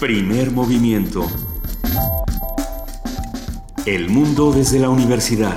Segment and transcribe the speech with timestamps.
[0.00, 1.26] Primer movimiento.
[3.84, 5.54] El mundo desde la universidad.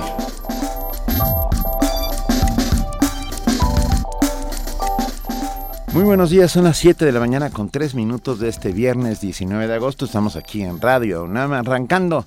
[5.94, 9.22] Muy buenos días, son las 7 de la mañana con 3 minutos de este viernes
[9.22, 10.04] 19 de agosto.
[10.04, 12.26] Estamos aquí en Radio UNAM arrancando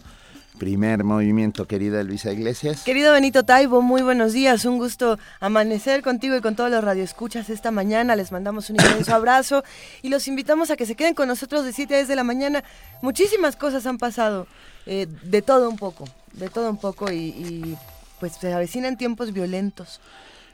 [0.57, 2.83] primer movimiento, querida Luisa Iglesias.
[2.83, 4.65] Querido Benito Taibo, muy buenos días.
[4.65, 8.15] Un gusto amanecer contigo y con todos los radioescuchas esta mañana.
[8.15, 9.63] Les mandamos un inmenso abrazo
[10.01, 12.23] y los invitamos a que se queden con nosotros de 7 a 10 de la
[12.23, 12.63] mañana.
[13.01, 14.47] Muchísimas cosas han pasado,
[14.85, 17.77] eh, de todo un poco, de todo un poco y, y
[18.19, 20.01] pues se avecinan tiempos violentos.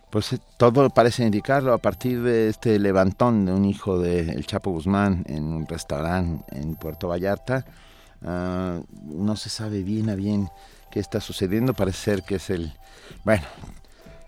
[0.10, 4.46] Pues eh, todo parece indicarlo a partir de este levantón de un hijo de El
[4.46, 7.66] Chapo Guzmán en un restaurante en Puerto Vallarta.
[8.26, 10.50] Ah, no se sabe bien a bien
[10.92, 11.74] qué está sucediendo.
[11.74, 12.74] Parece ser que es el.
[13.24, 13.44] Bueno,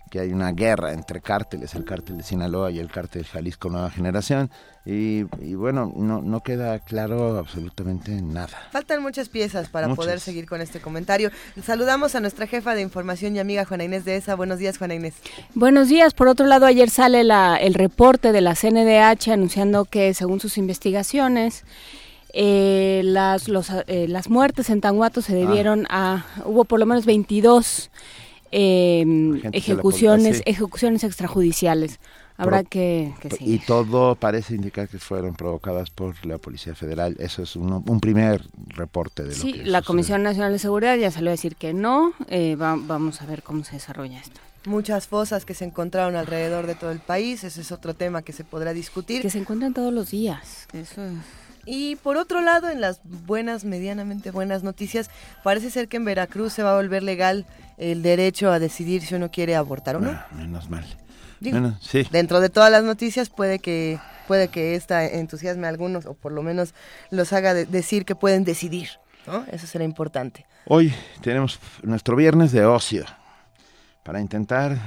[0.09, 3.89] que hay una guerra entre cárteles, el cártel de Sinaloa y el cártel Jalisco Nueva
[3.89, 4.49] Generación.
[4.85, 5.23] Y,
[5.55, 8.69] bueno, no, no queda claro absolutamente nada.
[8.71, 11.31] Faltan muchas piezas para poder seguir con este comentario.
[11.63, 14.35] Saludamos a nuestra jefa de información y amiga Juana Inés de ESA.
[14.35, 15.15] Buenos días, Juana Inés.
[15.55, 16.13] Buenos días.
[16.13, 20.57] Por otro lado, ayer sale la, el reporte de la CNDH anunciando que según sus
[20.59, 21.65] investigaciones,
[22.37, 27.05] eh, las, los, eh, las muertes en Tanguato se debieron a, hubo por lo menos
[27.05, 27.89] 22
[28.51, 31.97] em, ejecuciones, ejecuciones extrajudiciales.
[32.35, 37.15] Habrá que, Y todo parece indicar que fueron provocadas por la Policía Federal.
[37.19, 41.29] Eso es un primer reporte de lo sí, la Comisión Nacional de Seguridad ya salió
[41.29, 42.11] a decir que no.
[42.27, 44.41] Eh, vamos a ver cómo se desarrolla esto.
[44.65, 47.45] Muchas fosas que se encontraron alrededor de todo el país.
[47.45, 49.21] Ese es otro tema que se podrá discutir.
[49.21, 50.67] Que se encuentran todos los días.
[50.73, 51.01] Eso
[51.65, 55.09] Y por otro lado, en las buenas, medianamente buenas noticias,
[55.43, 57.45] parece ser que en Veracruz se va a volver legal
[57.77, 60.11] el derecho a decidir si uno quiere abortar o no.
[60.11, 60.85] Ah, menos mal.
[62.11, 66.31] Dentro de todas las noticias puede que puede que esta entusiasme a algunos o por
[66.31, 66.73] lo menos
[67.11, 68.89] los haga decir que pueden decidir,
[69.27, 69.45] ¿no?
[69.51, 70.45] Eso será importante.
[70.65, 73.05] Hoy tenemos nuestro viernes de ocio
[74.03, 74.79] para intentar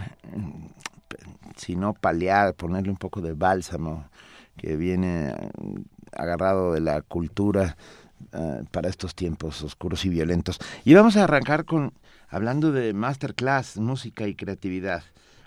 [1.56, 4.08] si no paliar, ponerle un poco de bálsamo
[4.56, 5.34] que viene
[6.12, 7.76] agarrado de la cultura
[8.32, 10.58] eh, para estos tiempos oscuros y violentos.
[10.84, 11.92] Y vamos a arrancar con
[12.28, 15.02] hablando de masterclass, música y creatividad.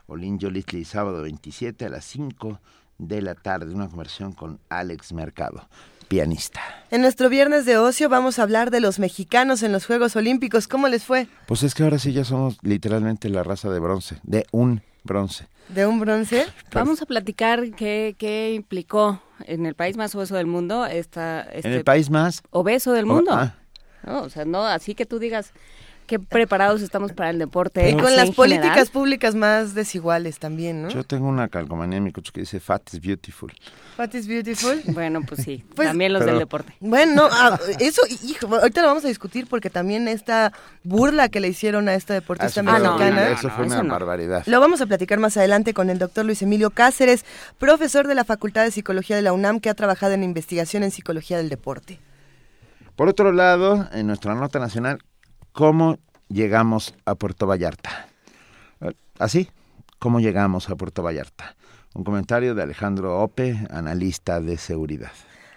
[0.07, 2.59] Olin Jolitli, sábado 27 a las 5
[2.97, 5.67] de la tarde, una conversión con Alex Mercado,
[6.07, 6.61] pianista.
[6.91, 10.67] En nuestro viernes de ocio vamos a hablar de los mexicanos en los Juegos Olímpicos.
[10.67, 11.27] ¿Cómo les fue?
[11.47, 15.47] Pues es que ahora sí ya somos literalmente la raza de bronce, de un bronce.
[15.69, 16.45] ¿De un bronce?
[16.73, 21.41] Vamos a platicar qué, qué implicó en el país más obeso del mundo esta...
[21.41, 22.43] Este ¿En el país más?
[22.49, 23.31] Obeso del mundo.
[23.33, 23.55] Ah.
[24.03, 25.53] No, o sea, no, así que tú digas
[26.11, 27.89] qué preparados estamos para el deporte.
[27.89, 30.89] Y con las políticas públicas más desiguales también, ¿no?
[30.89, 33.49] Yo tengo una calcomanía en mi coche que dice Fat is beautiful.
[33.95, 34.81] Fat is beautiful.
[34.91, 36.75] Bueno, pues sí, pues, también los del deporte.
[36.81, 40.51] Bueno, ah, eso, hijo, ahorita lo vamos a discutir porque también esta
[40.83, 43.29] burla que le hicieron a esta deportista ah, mexicana.
[43.29, 44.43] eso fue una barbaridad.
[44.47, 47.23] Lo vamos a platicar más adelante con el doctor Luis Emilio Cáceres,
[47.57, 50.91] profesor de la Facultad de Psicología de la UNAM, que ha trabajado en investigación en
[50.91, 52.01] psicología del deporte.
[52.97, 54.99] Por otro lado, en nuestra nota nacional,
[55.51, 58.07] ¿Cómo llegamos a Puerto Vallarta?
[59.19, 59.49] Así,
[59.99, 61.55] ¿cómo llegamos a Puerto Vallarta?
[61.93, 65.11] Un comentario de Alejandro Ope, analista de seguridad.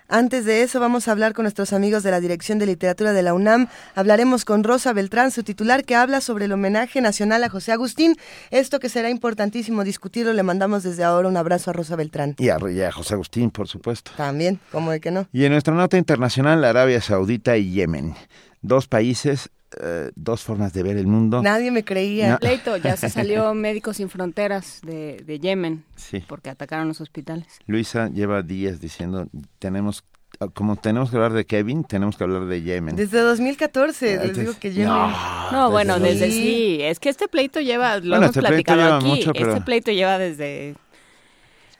[0.08, 3.22] Antes de eso vamos a hablar con nuestros amigos de la Dirección de Literatura de
[3.22, 3.68] la UNAM.
[3.94, 8.16] Hablaremos con Rosa Beltrán, su titular, que habla sobre el homenaje nacional a José Agustín.
[8.50, 10.32] Esto que será importantísimo discutirlo.
[10.32, 12.34] Le mandamos desde ahora un abrazo a Rosa Beltrán.
[12.38, 14.10] Y a, José Agustín, por supuesto.
[14.16, 15.26] También, ¿cómo de que no?
[15.32, 18.14] Y en nuestra nota internacional, Arabia Saudita y Yemen.
[18.60, 19.50] Dos países
[19.80, 21.42] eh, dos formas de ver el mundo.
[21.42, 22.38] Nadie me creía.
[22.38, 25.84] Pleito, ya se salió Médicos Sin Fronteras de, de Yemen
[26.28, 27.46] porque atacaron los hospitales.
[27.66, 30.04] Luisa lleva días diciendo, tenemos
[30.52, 32.96] como tenemos que hablar de Kevin, tenemos que hablar de Yemen.
[32.96, 35.12] Desde 2014, les digo que Yemen.
[35.52, 36.78] No, bueno, desde sí.
[36.80, 40.74] Es que este pleito lleva, lo hemos este platicado aquí, este pleito lleva desde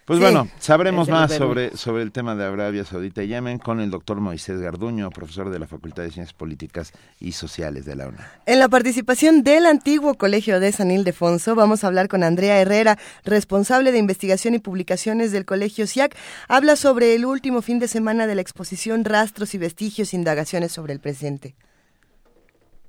[0.04, 3.90] pues bueno, sabremos más sobre, sobre el tema de Arabia Saudita y Yemen con el
[3.90, 8.22] doctor Moisés Garduño, profesor de la Facultad de Ciencias Políticas y Sociales de la UNAM.
[8.44, 12.98] En la participación del antiguo Colegio de San Ildefonso, vamos a hablar con Andrea Herrera,
[13.24, 16.14] responsable de investigación y publicaciones del Colegio SIAC.
[16.48, 20.92] Habla sobre el último fin de semana de la exposición Rastros y Vestigios, Indagaciones sobre
[20.92, 21.54] el Presente.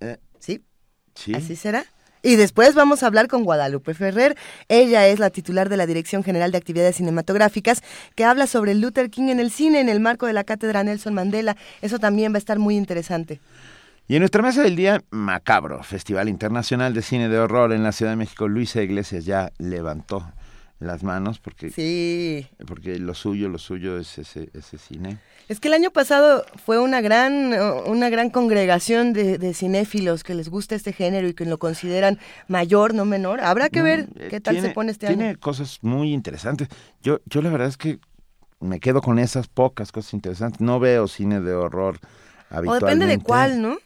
[0.02, 0.64] Eh, ¿Sí?
[1.14, 1.34] ¿Sí?
[1.34, 1.86] ¿Así será?
[2.26, 4.36] Y después vamos a hablar con Guadalupe Ferrer.
[4.68, 7.84] Ella es la titular de la Dirección General de Actividades Cinematográficas,
[8.16, 11.14] que habla sobre Luther King en el cine en el marco de la cátedra Nelson
[11.14, 11.56] Mandela.
[11.84, 13.40] Eso también va a estar muy interesante.
[14.08, 17.92] Y en nuestra mesa del día, Macabro, Festival Internacional de Cine de Horror en la
[17.92, 18.48] Ciudad de México.
[18.48, 20.26] Luisa Iglesias ya levantó
[20.80, 22.48] las manos porque sí.
[22.68, 26.80] porque lo suyo lo suyo es ese ese cine es que el año pasado fue
[26.80, 27.54] una gran
[27.86, 32.20] una gran congregación de, de cinéfilos que les gusta este género y que lo consideran
[32.48, 33.42] mayor no menor.
[33.42, 35.18] Habrá que ver eh, qué tal se pone este año.
[35.18, 36.68] tiene cosas muy interesantes.
[37.02, 38.00] Yo yo la verdad es que
[38.60, 40.62] me quedo con esas pocas cosas interesantes.
[40.62, 42.00] No veo cine de horror
[42.50, 42.86] habitualmente.
[42.86, 43.78] o depende de cuál no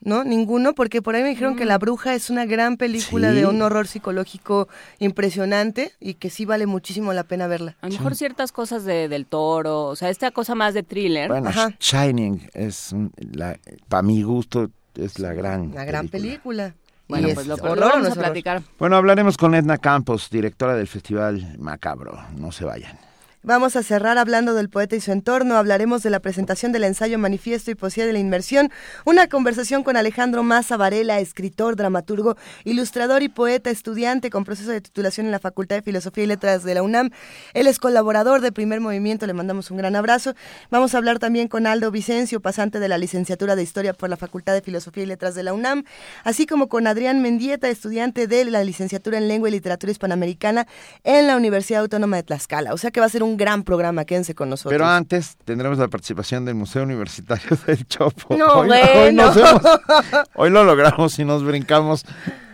[0.00, 0.24] ¿no?
[0.24, 3.60] Ninguno, porque por ahí me dijeron que La Bruja es una gran película de un
[3.62, 7.76] horror psicológico impresionante y que sí vale muchísimo la pena verla.
[7.80, 11.28] A lo mejor ciertas cosas de, del toro, o sea, esta cosa más de thriller.
[11.28, 11.50] Bueno,
[11.80, 12.94] Shining es,
[13.32, 13.58] la,
[13.88, 16.74] para mi gusto, es la gran La gran película.
[17.08, 18.62] Bueno, pues lo, vamos a platicar.
[18.78, 22.18] Bueno, hablaremos con Edna Campos, directora del Festival Macabro.
[22.36, 23.05] No se vayan.
[23.46, 25.56] Vamos a cerrar hablando del poeta y su entorno.
[25.56, 28.72] Hablaremos de la presentación del ensayo Manifiesto y Poesía de la Inmersión.
[29.04, 34.80] Una conversación con Alejandro Maza Varela, escritor, dramaturgo, ilustrador y poeta, estudiante con proceso de
[34.80, 37.10] titulación en la Facultad de Filosofía y Letras de la UNAM.
[37.54, 39.28] Él es colaborador de Primer Movimiento.
[39.28, 40.34] Le mandamos un gran abrazo.
[40.72, 44.16] Vamos a hablar también con Aldo Vicencio, pasante de la licenciatura de Historia por la
[44.16, 45.84] Facultad de Filosofía y Letras de la UNAM,
[46.24, 50.66] así como con Adrián Mendieta, estudiante de la licenciatura en Lengua y Literatura Hispanoamericana
[51.04, 52.74] en la Universidad Autónoma de Tlaxcala.
[52.74, 54.72] O sea que va a ser un gran programa, quédense con nosotros.
[54.72, 58.36] Pero antes tendremos la participación del Museo Universitario del Chopo.
[58.36, 59.32] No, hoy, bueno.
[60.34, 62.04] hoy, lo logramos y nos brincamos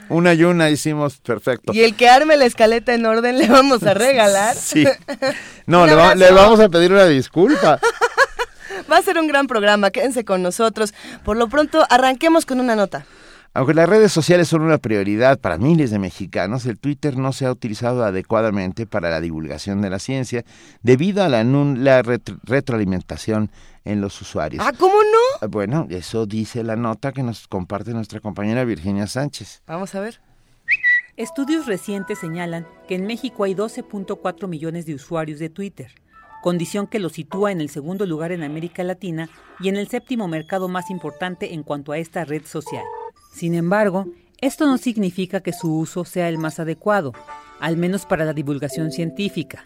[0.08, 1.72] una y una hicimos perfecto.
[1.72, 4.54] Y el que arme la escaleta en orden le vamos a regalar.
[4.56, 4.84] Sí.
[5.66, 7.80] No, le, le, vamos a pedir una disculpa.
[8.90, 10.92] Va a ser un gran programa, quédense con nosotros.
[11.24, 13.06] Por lo pronto, arranquemos con una nota.
[13.54, 17.44] Aunque las redes sociales son una prioridad para miles de mexicanos, el Twitter no se
[17.44, 20.42] ha utilizado adecuadamente para la divulgación de la ciencia
[20.82, 23.50] debido a la, retroalimentación
[23.84, 24.64] en los usuarios.
[24.66, 25.38] Ah, ¿cómo no?
[25.42, 29.62] Ah, bueno, eso dice la nota que nos comparte nuestra compañera Virginia Sánchez.
[29.66, 30.22] Vamos a ver.
[31.18, 35.92] Estudios recientes señalan que en México hay 12.4 millones de usuarios de Twitter,
[36.42, 39.28] condición que lo sitúa en el segundo lugar en América Latina
[39.60, 42.84] y en el séptimo mercado más importante en cuanto a esta red social.
[43.32, 44.06] Sin embargo,
[44.40, 47.12] esto no significa que su uso sea el más adecuado,
[47.60, 49.64] al menos para la divulgación científica.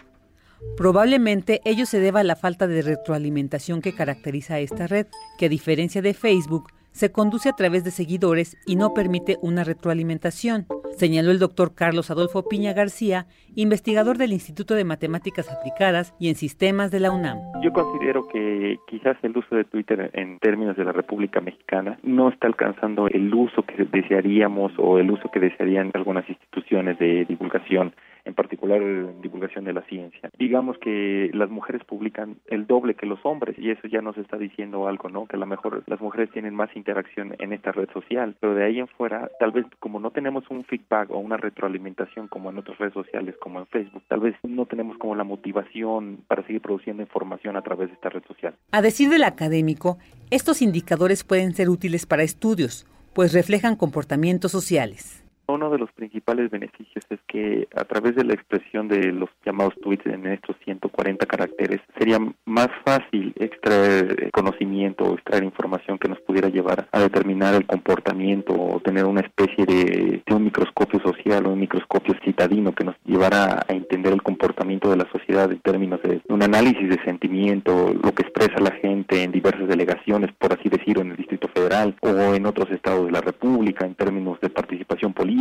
[0.76, 5.06] Probablemente ello se deba a la falta de retroalimentación que caracteriza a esta red,
[5.38, 9.64] que a diferencia de Facebook, se conduce a través de seguidores y no permite una
[9.64, 10.64] retroalimentación,
[10.96, 16.36] señaló el doctor Carlos Adolfo Piña García, investigador del Instituto de Matemáticas Aplicadas y en
[16.36, 17.36] Sistemas de la UNAM.
[17.62, 22.30] Yo considero que quizás el uso de Twitter en términos de la República Mexicana no
[22.30, 27.92] está alcanzando el uso que desearíamos o el uso que desearían algunas instituciones de divulgación
[28.26, 28.80] en particular
[29.22, 30.30] divulgación de la ciencia.
[30.38, 34.36] Digamos que las mujeres publican el doble que los hombres y eso ya nos está
[34.36, 35.26] diciendo algo, ¿no?
[35.26, 38.64] Que a lo mejor las mujeres tienen más interacción en esta red social, pero de
[38.64, 42.58] ahí en fuera, tal vez como no tenemos un feedback o una retroalimentación como en
[42.58, 46.60] otras redes sociales, como en Facebook, tal vez no tenemos como la motivación para seguir
[46.60, 48.54] produciendo información a través de esta red social.
[48.72, 49.98] A decir del académico,
[50.30, 55.25] estos indicadores pueden ser útiles para estudios, pues reflejan comportamientos sociales.
[55.48, 59.74] Uno de los principales beneficios es que a través de la expresión de los llamados
[59.80, 66.20] tweets en estos 140 caracteres sería más fácil extraer conocimiento o extraer información que nos
[66.22, 71.52] pudiera llevar a determinar el comportamiento o tener una especie de, un microscopio social o
[71.52, 76.02] un microscopio citadino que nos llevara a entender el comportamiento de la sociedad en términos
[76.02, 80.68] de un análisis de sentimiento, lo que expresa la gente en diversas delegaciones, por así
[80.68, 84.50] decirlo, en el Distrito Federal o en otros estados de la República en términos de
[84.50, 85.35] participación política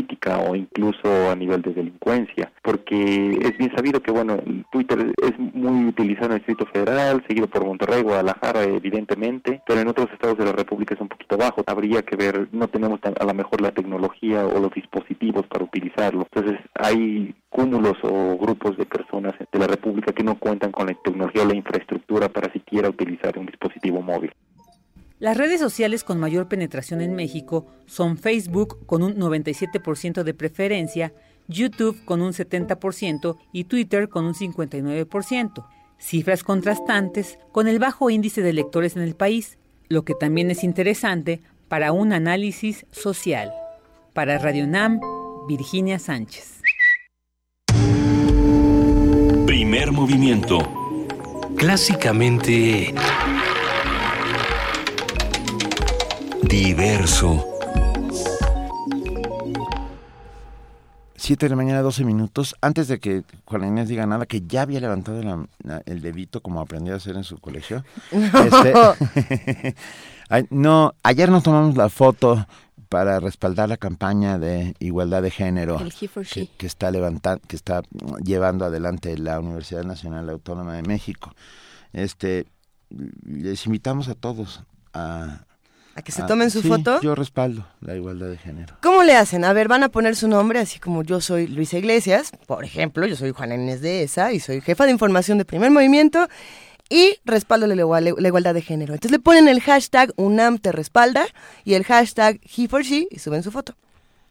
[0.47, 4.37] o incluso a nivel de delincuencia, porque es bien sabido que, bueno,
[4.71, 9.87] Twitter es muy utilizado en el Distrito Federal, seguido por Monterrey, Guadalajara, evidentemente, pero en
[9.87, 11.63] otros estados de la República es un poquito bajo.
[11.67, 16.27] Habría que ver, no tenemos a lo mejor la tecnología o los dispositivos para utilizarlo.
[16.33, 20.93] Entonces, hay cúmulos o grupos de personas de la República que no cuentan con la
[20.93, 24.31] tecnología o la infraestructura para siquiera utilizar un dispositivo móvil.
[25.25, 31.13] Las redes sociales con mayor penetración en México son Facebook con un 97% de preferencia,
[31.47, 35.65] YouTube con un 70% y Twitter con un 59%.
[35.97, 39.57] Cifras contrastantes con el bajo índice de lectores en el país,
[39.89, 43.51] lo que también es interesante para un análisis social.
[44.13, 44.99] Para Radio Nam,
[45.47, 46.61] Virginia Sánchez.
[49.47, 50.59] Primer movimiento.
[51.57, 52.93] Clásicamente
[56.47, 57.45] diverso.
[61.15, 62.55] Siete de la mañana, 12 minutos.
[62.61, 65.47] Antes de que Juan Inés diga nada, que ya había levantado
[65.85, 67.83] el dedito como aprendió a hacer en su colegio.
[68.11, 69.75] Este,
[70.49, 72.45] no, ayer nos tomamos la foto
[72.89, 75.81] para respaldar la campaña de igualdad de género
[76.31, 77.81] que, que, está levantando, que está
[78.23, 81.33] llevando adelante la Universidad Nacional Autónoma de México.
[81.93, 82.45] Este,
[83.25, 85.45] les invitamos a todos a
[85.95, 86.99] a que se tomen su foto.
[87.01, 88.75] Yo respaldo la igualdad de género.
[88.81, 89.45] ¿Cómo le hacen?
[89.45, 93.07] A ver, van a poner su nombre, así como yo soy Luisa Iglesias, por ejemplo,
[93.07, 96.27] yo soy Juana Inés de ESA y soy jefa de información de Primer Movimiento
[96.89, 97.73] y respaldo la,
[98.27, 98.93] igualdad de género.
[98.93, 101.25] Entonces le ponen el hashtag UNAM te respalda
[101.63, 103.73] y el hashtag he for she y suben su foto.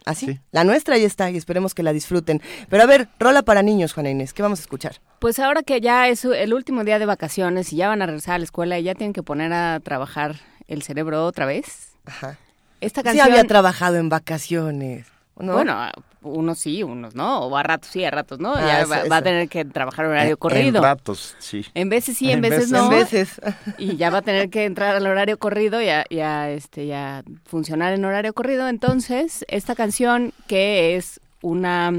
[0.04, 2.42] Así, la nuestra ya está y esperemos que la disfruten.
[2.68, 5.00] Pero a ver, rola para niños, Juana Inés, ¿qué vamos a escuchar?
[5.18, 8.35] Pues ahora que ya es el último día de vacaciones y ya van a regresar
[8.35, 10.37] a la escuela y ya tienen que poner a trabajar
[10.68, 11.92] el cerebro otra vez.
[12.06, 12.38] Ajá.
[12.80, 13.26] Esta canción...
[13.26, 15.06] Sí había trabajado en vacaciones.
[15.37, 15.90] Bueno,
[16.23, 19.23] unos sí, unos no, o a ratos sí, a ratos no, ah, ya va, a
[19.23, 20.78] tener que trabajar horario corrido.
[20.78, 21.64] En ratos, sí.
[21.75, 22.85] En veces sí, en, veces, no.
[22.85, 23.40] En veces.
[23.78, 27.92] Y ya va a tener que entrar al horario corrido y a, este, ya funcionar
[27.92, 28.68] en horario corrido.
[28.68, 31.92] Entonces, esta canción que es una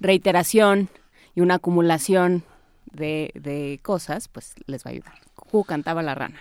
[0.00, 0.88] reiteración
[1.34, 2.42] y una acumulación
[2.86, 5.14] de, de cosas, pues les va a ayudar.
[5.36, 6.40] Ju cantaba la rana.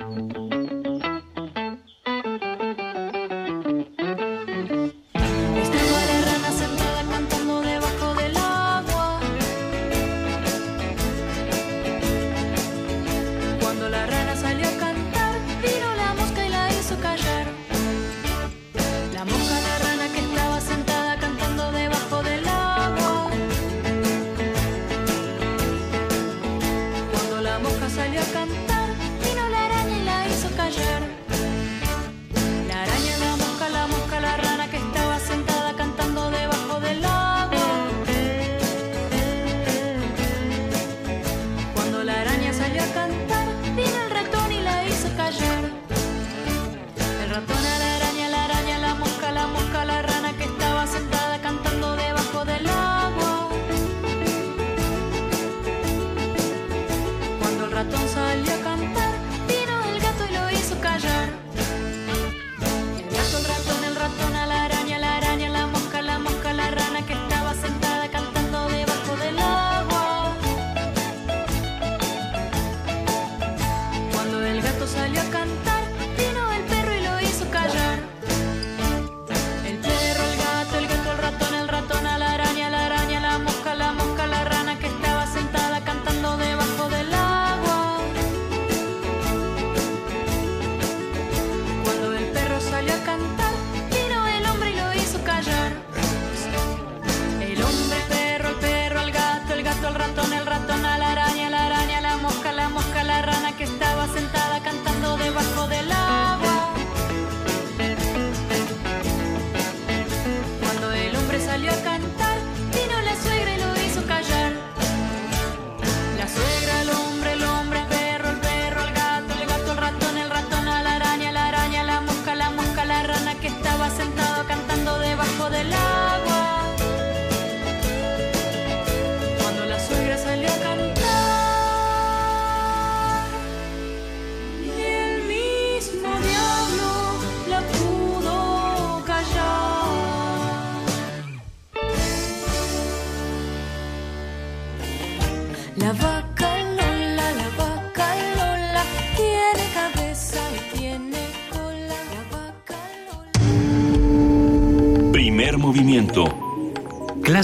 [0.00, 0.79] Música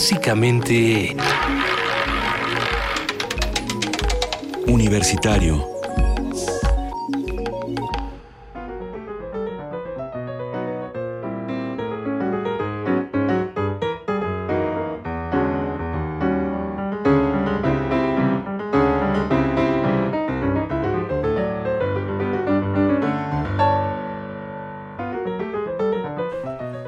[0.09, 1.17] Clásicamente...
[4.69, 5.69] Universitario.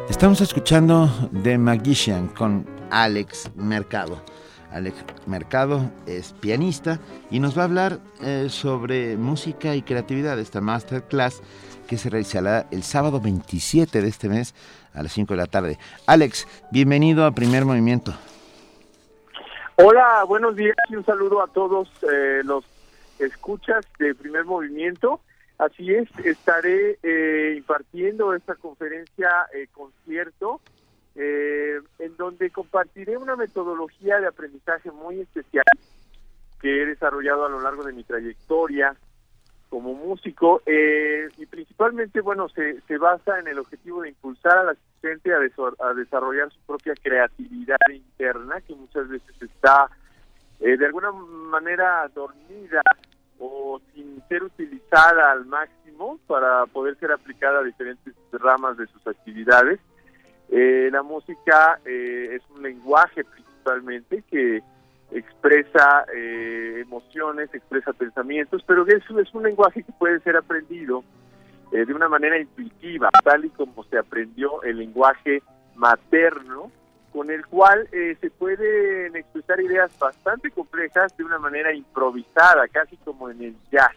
[0.08, 1.10] Estamos escuchando
[1.42, 4.22] The Magician con Alex Mercado.
[4.70, 6.98] Alex Mercado es pianista
[7.30, 11.42] y nos va a hablar eh, sobre música y creatividad, esta masterclass
[11.86, 14.54] que se realizará el sábado 27 de este mes
[14.94, 15.78] a las 5 de la tarde.
[16.06, 18.12] Alex, bienvenido a Primer Movimiento.
[19.76, 22.64] Hola, buenos días y un saludo a todos eh, los
[23.18, 25.20] escuchas de Primer Movimiento.
[25.56, 30.60] Así es, estaré eh, impartiendo esta conferencia eh, concierto
[31.20, 35.64] eh, en donde compartiré una metodología de aprendizaje muy especial
[36.60, 38.94] que he desarrollado a lo largo de mi trayectoria
[39.68, 44.68] como músico eh, y principalmente, bueno, se, se basa en el objetivo de impulsar al
[44.70, 49.88] asistente a, a desarrollar su propia creatividad interna, que muchas veces está
[50.60, 52.80] eh, de alguna manera dormida
[53.40, 59.06] o sin ser utilizada al máximo para poder ser aplicada a diferentes ramas de sus
[59.06, 59.80] actividades.
[60.50, 64.62] Eh, la música es un lenguaje principalmente que
[65.10, 71.02] expresa eh, emociones, expresa pensamientos, pero eso es un lenguaje que puede ser aprendido
[71.72, 75.42] eh, de una manera intuitiva, tal y como se aprendió el lenguaje
[75.76, 76.70] materno,
[77.12, 82.96] con el cual eh, se pueden expresar ideas bastante complejas de una manera improvisada, casi
[82.98, 83.96] como en el jazz.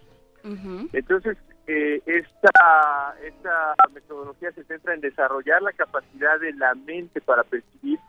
[0.94, 1.38] Entonces,
[1.68, 8.00] esta, esta metodología se centra en desarrollar la capacidad de la mente para percibir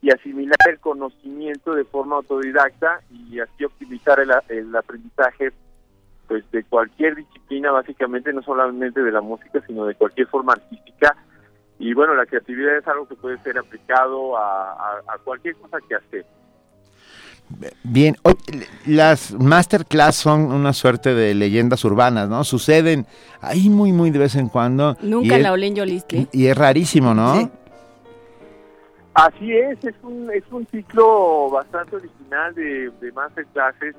[0.00, 5.52] y asimilar el conocimiento de forma autodidacta y así optimizar el, aprendizaje
[6.26, 11.16] pues de cualquier disciplina básicamente no solamente de la música sino de cualquier forma artística.
[11.78, 16.26] Y bueno la creatividad es algo que puede ser aplicado a, cualquier cosa que hacer
[17.82, 18.16] Bien,
[18.84, 22.44] las masterclass son una suerte de leyendas urbanas, ¿no?
[22.44, 23.06] Suceden
[23.40, 24.96] ahí muy, muy de vez en cuando.
[25.00, 27.50] Nunca la olén yo Y es rarísimo, ¿no?
[29.14, 33.96] Así es, es un, es un ciclo bastante original de, de masterclasses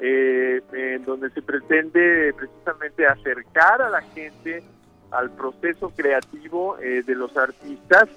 [0.00, 4.62] eh, en donde se pretende precisamente acercar a la gente
[5.10, 8.08] al proceso creativo eh, de los artistas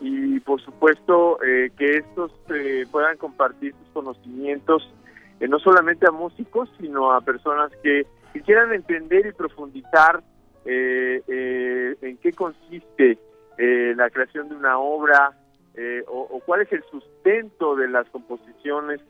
[0.00, 4.92] y por supuesto eh, que estos eh, puedan compartir sus conocimientos
[5.40, 10.22] no solamente a músicos sino a personas que quisieran entender y profundizar
[10.64, 13.18] en qué consiste
[13.58, 15.36] la creación de una obra
[15.76, 19.00] eh, o, cuál es el sustento de las composiciones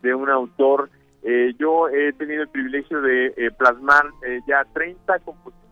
[0.00, 0.88] de un autor.
[1.22, 4.06] Eh, yo he tenido el privilegio de eh, plasmar
[4.46, 5.63] ya 30 composiciones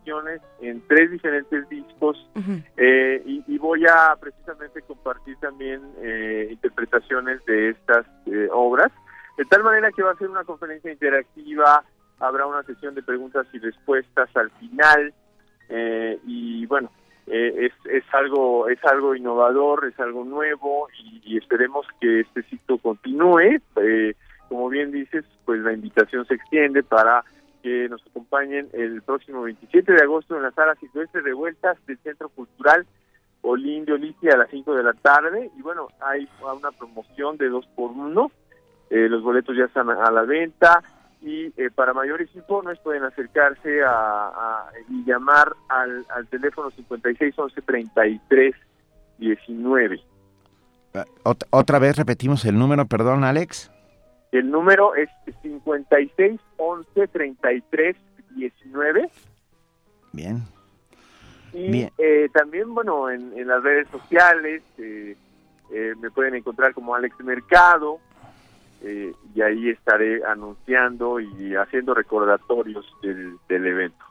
[0.61, 5.81] en tres diferentes discos y, y, voy a precisamente compartir también
[6.49, 8.05] interpretaciones de estas
[8.51, 8.91] obras,
[9.37, 11.83] de tal manera que va a ser una conferencia interactiva,
[12.19, 15.13] habrá una sesión de preguntas y respuestas al final
[16.25, 16.89] y bueno,
[17.25, 20.87] eh, es, es algo es algo innovador, es algo nuevo
[21.25, 23.61] y, esperemos que este ciclo continúe.
[23.77, 24.13] Eh,
[24.49, 27.23] como bien dices, pues la invitación se extiende para
[27.63, 32.29] que nos acompañen el próximo 27 de agosto en la sala de vueltas del Centro
[32.29, 32.85] Cultural
[33.41, 33.93] Olín de
[34.31, 35.49] a las 5 de la tarde.
[35.57, 38.31] Y bueno, hay una promoción de dos por uno.
[38.89, 40.83] Eh, los boletos ya están a la venta
[41.21, 48.55] y eh, para mayores informes pueden acercarse a, y llamar al, al teléfono 5611 33
[49.17, 50.01] 19.
[51.49, 53.71] Otra vez repetimos el número, perdón, Alex.
[54.33, 55.09] El número es
[55.41, 57.95] 5611 33
[58.35, 59.09] 19.
[60.11, 60.43] Bien.
[61.53, 65.15] Y Eh, también, bueno, en, en, las redes sociales eh,
[65.71, 67.99] eh, me pueden encontrar como Alex Mercado,
[68.83, 74.05] eh, y ahí estaré anunciando y haciendo recordatorios del, evento.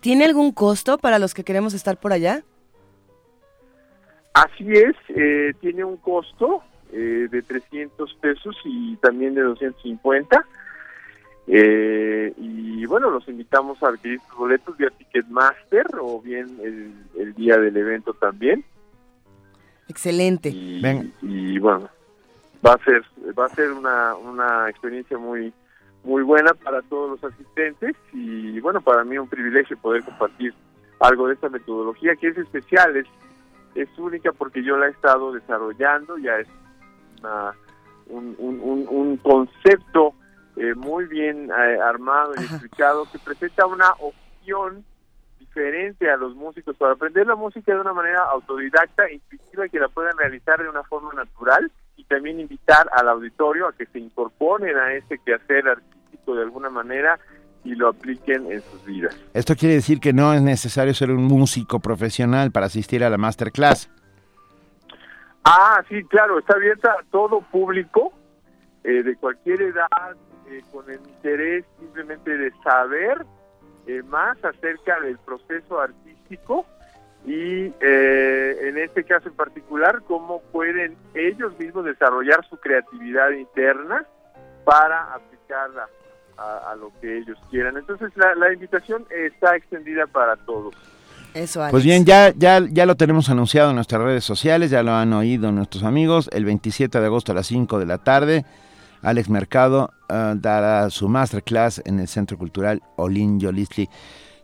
[0.00, 2.42] ¿Tiene algún costo para los que queremos estar por allá?
[4.32, 10.44] Así es, eh, tiene un costo eh, de 300 pesos y también de 250.
[11.46, 17.76] y bueno, los invitamos a adquirir sus boletos vía Ticketmaster o bien el, día del
[17.76, 18.64] evento también.
[19.88, 20.50] Excelente.
[20.50, 21.88] y bueno,
[22.64, 23.02] va a ser
[23.38, 25.52] va a ser una, una experiencia muy
[26.04, 30.54] muy buena para todos los asistentes y bueno para mí un privilegio poder compartir
[31.00, 33.06] algo de esta metodología que es especial es
[33.74, 36.48] es única porque yo la he estado desarrollando ya es
[38.06, 40.14] un, un, un, concepto
[40.56, 44.84] eh, muy bien eh, armado y explicado que presenta una opción
[45.38, 49.78] diferente a los músicos para aprender la música de una manera autodidacta, intuitiva y que
[49.78, 53.98] la puedan realizar de una forma natural y también invitar al auditorio a que se
[53.98, 57.18] incorporen a ese quehacer artístico de alguna manera
[57.64, 59.16] y lo apliquen en sus vidas.
[59.34, 63.18] Esto quiere decir que no es necesario ser un músico profesional para asistir a la
[63.18, 63.90] masterclass.
[65.44, 68.12] Ah, sí, claro, está abierta a todo público
[68.84, 70.16] eh, de cualquier edad,
[70.48, 73.24] eh, con el interés simplemente de saber
[73.86, 76.66] eh, más acerca del proceso artístico
[77.24, 84.04] y eh, en este caso en particular cómo pueden ellos mismos desarrollar su creatividad interna
[84.64, 85.88] para aplicarla
[86.36, 87.76] a, lo que ellos quieran.
[87.76, 90.74] Entonces la, invitación está extendida para todos.
[91.34, 94.92] Eso, Pues bien, ya, ya, ya lo tenemos anunciado en nuestras redes sociales, ya lo
[94.92, 98.44] han oído nuestros amigos, el 27 de agosto a las 5 de la tarde,
[99.02, 103.88] Alex Mercado uh, dará su masterclass en el Centro Cultural Olin Yolisli.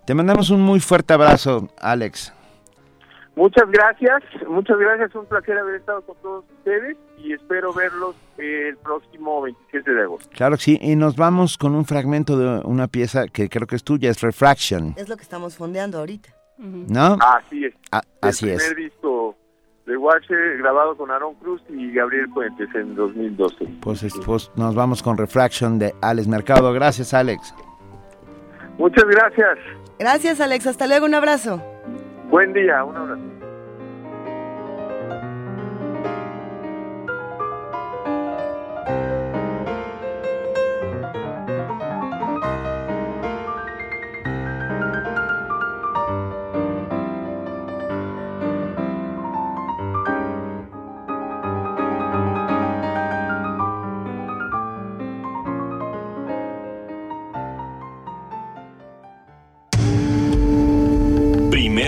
[0.04, 2.32] Te mandamos un muy fuerte abrazo, Alex.
[3.36, 8.76] Muchas gracias, muchas gracias, un placer haber estado con todos ustedes y espero verlos el
[8.78, 10.28] próximo 27 de agosto.
[10.34, 13.76] Claro que sí, y nos vamos con un fragmento de una pieza que creo que
[13.76, 14.94] es tuya, es Refraction.
[14.96, 16.37] Es lo que estamos fondeando ahorita.
[16.58, 17.16] ¿No?
[17.20, 17.74] Así es.
[17.92, 18.68] Ah, así el es.
[18.68, 19.36] primer disco
[19.86, 23.66] de Watcher grabado con Aaron Cruz y Gabriel Puentes en 2012.
[23.80, 26.72] Pues, es- pues nos vamos con Refraction de Alex Mercado.
[26.72, 27.54] Gracias, Alex.
[28.76, 29.58] Muchas gracias.
[29.98, 30.66] Gracias, Alex.
[30.66, 31.06] Hasta luego.
[31.06, 31.62] Un abrazo.
[32.30, 33.22] Buen día, un abrazo.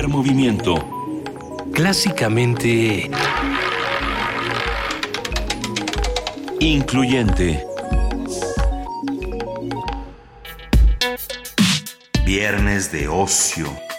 [0.01, 1.23] Primer movimiento.
[1.75, 3.11] Clásicamente
[6.59, 7.67] Incluyente.
[12.25, 13.90] viernes de ocio.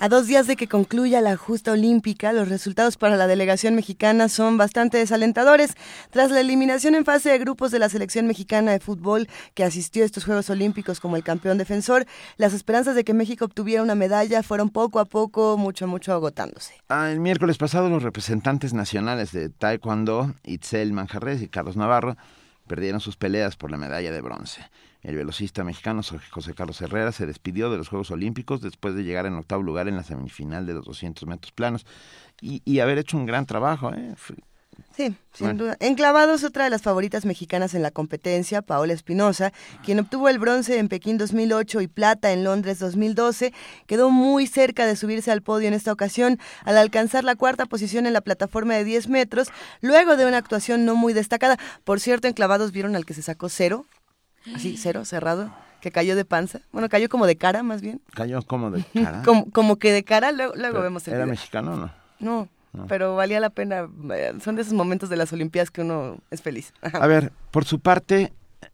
[0.00, 4.28] A dos días de que concluya la justa olímpica, los resultados para la delegación mexicana
[4.28, 5.74] son bastante desalentadores.
[6.10, 10.04] Tras la eliminación en fase de grupos de la selección mexicana de fútbol que asistió
[10.04, 12.06] a estos Juegos Olímpicos como el campeón defensor,
[12.36, 16.74] las esperanzas de que México obtuviera una medalla fueron poco a poco, mucho, mucho agotándose.
[16.88, 22.16] Ah, el miércoles pasado los representantes nacionales de Taekwondo, Itzel Manjarres y Carlos Navarro,
[22.68, 24.62] perdieron sus peleas por la medalla de bronce.
[25.02, 29.26] El velocista mexicano José Carlos Herrera se despidió de los Juegos Olímpicos después de llegar
[29.26, 31.86] en octavo lugar en la semifinal de los 200 metros planos
[32.40, 33.92] y, y haber hecho un gran trabajo.
[33.94, 34.14] ¿eh?
[34.96, 35.64] Sí, sin Bueno.
[35.64, 35.76] duda.
[35.80, 39.52] Enclavados, otra de las favoritas mexicanas en la competencia, Paola Espinosa,
[39.84, 43.52] quien obtuvo el bronce en Pekín 2008 y plata en Londres 2012,
[43.86, 48.06] quedó muy cerca de subirse al podio en esta ocasión al alcanzar la cuarta posición
[48.06, 49.48] en la plataforma de 10 metros,
[49.80, 51.58] luego de una actuación no muy destacada.
[51.84, 53.84] Por cierto, enclavados vieron al que se sacó cero,
[54.54, 56.60] así, cero, cerrado, que cayó de panza.
[56.72, 58.00] Bueno, cayó como de cara, más bien.
[58.14, 59.22] Cayó como de cara.
[59.24, 61.32] Como, como que de cara, luego, luego vemos el ¿Era video.
[61.34, 61.90] mexicano o no?
[62.20, 62.86] No, No.
[62.86, 63.88] pero valía la pena.
[64.12, 66.72] eh, Son de esos momentos de las Olimpiadas que uno es feliz.
[66.82, 66.98] Ajá.
[67.02, 68.32] A ver, por su parte,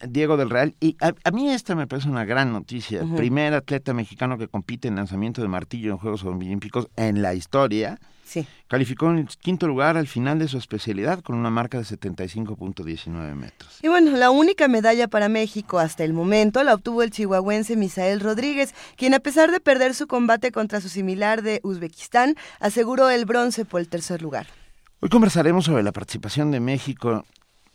[0.09, 3.03] Diego del Real, y a, a mí esta me parece una gran noticia.
[3.05, 3.17] Ujú.
[3.17, 7.99] Primer atleta mexicano que compite en lanzamiento de martillo en Juegos Olímpicos en la historia.
[8.25, 8.47] Sí.
[8.69, 13.35] Calificó en el quinto lugar al final de su especialidad con una marca de 75.19
[13.35, 13.79] metros.
[13.83, 18.21] Y bueno, la única medalla para México hasta el momento la obtuvo el chihuahuense Misael
[18.21, 23.25] Rodríguez, quien a pesar de perder su combate contra su similar de Uzbekistán, aseguró el
[23.27, 24.47] bronce por el tercer lugar.
[25.01, 27.25] Hoy conversaremos sobre la participación de México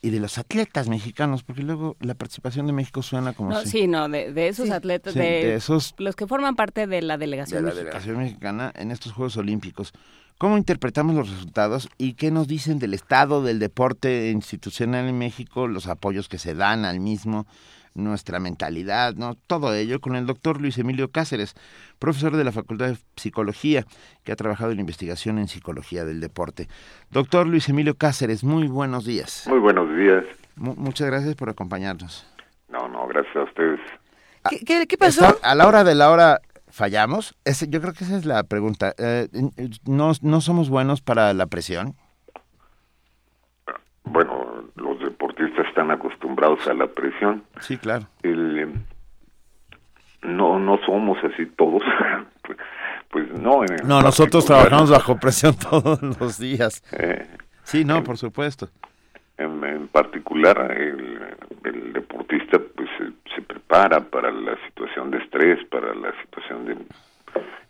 [0.02, 3.68] y de los atletas mexicanos, porque luego la participación de México suena como No, si-
[3.70, 4.72] sí, no, de, de esos Sí.
[4.72, 7.64] atletas, Sí, de, de esos los que forman parte de la de delegación.
[7.64, 7.86] la mexicana.
[7.92, 9.92] delegación mexicana en estos Juegos Olímpicos.
[10.40, 15.68] ¿Cómo interpretamos los resultados y qué nos dicen del estado del deporte institucional en México,
[15.68, 17.46] los apoyos que se dan al mismo,
[17.94, 19.36] nuestra mentalidad, no?
[19.36, 21.56] Todo ello con el doctor Luis Emilio Cáceres,
[22.00, 23.86] profesor de la Facultad de Psicología,
[24.24, 26.70] que ha trabajado en investigación en psicología del deporte.
[27.12, 29.44] Doctor Luis Emilio Cáceres, muy buenos días.
[29.48, 30.24] Muy buenos días.
[30.56, 32.26] Mu- muchas gracias por acompañarnos.
[32.70, 33.80] No, no, gracias a ustedes.
[34.50, 35.28] ¿Qué, qué- qué pasó?
[35.28, 36.40] Está- a la hora de la hora
[36.80, 37.36] fallamos.
[37.44, 38.94] Ese- yo creo que esa es la pregunta.
[38.98, 39.28] Eh,
[39.86, 41.96] no, no somos buenos para la presión.
[44.06, 47.44] Bueno, los deportistas están acostumbrados a la presión.
[47.60, 48.08] Sí, claro.
[48.24, 48.74] El, eh,
[50.24, 51.82] no, no somos así todos.
[52.44, 52.58] pues,
[53.12, 53.62] pues no.
[53.64, 56.82] en No, nosotros trabajamos bajo presión todos los días.
[56.94, 57.28] eh,
[57.64, 58.70] Sí, no, por supuesto.
[59.40, 61.20] En, en particular, el,
[61.64, 66.78] el deportista pues se, se prepara para la situación de estrés, para la situación de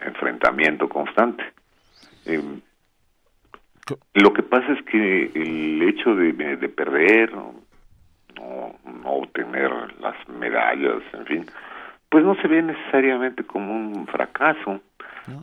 [0.05, 1.43] enfrentamiento constante.
[2.25, 2.41] Eh,
[3.85, 7.53] Co- lo que pasa es que el hecho de, de- de perder, no,
[8.85, 11.45] no obtener las medallas, en fin,
[12.09, 14.81] pues no se ve necesariamente como un fracaso,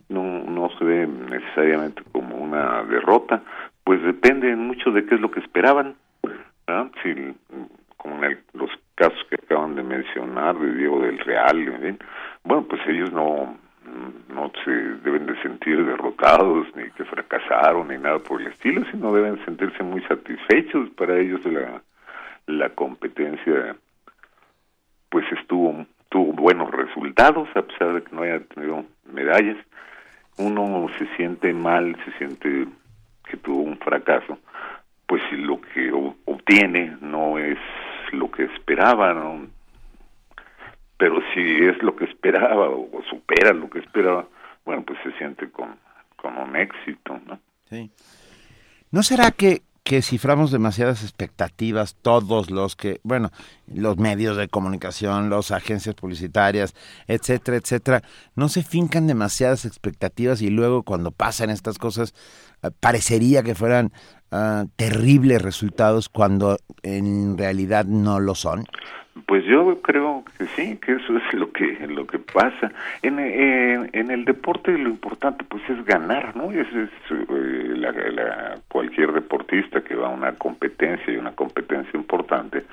[0.09, 3.41] no, no se ve necesariamente como una derrota,
[3.85, 5.95] pues depende mucho de qué es lo que esperaban.
[6.67, 6.91] ¿Verdad?
[7.01, 7.35] Si,
[7.97, 11.97] como en el- los casos que acaban de mencionar de Diego del Real,
[12.43, 13.57] bueno, pues ellos no,
[14.33, 19.13] no se deben de sentir derrotados, ni que fracasaron, ni nada por el estilo, sino
[19.13, 20.89] deben sentirse muy satisfechos.
[20.91, 21.81] Para ellos la,
[22.47, 23.75] la competencia
[25.09, 29.57] pues estuvo tuvo buenos resultados a pesar de que no haya tenido medallas
[30.37, 32.65] uno se siente mal se siente
[33.29, 34.37] que tuvo un fracaso
[35.07, 37.57] pues si lo que o- obtiene no es
[38.11, 39.13] lo que esperaba,
[40.97, 44.27] pero si es lo que esperaba o, supera lo que esperaba,
[44.65, 45.75] bueno, pues se siente con,
[46.15, 47.39] con un éxito, ¿no?
[47.69, 47.89] Sí.
[48.91, 53.31] ¿No será que, que ciframos demasiadas expectativas todos los que, bueno,
[53.73, 56.75] los medios de comunicación, las agencias publicitarias,
[57.07, 58.03] etcétera, etcétera,
[58.35, 62.13] no se fincan demasiadas expectativas y luego cuando pasan estas cosas
[62.63, 63.93] eh, parecería que fueran
[64.29, 68.65] ah, terribles resultados cuando en realidad no lo son?
[69.25, 72.71] Pues yo creo que sí, que eso es lo que lo que pasa.
[73.01, 76.51] En, en, el deporte lo importante pues es ganar, ¿no?
[76.51, 82.63] Es, es eh, la, cualquier deportista que va a una competencia y una competencia importante,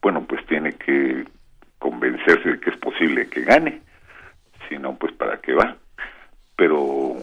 [0.00, 1.24] bueno, pues tiene que
[1.78, 3.80] convencerse de que es posible que gane.
[4.68, 5.76] Si no, pues para qué va.
[6.56, 7.16] Pero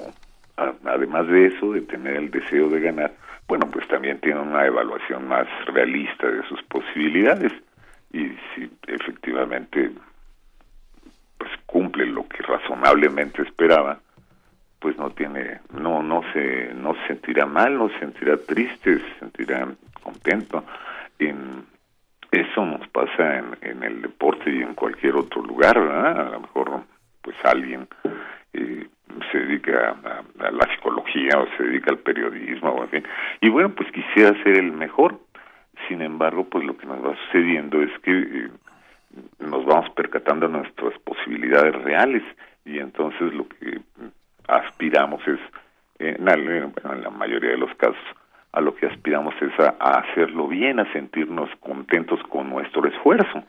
[0.85, 3.13] además de eso, de tener el deseo de ganar,
[3.47, 7.53] bueno, pues también tiene una evaluación más realista de sus posibilidades
[8.11, 9.91] y si efectivamente
[11.37, 13.99] pues cumple lo que razonablemente esperaba
[14.79, 19.19] pues no tiene no no se no se sentirá mal no se sentirá triste se
[19.19, 19.67] sentirá
[20.03, 20.63] contento
[21.19, 21.65] en
[22.31, 26.27] eso nos pasa en, en el deporte y en cualquier otro lugar ¿verdad?
[26.27, 26.83] a lo mejor
[27.21, 27.87] pues alguien
[28.53, 28.87] eh,
[29.31, 33.03] se dedica a, a, la psicología o se dedica al periodismo o en fin
[33.41, 35.19] y bueno pues quisiera ser el mejor
[35.87, 38.49] sin embargo, pues lo que nos va sucediendo es que eh,
[39.39, 42.23] nos vamos percatando de nuestras posibilidades reales
[42.65, 43.79] y entonces lo que
[44.47, 45.39] aspiramos es,
[45.99, 47.97] en la, en la mayoría de los casos,
[48.51, 49.69] a lo que aspiramos es a,
[49.99, 53.43] hacerlo bien, a sentirnos contentos con nuestro esfuerzo,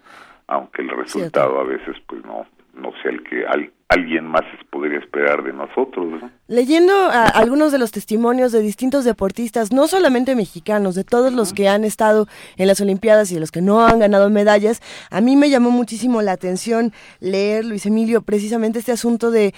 [0.47, 2.47] aunque el resultado a veces pues no
[2.81, 3.45] no sé el que
[3.89, 6.23] alguien más podría esperar de nosotros.
[6.47, 11.69] Leyendo algunos de los testimonios de distintos deportistas, no solamente mexicanos, de todos los que
[11.69, 15.37] han estado en las Olimpiadas y de los que no han ganado medallas, a mí
[15.37, 19.55] me llamó muchísimo la atención leer, Luis Emilio, precisamente este asunto de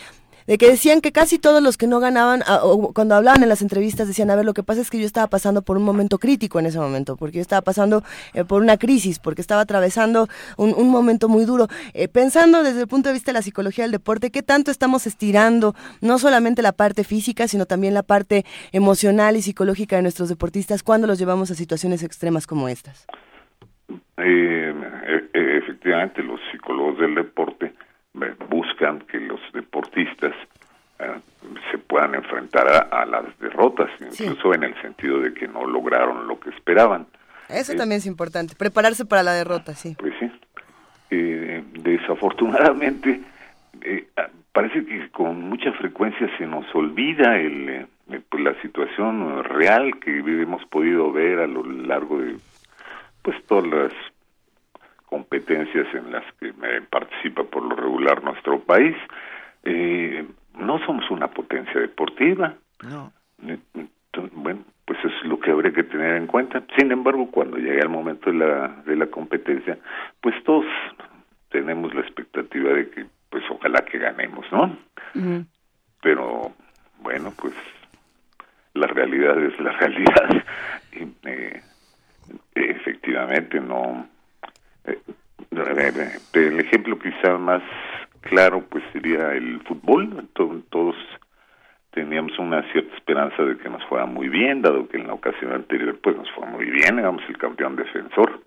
[0.50, 2.60] de que decían que casi todos los que no ganaban, ah,
[2.92, 5.28] cuando hablaban en las entrevistas decían, a ver, lo que pasa es que yo estaba
[5.28, 8.02] pasando por un momento crítico en ese momento, porque yo estaba pasando
[8.34, 11.68] eh, por una crisis, porque estaba atravesando un, momento muy duro.
[11.94, 15.06] Eh, pensando desde el punto de vista de la psicología del deporte, ¿qué tanto estamos
[15.06, 20.28] estirando no solamente la parte física, sino también la parte emocional y psicológica de nuestros
[20.28, 23.06] deportistas cuando los llevamos a situaciones extremas como estas?
[24.16, 24.74] Eh,
[25.32, 27.72] efectivamente, los psicólogos del deporte
[28.12, 30.34] buscan que los deportistas
[30.98, 31.20] eh,
[31.70, 36.38] se puedan enfrentar a, las derrotas, incluso en el sentido de que no lograron lo
[36.38, 37.06] que esperaban.
[37.48, 39.96] Eso también es importante, prepararse para la derrota, sí.
[39.98, 40.30] Pues sí.
[41.10, 43.20] Eh, desafortunadamente,
[43.82, 47.86] eh, ah, parece que con mucha frecuencia se nos olvida el,
[48.28, 52.36] pues la situación real que hemos podido ver a lo largo de
[53.22, 53.92] pues todas las
[55.10, 56.54] competencias en las que
[56.88, 58.96] participa por lo regular nuestro país.
[59.64, 60.24] Eh,
[60.56, 62.54] no somos una potencia deportiva.
[62.82, 63.12] No.
[64.32, 66.62] bueno, pues es lo que habría que tener en cuenta.
[66.78, 69.76] Sin embargo, cuando llegue el momento de la, de la competencia,
[70.20, 70.64] pues todos
[71.50, 74.76] tenemos la expectativa de que, pues ojalá que ganemos, ¿no?
[76.02, 76.52] Pero,
[77.00, 77.52] bueno, pues
[78.74, 80.44] la realidad es la realidad.
[80.92, 81.62] Y, eh,
[82.54, 84.08] efectivamente, no
[84.84, 87.62] el ejemplo quizá más
[88.22, 90.28] claro pues sería el fútbol.
[90.34, 90.96] Todos
[91.90, 95.52] teníamos una cierta esperanza de que nos fuera muy bien, dado que en la ocasión
[95.52, 98.40] anterior pues nos fue muy bien, éramos el campeón defensor.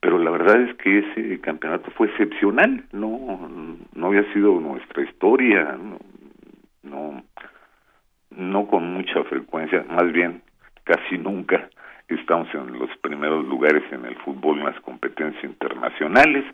[0.00, 5.78] Pero la verdad es que ese campeonato fue excepcional, no no había sido nuestra historia,
[6.82, 7.22] no,
[8.30, 10.42] no con mucha frecuencia, más bien
[10.84, 11.68] casi nunca
[12.08, 16.44] estamos en los primeros lugares en el fútbol en las competencias internacionales,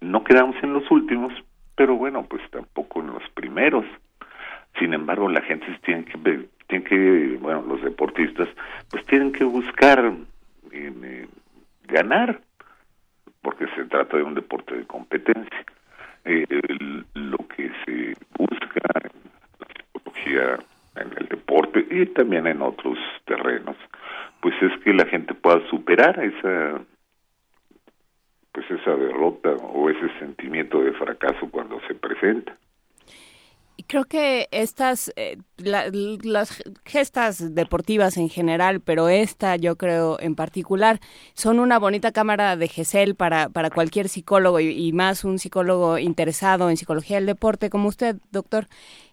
[0.00, 1.32] no quedamos en los últimos,
[1.76, 3.84] pero bueno, pues tampoco en los primeros.
[4.78, 8.48] Sin embargo, la gente tiene que, tiene que bueno, los deportistas,
[8.90, 10.12] pues tienen que buscar
[10.72, 11.26] eh,
[11.84, 12.40] ganar,
[13.42, 15.64] porque se trata de un deporte de competencia.
[16.24, 16.46] Eh,
[17.14, 19.10] lo que se busca en
[19.58, 20.58] la psicología,
[20.96, 23.76] en el deporte y también en otros terrenos,
[24.40, 26.80] pues es que la gente pueda superar esa
[28.52, 32.56] pues esa derrota o ese sentimiento de fracaso cuando se presenta.
[33.86, 40.98] Creo que estas, eh, las gestas deportivas en general, pero esta yo creo en particular,
[41.34, 46.68] son una bonita cámara de GESEL para, para cualquier psicólogo y, más un psicólogo interesado
[46.68, 48.66] en psicología del deporte como usted, doctor.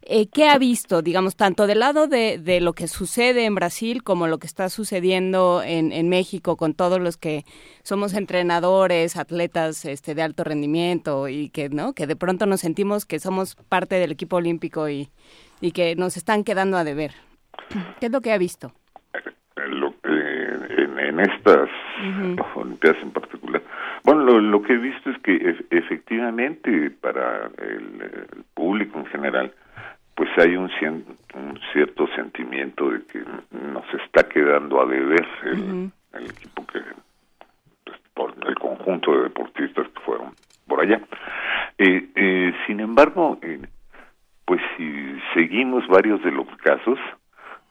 [0.08, 4.04] Eh, ¿Qué ha visto, digamos, tanto del lado de, de, lo que sucede en Brasil
[4.04, 7.44] como lo que está sucediendo en, en, México con todos los que
[7.82, 11.94] somos entrenadores, atletas este, de alto rendimiento y que, ¿no?
[11.94, 15.10] que de pronto nos sentimos que somos parte del equipo olímpico y,
[15.60, 17.14] y que nos están quedando a deber?
[18.00, 18.74] ¿Qué es lo que ha visto?
[19.56, 21.68] Lo, en, en, estas
[22.54, 23.64] Olimpiadas en particular.
[24.04, 29.52] Bueno, lo, lo, que he visto es que efectivamente para el, el público en general,
[30.16, 30.72] pues hay un,
[31.34, 33.20] un, cierto sentimiento de que
[33.52, 35.92] nos está quedando a deber el, uh -huh.
[36.14, 36.80] el equipo que
[37.84, 40.34] pues, por el conjunto de deportistas que fueron
[40.68, 41.02] por allá
[41.78, 43.60] eh, eh, sin embargo eh,
[44.46, 46.98] pues si seguimos varios de los casos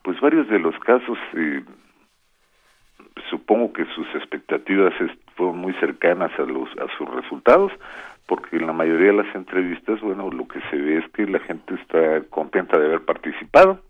[0.02, 1.18] pues varios de los casos
[3.30, 4.92] supongo que sus expectativas
[5.34, 7.72] fueron muy cercanas a los a sus resultados
[8.26, 11.40] porque en la mayoría de las entrevistas, bueno, lo que se ve es que la
[11.40, 13.80] gente está contenta de haber participado,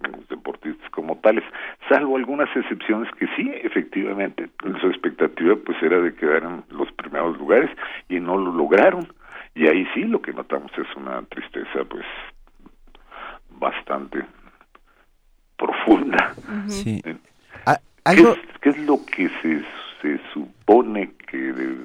[0.00, 1.44] los deportistas como tales,
[1.88, 4.48] salvo algunas excepciones que sí, efectivamente,
[4.80, 7.70] su expectativa pues era de quedar en los primeros lugares
[8.08, 9.06] y no lo lograron.
[9.54, 12.04] Y ahí sí lo que notamos es una tristeza pues
[13.50, 14.24] bastante
[15.56, 16.34] profunda.
[16.66, 17.00] Sí.
[17.02, 17.16] ¿Qué,
[18.04, 18.32] ¿Algo?
[18.32, 19.62] es, ¿Qué, es, lo que se,
[20.00, 21.76] se supone que de,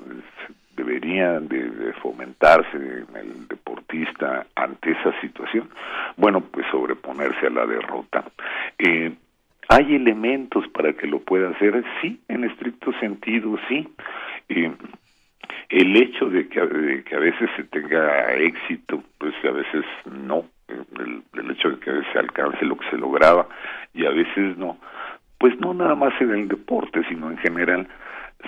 [0.77, 5.69] debería de, fomentarse en el deportista ante esa situación?
[6.15, 8.23] Bueno, pues sobreponerse a la derrota.
[8.77, 9.11] Eh,
[9.69, 11.83] ¿Hay elementos para que lo pueda hacer?
[12.01, 13.89] Sí, en estricto sentido, sí.
[14.47, 14.71] Eh,
[15.69, 20.45] el hecho de que, que, a veces se tenga éxito, pues a veces no.
[20.69, 23.47] El, el hecho de que a veces se alcance lo que se lograba
[23.93, 24.77] y a veces no.
[25.37, 27.87] Pues no nada más en el deporte, sino en general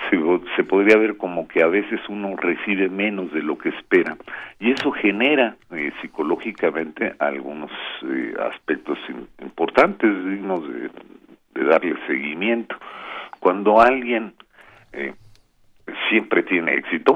[0.08, 0.18] se,
[0.56, 4.16] se, podría ver como que a veces uno recibe menos de lo que espera.
[4.58, 7.70] Y eso genera eh, psicológicamente algunos
[8.04, 8.98] eh, aspectos
[9.40, 10.90] importantes dignos de,
[11.54, 12.76] de, darle seguimiento.
[13.40, 14.34] Cuando alguien
[14.92, 15.14] eh,
[16.08, 17.14] siempre tiene éxito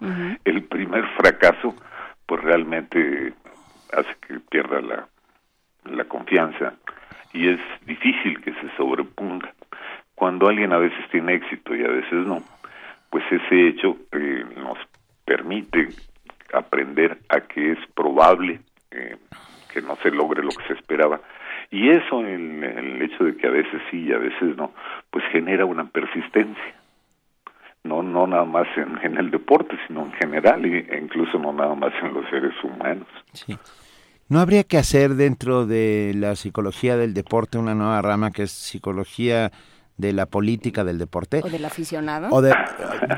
[0.00, 0.38] uh -huh.
[0.44, 1.74] el primer fracaso
[2.26, 3.32] pues realmente
[3.92, 5.08] hace que pierda la,
[5.84, 6.74] la confianza
[7.32, 9.52] y es difícil que se sobreponga
[10.16, 12.42] cuando alguien a veces tiene éxito y a veces no,
[13.10, 14.78] pues ese hecho eh, nos
[15.24, 15.90] permite
[16.52, 19.16] aprender a que es probable eh,
[19.72, 21.20] que no se logre lo que se esperaba.
[21.70, 24.72] Y eso, el, hecho de que a veces sí y a veces no,
[25.10, 26.74] pues genera una persistencia.
[27.84, 31.92] No, no nada más en, el deporte, sino en general e incluso no nada más
[32.02, 33.06] en los seres humanos.
[34.28, 38.50] ¿No habría que hacer dentro de la psicología del deporte una nueva rama que es
[38.50, 39.52] psicología
[39.96, 41.40] de la política del deporte.
[41.44, 42.28] O del aficionado.
[42.30, 42.54] O de,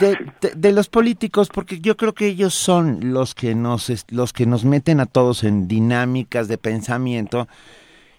[0.00, 4.32] de, de, de, los políticos, porque yo creo que ellos son los que nos, los
[4.32, 7.48] que nos meten a todos en dinámicas de pensamiento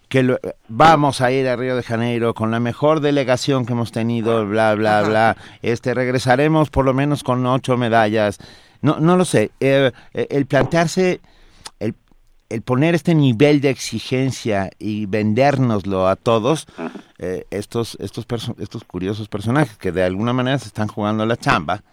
[0.10, 3.92] que lo, vamos a ir a Río de Janeiro con la mejor delegación que hemos
[3.92, 5.38] tenido, bla, bla, bla.
[5.62, 8.40] Este, regresaremos por lo menos con ocho medallas.
[8.82, 9.52] No, no lo sé.
[9.60, 11.22] Eh, el plantearse
[12.50, 16.68] el poner este nivel de exigencia y vendérnoslo a todos,
[17.20, 18.26] eh, estos, estos,
[18.58, 21.84] estos curiosos personajes que de alguna manera se están jugando la chamba,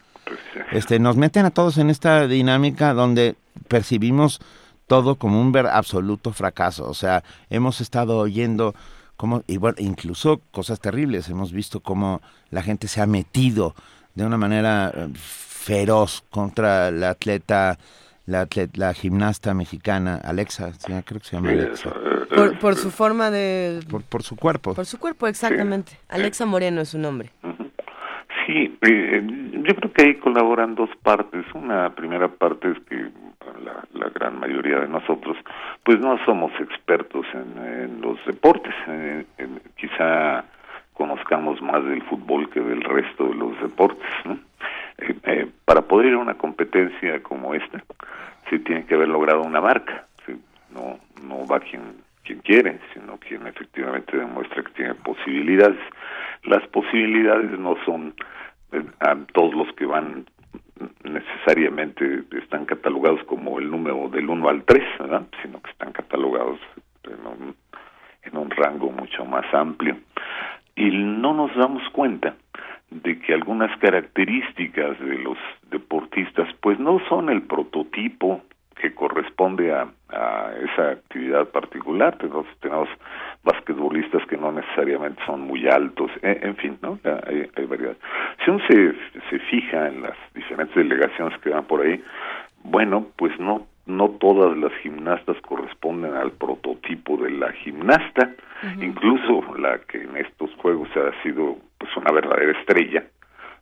[0.72, 3.36] este, nos meten a todos en esta dinámica donde
[3.68, 4.40] percibimos
[4.86, 6.88] todo como un ver absoluto fracaso.
[6.88, 8.74] O sea, hemos estado oyendo
[9.16, 11.28] como, y bueno, incluso cosas terribles.
[11.28, 13.74] Hemos visto cómo la gente se ha metido
[14.14, 17.78] de una manera feroz contra la atleta
[18.26, 20.92] la, la gimnasta mexicana Alexa, ¿sí?
[21.04, 21.92] creo que se llama Alexa.
[22.34, 23.80] Por, por su forma de...
[23.88, 24.74] Por, por, su cuerpo.
[24.74, 25.92] Por su cuerpo, exactamente.
[25.92, 25.98] Sí.
[26.08, 27.30] Alexa Moreno es su nombre.
[28.46, 31.44] Sí, eh, yo creo que ahí colaboran dos partes.
[31.54, 32.96] Una primera parte es que
[33.64, 35.36] la, la gran mayoría de nosotros,
[35.84, 38.74] pues no somos expertos en, en los deportes.
[38.88, 40.44] Eh, en, quizá
[40.96, 44.06] conozcamos más del fútbol que del resto de los deportes.
[44.98, 47.82] Eh, eh, para poder ir a una competencia como esta,
[48.48, 50.06] se tiene que haber logrado una marca.
[50.70, 51.82] No, no va quien,
[52.24, 55.78] quien quiere, sino quien efectivamente demuestra que tiene posibilidades.
[56.44, 58.14] Las posibilidades no son
[58.72, 60.26] eh, a todos los que van
[61.04, 65.26] necesariamente están catalogados como el número del 1 al 3, ¿verdad?
[65.42, 66.58] sino que están catalogados
[67.04, 67.56] en un,
[68.22, 69.96] en un rango mucho más amplio.
[70.76, 72.36] Y no nos damos cuenta
[72.90, 75.38] de que algunas características de los
[75.70, 78.42] deportistas pues no son el prototipo
[78.76, 82.16] que corresponde a, a esa actividad particular.
[82.18, 82.88] Tenemos, tenemos
[83.42, 86.98] basquetbolistas que no necesariamente son muy altos, en, en fin, ¿no?
[87.26, 87.96] Hay, hay, variedad.
[88.44, 88.92] Si uno se,
[89.30, 92.02] se fija en las diferentes delegaciones que van por ahí,
[92.64, 98.34] bueno, pues no no todas las gimnastas corresponden al prototipo de la gimnasta,
[98.80, 103.04] incluso la que en estos juegos ha sido pues una verdadera estrella,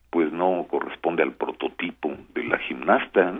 [0.09, 3.35] pues no corresponde al prototipo de la gimnasta.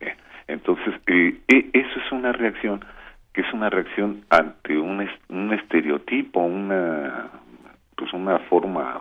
[0.00, 0.16] Eh,
[0.48, 2.84] entonces, eh, e, eso es una reacción
[3.32, 7.30] que es una reacción ante un, un estereotipo, una
[7.96, 9.00] pues una forma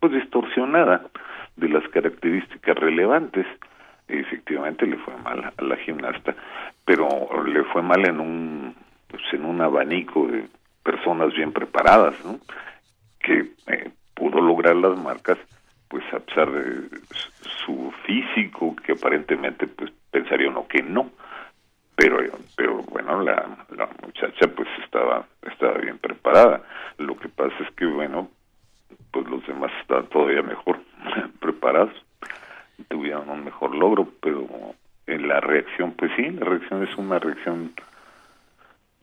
[0.00, 1.02] pues distorsionada
[1.56, 3.46] de las características relevantes
[4.08, 6.34] efectivamente le fue mal a la gimnasta,
[6.84, 7.08] pero
[7.44, 8.74] le fue mal en un
[9.08, 10.46] pues, en un abanico de
[10.82, 12.38] personas bien preparadas, ¿no?
[13.20, 15.38] que eh, pudo lograr las marcas
[15.88, 16.88] pues a pesar de
[17.64, 21.10] su físico que aparentemente pues pensaría uno que no.
[21.94, 22.18] Pero
[22.56, 23.46] pero bueno la,
[23.76, 26.62] la muchacha pues estaba estaba bien preparada.
[26.98, 28.28] Lo que pasa es que bueno
[29.10, 30.80] pues los demás estaban todavía mejor
[31.40, 31.94] preparados
[32.88, 34.46] tuvieron un mejor logro, pero
[35.06, 37.72] en la reacción, pues sí, la reacción es una reacción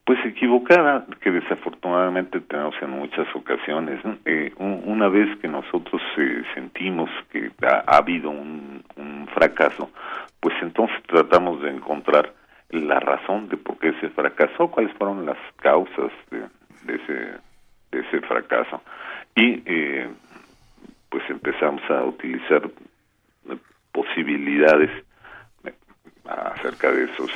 [0.10, 4.02] pues equivocada que desafortunadamente tenemos en muchas ocasiones.
[4.26, 8.84] Eh, una vez que nosotros eh, sentimos que ha, habido un,
[9.36, 9.92] fracaso,
[10.40, 12.34] pues entonces tratamos de encontrar
[12.72, 17.38] la razón de por qué se fracasó, cuáles fueron las causas de, ese,
[17.92, 18.82] de ese fracaso.
[19.36, 20.10] Y eh,
[21.10, 22.68] pues empezamos a utilizar
[24.00, 24.90] posibilidades
[26.26, 27.32] acerca de esos,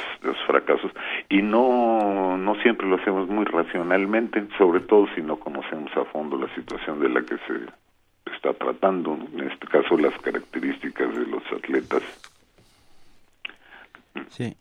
[0.46, 0.92] fracasos.
[1.30, 6.38] Y no no siempre lo hacemos muy racionalmente sobre todo si no conocemos a fondo
[6.38, 11.44] la situación de la que se está tratando en este caso las características de los
[11.52, 12.04] atletas.
[14.30, 14.56] Sí.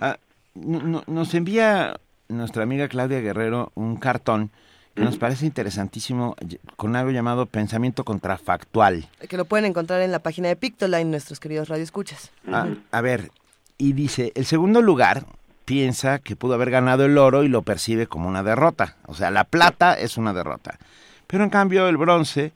[0.00, 0.16] Ah,
[0.54, 1.96] nos envía
[2.28, 4.50] nuestra amiga Claudia Guerrero un cartón
[4.96, 6.36] nos parece interesantísimo
[6.76, 9.08] con algo llamado pensamiento contrafactual.
[9.28, 12.30] Que lo pueden encontrar en la página de Pictoline, nuestros queridos radioescuchas.
[12.50, 13.30] Ah, a ver,
[13.78, 15.26] y dice, el segundo lugar
[15.64, 18.96] piensa que pudo haber ganado el oro y lo percibe como una derrota.
[19.06, 20.78] O sea, la plata es una derrota.
[21.26, 22.52] Pero en cambio el bronce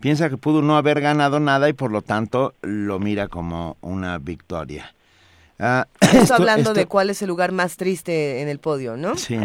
[0.00, 4.18] piensa que pudo no haber ganado nada y por lo tanto lo mira como una
[4.18, 4.94] victoria.
[5.60, 9.16] Ah, Estamos hablando de cuál es el lugar más triste en el podio, ¿no?
[9.16, 9.36] Sí,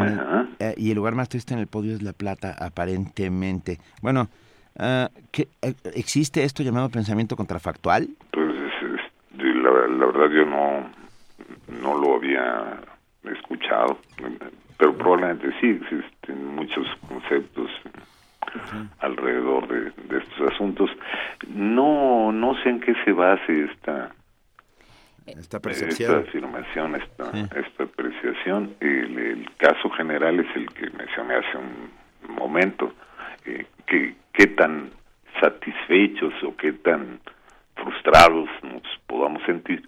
[0.60, 3.80] eh, y el lugar más triste en el podio es la plata, aparentemente.
[4.02, 4.30] Bueno,
[4.80, 5.48] uh, ¿qué,
[5.96, 8.10] ¿existe esto llamado pensamiento contrafactual?
[8.32, 8.46] Pues
[9.38, 10.90] la, verdad yo no,
[11.82, 12.80] no lo había
[13.24, 13.98] escuchado,
[14.78, 17.72] pero probablemente sí existen muchos conceptos
[19.00, 20.92] alrededor de, de, estos asuntos.
[21.48, 24.12] No, no sé en qué se base esta
[25.26, 26.20] esta percepción.
[26.20, 28.76] Esta afirmación, esta, esta apreciación.
[28.80, 32.94] El, caso general es el que mencioné hace un momento.
[33.46, 34.90] Eh, que, qué tan
[35.40, 37.20] satisfechos o qué tan
[37.76, 39.88] frustrados nos podamos sentir,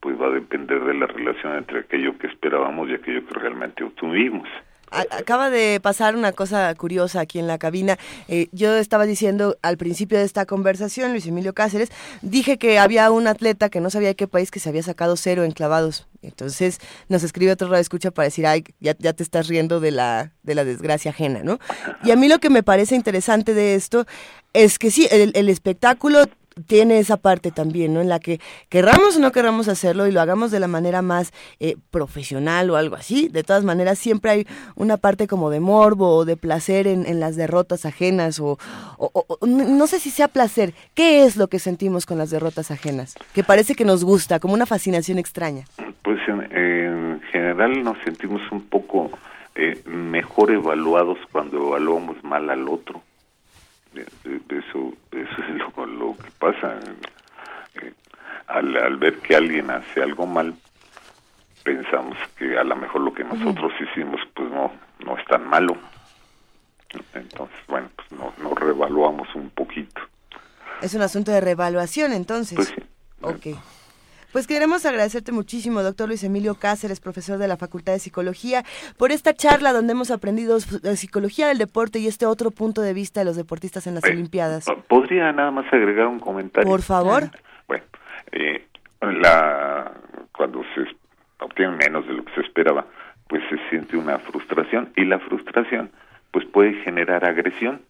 [0.00, 3.84] pues va a depender de la relación entre aquello que esperábamos y aquello que realmente
[3.84, 4.48] obtuvimos.
[4.90, 7.98] Acaba de pasar una cosa curiosa aquí en la cabina.
[8.28, 11.90] Eh, yo estaba diciendo al principio de esta conversación, Luis Emilio Cáceres,
[12.22, 15.16] dije que había un atleta que no sabía de qué país que se había sacado
[15.16, 16.06] cero en clavados.
[16.22, 16.78] Entonces
[17.08, 20.54] nos escribe otro radio escucha para decir, ay, ya, te estás riendo de la, de
[20.54, 21.58] la desgracia ajena, ¿no?
[22.02, 24.06] Y a mí lo que me parece interesante de esto
[24.52, 26.26] es que sí, el espectáculo
[26.66, 28.00] tiene esa parte también, ¿no?
[28.00, 28.40] En la que
[28.70, 32.76] querramos o no querramos hacerlo y lo hagamos de la manera más eh, profesional o
[32.76, 33.28] algo así.
[33.28, 37.20] De todas maneras, siempre hay una parte como de morbo o de placer en, en
[37.20, 38.58] las derrotas ajenas o,
[39.46, 40.72] no sé si sea placer.
[40.94, 43.16] ¿Qué es lo que sentimos con las derrotas ajenas?
[43.34, 45.64] Que parece que nos gusta, como una fascinación extraña.
[46.02, 49.10] Pues en, general nos sentimos un poco
[49.54, 53.02] eh, mejor evaluados cuando evaluamos mal al otro
[53.98, 56.78] eso, eso es lo, lo que pasa.
[57.82, 57.92] Eh,
[58.48, 60.54] al, al ver que alguien hace algo mal,
[61.64, 64.72] pensamos que a lo mejor lo que nosotros hicimos pues no,
[65.04, 65.76] no es tan malo.
[67.12, 70.00] Entonces, bueno, pues no, nos reevaluamos un poquito.
[70.80, 72.56] Es un asunto de reevaluación entonces.
[72.56, 72.82] Pues sí.
[73.20, 73.58] Ok.
[74.32, 78.64] Pues queremos agradecerte muchísimo, doctor Luis Emilio Cáceres, profesor de la Facultad de Psicología,
[78.98, 83.20] por esta charla donde hemos aprendido psicología del deporte y este otro punto de vista
[83.20, 84.66] de los deportistas en las Olimpiadas.
[84.88, 86.68] ¿Podría nada más agregar un comentario?
[86.68, 87.30] Por favor.
[87.66, 87.84] Bueno,
[88.32, 88.66] eh,
[89.00, 89.92] la,
[90.32, 90.84] cuando se
[91.40, 92.86] obtiene menos de lo que se esperaba,
[93.28, 95.90] pues se siente una frustración y la frustración
[96.30, 97.80] pues puede generar agresión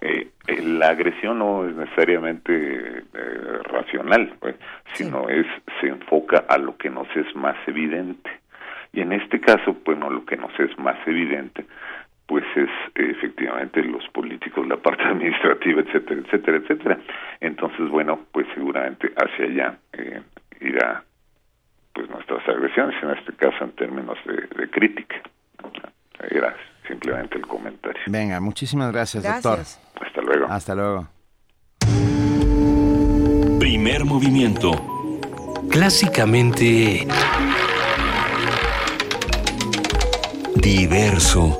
[0.00, 4.56] eh, eh, la agresión no es necesariamente eh, racional, pues,
[4.94, 5.46] sino es
[5.80, 8.30] se enfoca a lo que nos es más evidente.
[8.92, 11.64] Y en este caso, bueno, lo que nos es más evidente,
[12.26, 16.98] pues es efectivamente los políticos, la parte administrativa, etcétera, etcétera, etcétera.
[17.40, 19.78] Entonces, bueno, pues seguramente hacia allá
[20.60, 21.04] irá
[21.92, 25.16] pues nuestras agresiones, en este caso en términos de, crítica.
[26.30, 26.54] Era
[26.90, 28.02] simplemente el comentario.
[28.06, 29.60] Venga, muchísimas gracias, doctor.
[29.60, 30.46] Hasta luego.
[30.48, 31.08] Hasta luego.
[33.58, 34.72] Primer movimiento.
[35.70, 37.06] Clásicamente
[40.56, 41.58] diverso.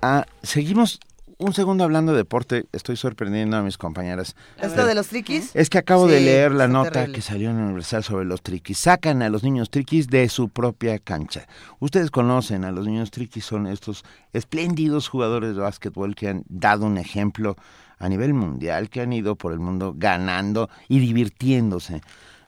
[0.00, 1.00] Ah, seguimos
[1.38, 4.34] un segundo hablando de deporte, estoy sorprendiendo a mis compañeras.
[4.60, 5.54] ¿Esto de los triquis?
[5.54, 8.78] Es que acabo de leer la nota que salió en Universal sobre los triquis.
[8.78, 11.46] Sacan a los niños triquis de su propia cancha.
[11.78, 16.86] Ustedes conocen a los niños triquis, son estos espléndidos jugadores de básquetbol que han dado
[16.86, 17.56] un ejemplo
[17.98, 22.00] a nivel mundial, que han ido por el mundo ganando y divirtiéndose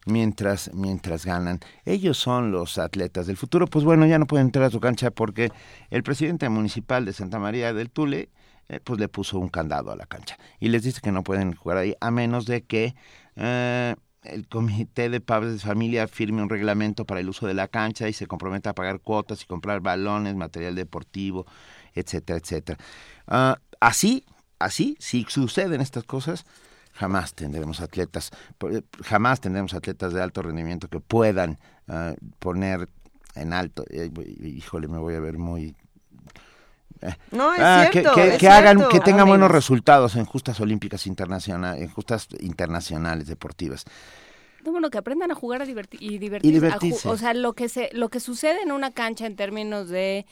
[0.05, 1.61] mientras, mientras ganan.
[1.85, 3.67] Ellos son los atletas del futuro.
[3.69, 5.53] Pues bueno, ya no pueden entrar a su cancha porque
[5.91, 8.31] el presidente municipal de Santa María del Tule
[8.71, 11.57] eh, pues le puso un candado a la cancha y les dice que no pueden
[11.57, 12.95] jugar ahí a menos de que
[13.35, 17.67] eh, el comité de padres de familia firme un reglamento para el uso de la
[17.67, 21.47] cancha y se comprometa a pagar cuotas y comprar balones, material deportivo,
[21.95, 22.79] etcétera, etcétera.
[23.27, 24.25] Ah, así,
[24.61, 26.45] así, si suceden estas cosas,
[26.93, 28.31] jamás tendremos atletas,
[28.71, 31.59] eh, jamás tendremos atletas de alto rendimiento que puedan
[31.89, 32.89] ah, poner
[33.35, 35.75] en alto, híjole, me voy a ver muy
[37.31, 41.91] no, es ah, cierto, que, hagan, que tengan buenos resultados en justas olímpicas internacionales, en
[41.91, 43.85] justas internacionales deportivas.
[44.65, 47.09] bueno, que aprendan a jugar a y divertirse.
[47.09, 50.27] o sea, lo que se, lo que sucede en una cancha en términos de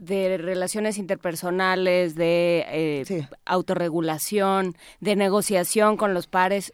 [0.00, 6.72] de relaciones interpersonales, de eh, autorregulación, de negociación con los pares,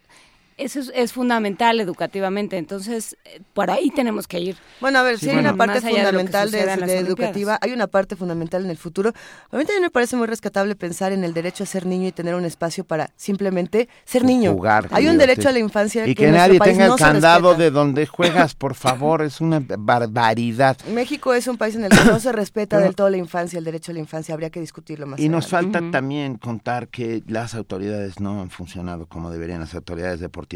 [0.57, 4.57] eso es, fundamental educativamente, entonces eh, por ahí tenemos que ir.
[4.81, 8.71] Bueno, a ver, si hay una parte fundamental de, educativa, hay una parte fundamental en
[8.71, 9.13] el futuro.
[9.51, 12.11] A mí también me parece muy rescatable pensar en el derecho a ser niño y
[12.11, 14.53] tener un espacio para simplemente ser niño.
[14.53, 14.87] Jugar.
[14.91, 18.55] Hay un derecho a la infancia y que, nadie tenga el candado de donde juegas,
[18.55, 20.75] por favor, es una barbaridad.
[20.91, 23.65] México es un país en el que no se respeta del todo la infancia, el
[23.65, 25.19] derecho a la infancia, habría que discutirlo más.
[25.19, 30.19] Y nos falta también contar que las autoridades no han funcionado como deberían las autoridades
[30.19, 30.46] deportivas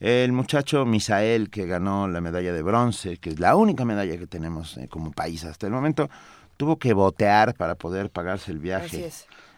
[0.00, 4.26] el muchacho Misael, que ganó la medalla de bronce, que es la única medalla que
[4.26, 6.08] tenemos eh, como país hasta el momento,
[6.56, 9.10] tuvo que botear para poder pagarse el viaje.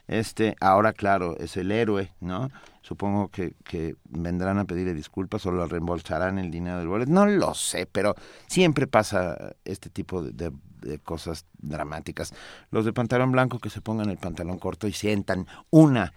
[0.08, 2.50] Este, ahora claro, es el héroe, ¿no?
[2.82, 7.12] Supongo que, que vendrán a pedirle disculpas o lo reembolsarán el dinero del boleto.
[7.12, 8.16] No lo sé, pero
[8.48, 10.50] siempre pasa este tipo de,
[10.80, 12.34] de, cosas dramáticas.
[12.72, 16.12] Los de pantalón blanco que se pongan el pantalón corto y sientan una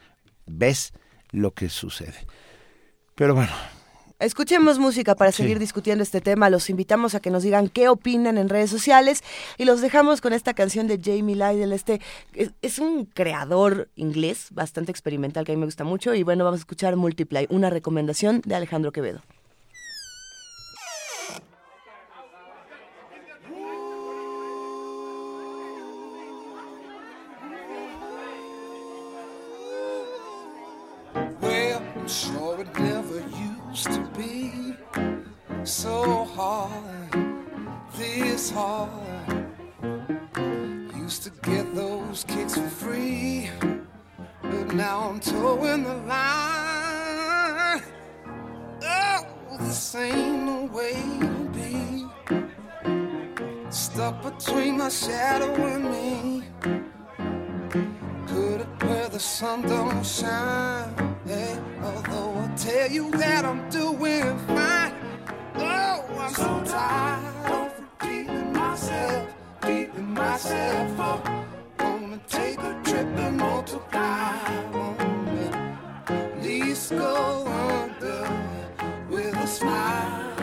[0.48, 0.94] vez
[1.30, 2.26] lo que sucede.
[3.16, 3.52] Pero bueno.
[4.20, 6.50] Escuchemos música para seguir discutiendo este tema.
[6.50, 9.22] Los invitamos a que nos digan qué opinan en redes sociales
[9.58, 11.74] y los dejamos con esta canción de Jamie Lydell.
[11.74, 12.00] Este
[12.62, 16.60] es, un creador inglés bastante experimental que a mí me gusta mucho y bueno, vamos
[16.60, 19.22] a escuchar Multiply, una recomendación de Alejandro Quevedo.
[35.74, 37.12] So hard,
[37.98, 38.92] this hard.
[40.96, 43.50] Used to get those kicks for free,
[44.44, 47.82] but now I'm towing the line.
[48.84, 49.26] Oh,
[49.62, 52.06] this ain't no way to be.
[53.72, 56.44] Stuck between my shadow and me.
[58.28, 61.18] Put it where the sun don't shine.
[61.26, 64.83] Hey, although I tell you that I'm doing fine.
[66.20, 71.30] I'm so tired of repeating myself, beating myself up.
[71.78, 74.38] Gonna take a trip and multiply.
[76.08, 78.30] At least go under
[79.10, 80.34] with a smile.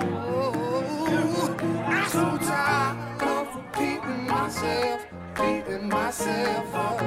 [0.00, 1.56] Oh,
[1.86, 5.06] I'm so tired of repeating myself,
[5.36, 7.00] beating myself up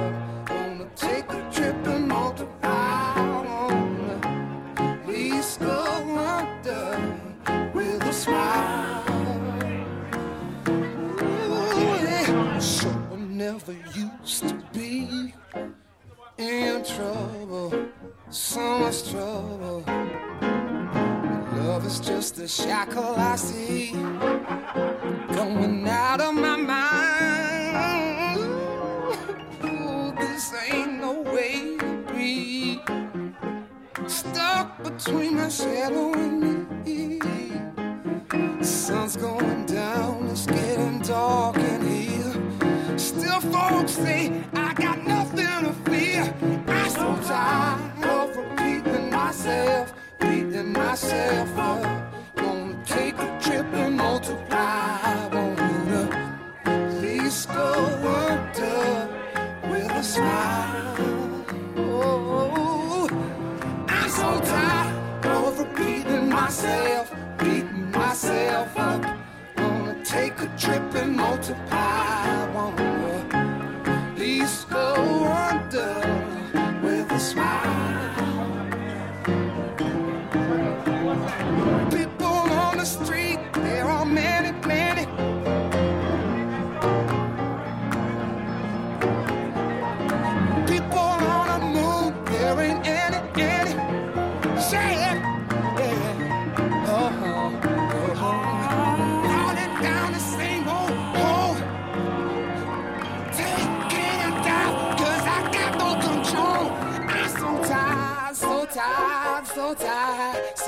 [0.50, 1.41] Wanna take a
[8.22, 9.04] smile.
[10.68, 12.60] Ooh, yeah.
[13.12, 15.34] I never used to be
[16.38, 17.88] in trouble,
[18.30, 19.82] so much trouble.
[21.56, 23.90] Love is just a shackle I see
[25.36, 28.38] coming out of my mind
[29.64, 32.80] Ooh, this ain't no way to be.
[34.06, 37.31] Stuck between my shadow and me.
[38.64, 42.96] Sun's going down, it's getting dark in here.
[42.96, 46.32] Still, folks say I got nothing to fear.
[46.68, 52.14] I'm so tired of repeating myself, beating myself up.
[52.36, 54.81] Gonna take a trip and multiply.
[68.42, 69.18] Myself up.
[69.56, 72.52] Wanna take a trip and multiply.
[72.52, 73.24] Wanna
[73.86, 74.94] at least go
[75.50, 75.94] under
[76.82, 78.11] with a smile.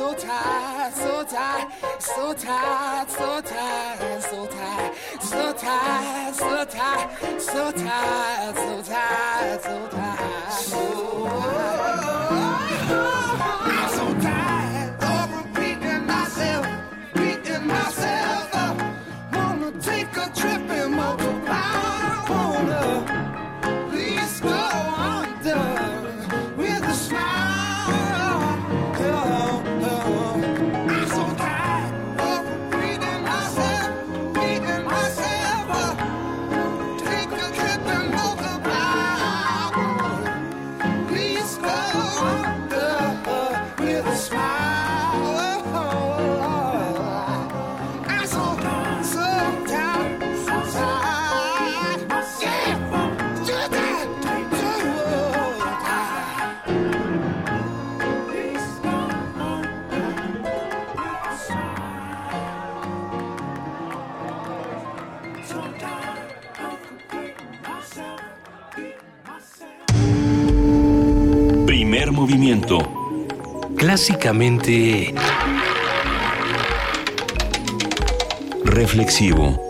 [0.05, 7.73] So tired, so tired, so tired, so tired, so tired, so tired, so tired, so
[7.73, 10.45] tired, so tired, so tired.
[13.67, 14.44] I'm so tight.
[72.25, 72.79] Movimiento.
[73.77, 75.13] Clásicamente
[78.65, 79.64] Reflexivo.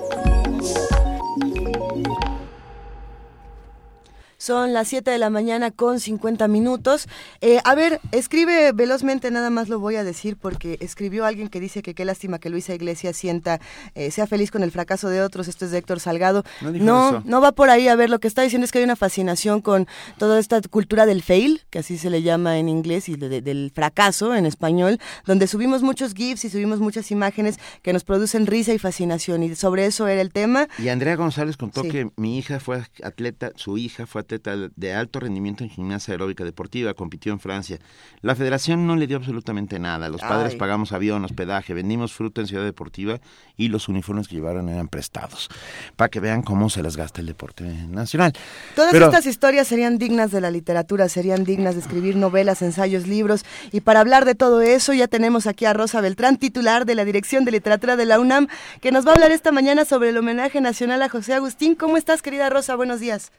[4.44, 7.08] Son las 7 de la mañana con 50 minutos.
[7.40, 11.60] Eh, a ver, escribe velozmente, nada más lo voy a decir, porque escribió alguien que
[11.60, 13.58] dice que qué lástima que Luisa Iglesias sienta,
[13.94, 15.48] eh, sea feliz con el fracaso de otros.
[15.48, 16.44] Esto es de Héctor Salgado.
[16.60, 17.88] No no, no va por ahí.
[17.88, 19.86] A ver, lo que está diciendo es que hay una fascinación con
[20.18, 23.40] toda esta cultura del fail, que así se le llama en inglés, y de- de-
[23.40, 28.46] del fracaso en español, donde subimos muchos GIFs y subimos muchas imágenes que nos producen
[28.46, 29.42] risa y fascinación.
[29.42, 30.68] Y sobre eso era el tema.
[30.78, 31.88] Y Andrea González contó Sí.
[31.88, 36.44] que mi hija fue atleta, su hija fue atleta de alto rendimiento en gimnasia aeróbica
[36.44, 37.78] deportiva, compitió en Francia.
[38.20, 40.08] La federación no le dio absolutamente nada.
[40.08, 40.58] Los padres Ay.
[40.58, 43.20] pagamos avión, hospedaje, vendimos fruta en Ciudad Deportiva
[43.56, 45.48] y los uniformes que llevaron eran prestados.
[45.96, 48.32] Para que vean cómo se les gasta el deporte nacional.
[48.74, 53.06] Todas Pero- estas historias serían dignas de la literatura, serían dignas de escribir novelas, ensayos,
[53.06, 53.44] libros.
[53.72, 57.04] Y para hablar de todo eso, ya tenemos aquí a Rosa Beltrán, titular de la
[57.04, 58.48] Dirección de Literatura de la UNAM,
[58.80, 61.74] que nos va a hablar esta mañana sobre el homenaje nacional a José Agustín.
[61.74, 62.74] ¿Cómo estás, querida Rosa?
[62.76, 63.30] Buenos días.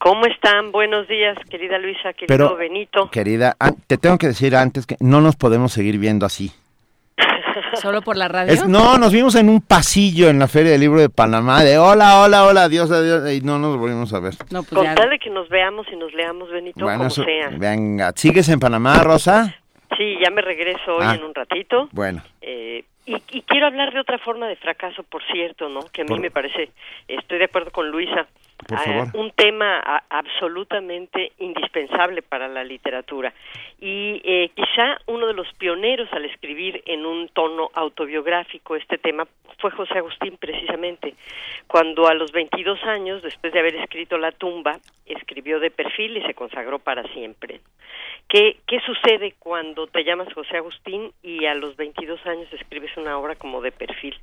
[0.00, 0.72] ¿Cómo están?
[0.72, 3.10] Buenos días, querida Luisa, querido Pero, Benito.
[3.10, 3.54] querida,
[3.86, 6.50] te tengo que decir antes que no nos podemos seguir viendo así.
[7.74, 8.50] ¿Solo por la radio?
[8.50, 11.76] Es- no, nos vimos en un pasillo en la Feria del Libro de Panamá de
[11.76, 14.32] hola, hola, hola, adiós, adiós, y no nos volvimos a ver.
[14.50, 14.94] No, pues Con ya.
[14.94, 17.50] tal de que nos veamos y nos leamos, Benito, Bueno, como eso- sea.
[17.52, 19.54] venga, ¿sigues en Panamá, Rosa?
[19.98, 21.14] Sí, ya me regreso hoy Ah.
[21.14, 21.90] en un ratito.
[21.92, 25.80] Bueno, Eh, y, y quiero hablar de otra forma de fracaso, por cierto, ¿no?
[25.92, 26.70] Que a mí Por- me parece,
[27.06, 28.26] estoy de acuerdo con Luisa,
[28.70, 33.32] Por ah, un tema a- absolutamente indispensable para la literatura.
[33.80, 39.26] Y eh, quizá uno de los pioneros al escribir en un tono autobiográfico este tema
[39.58, 41.14] fue José Agustín precisamente,
[41.66, 46.22] cuando a los 22 años, después de haber escrito La tumba, escribió de perfil y
[46.22, 47.60] se consagró para siempre.
[48.28, 53.18] ¿Qué, ¿Qué sucede cuando te llamas José Agustín y a los 22 años escribes una
[53.18, 54.16] obra como de perfil?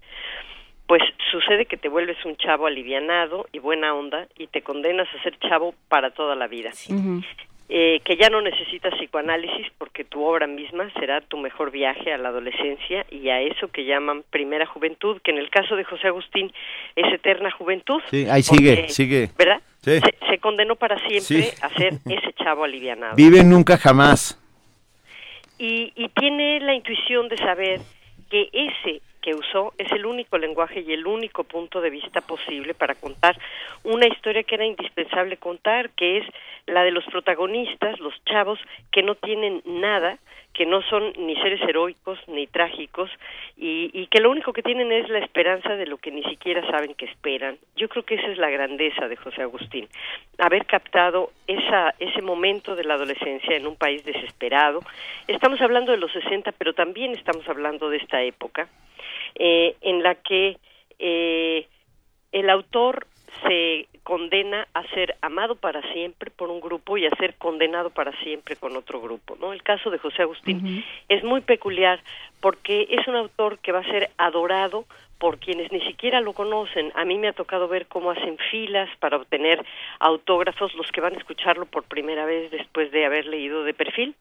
[0.88, 5.22] Pues sucede que te vuelves un chavo alivianado y buena onda y te condenas a
[5.24, 6.72] ser chavo para toda la vida.
[7.70, 12.18] Eh, que ya no necesitas psicoanálisis porque tu obra misma será tu mejor viaje a
[12.18, 16.08] la adolescencia y a eso que llaman primera juventud, que en el caso de José
[16.08, 16.54] Agustín
[16.96, 18.02] es eterna juventud.
[18.10, 19.30] sí, ahí sigue, porque, sigue.
[19.38, 19.62] ¿Verdad?
[19.82, 20.00] Sí.
[20.00, 21.50] Se, se condenó para siempre Sí.
[21.62, 23.18] a ser ese chavo alivianado.
[23.18, 24.42] Vive nunca jamás.
[25.60, 27.82] y, y tiene la intuición de saber
[28.30, 32.74] que ese que usó es el único lenguaje y el único punto de vista posible
[32.74, 33.38] para contar
[33.84, 36.26] una historia que era indispensable contar, que es
[36.66, 38.60] la de los protagonistas, los chavos
[38.92, 40.18] que no tienen nada,
[40.58, 43.12] que no son ni seres heroicos ni trágicos
[43.56, 46.66] y, y, que lo único que tienen es la esperanza de lo que ni siquiera
[46.72, 47.60] saben que esperan.
[47.76, 49.88] Yo creo que esa es la grandeza de José Agustín,
[50.40, 54.80] haber captado esa, ese momento de la adolescencia en un país desesperado.
[55.28, 58.68] Estamos hablando de los 60, pero también estamos hablando de esta época
[59.36, 60.58] eh, en la que
[60.98, 61.68] eh,
[62.32, 63.06] el autor
[63.48, 68.14] se condena a ser amado para siempre por un grupo y a ser condenado para
[68.24, 69.52] siempre con otro grupo, ¿no?
[69.52, 72.00] El caso de José Agustín es muy peculiar
[72.40, 74.86] porque es un autor que va a ser adorado
[75.20, 76.94] por quienes ni siquiera lo conocen.
[76.96, 79.62] A mí me ha tocado ver cómo hacen filas para obtener
[80.00, 84.16] autógrafos los que van a escucharlo por primera vez después de haber leído de perfil.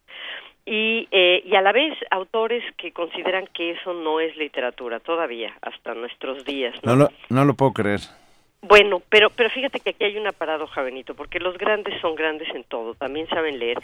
[0.65, 5.57] Y, eh, y a la vez autores que consideran que eso no es literatura todavía,
[5.63, 6.75] hasta nuestros días.
[6.83, 8.01] No, lo, no lo puedo creer.
[8.69, 12.49] Bueno, pero, pero fíjate que aquí hay una paradoja, Benito, porque los grandes son grandes
[12.53, 13.79] en todo, también saben leer.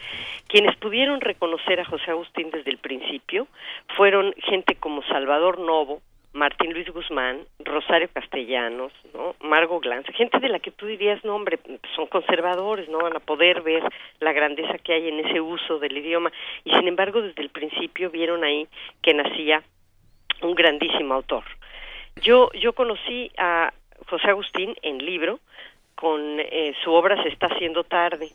[0.47, 3.47] Quienes pudieron reconocer a José Agustín desde el principio
[3.95, 6.01] fueron gente como Salvador Novo,
[6.33, 9.35] Martín Luis Guzmán, Rosario Castellanos, ¿no?
[9.39, 11.59] Margo Glantz, gente de la que tú dirías, no hombre,
[11.95, 13.83] son conservadores, no van a poder ver
[14.19, 16.31] la grandeza que hay en ese uso del idioma
[16.65, 18.67] y sin embargo desde el principio vieron ahí
[19.01, 19.63] que nacía
[20.41, 21.43] un grandísimo autor.
[22.21, 23.71] Yo yo conocí a
[24.07, 25.39] José Agustín en libro
[25.95, 28.29] con eh, su obra Se está haciendo tarde,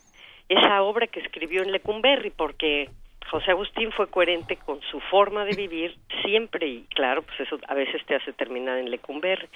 [0.49, 2.89] esa obra que escribió en Lecumberri porque
[3.31, 7.75] José Agustín fue coherente con su forma de vivir siempre y claro, pues eso a
[7.75, 9.49] veces te hace terminar en Lecumberri.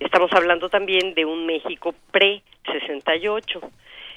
[0.00, 3.70] Estamos hablando también de un México pre-68.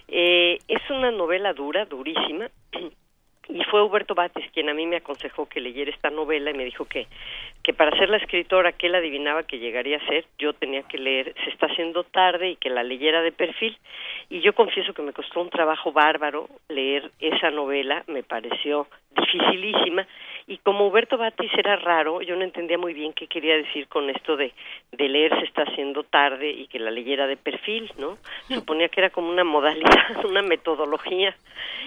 [0.08, 2.50] Eh, es una novela dura, durísima,
[3.54, 6.66] y fue Huberto Batis quien a mí me aconsejó que leyera esta novela y me
[6.66, 7.08] dijo que
[7.64, 10.98] que para ser la escritora que él adivinaba que llegaría a ser, yo tenía que
[10.98, 13.78] leer Se está haciendo tarde y que la leyera de perfil.
[14.30, 20.08] Y yo confieso que me costó un trabajo bárbaro leer esa novela, me pareció dificilísima.
[20.52, 24.10] Y como Huberto Batis era raro, yo no entendía muy bien qué quería decir con
[24.10, 24.52] esto de,
[24.92, 28.18] de leer Se está haciendo tarde y que la leyera de perfil, ¿no?
[28.50, 31.34] Suponía que era como una modalidad, una metodología.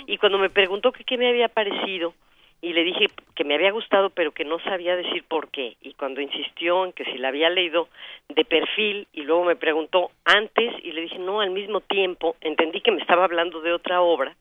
[0.07, 2.15] Y cuando me preguntó que qué me había parecido,
[2.63, 5.93] y le dije que me había gustado pero que no sabía decir por qué y
[5.93, 7.89] cuando insistió en que si la había leído
[8.31, 12.81] de perfil y luego me preguntó antes y le dije no al mismo tiempo entendí
[12.81, 14.35] que me estaba hablando de otra obra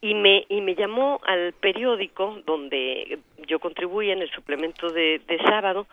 [0.00, 5.38] y me y me llamó al periódico donde yo contribuía en el suplemento de, de
[5.38, 5.86] sábado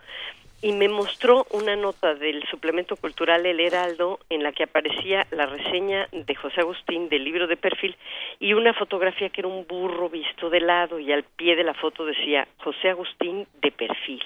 [0.61, 5.45] y me mostró una nota del suplemento cultural El Heraldo en la que aparecía la
[5.45, 7.95] reseña de José Agustín del libro de perfil
[8.39, 11.75] y una fotografía que era un burro visto de lado y al pie de la
[11.75, 14.23] foto decía José Agustín de perfil.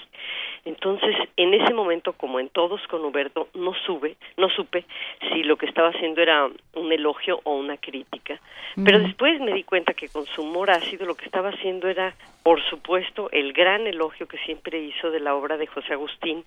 [0.64, 4.86] Entonces, en ese momento, como en todos con Huberto, no sube, no supe
[5.32, 8.40] si lo que estaba haciendo era un elogio o una crítica.
[8.86, 12.16] Pero después me di cuenta que con su humor ácido lo que estaba haciendo era,
[12.44, 16.44] por supuesto, el gran elogio que siempre hizo de la obra de José Agustín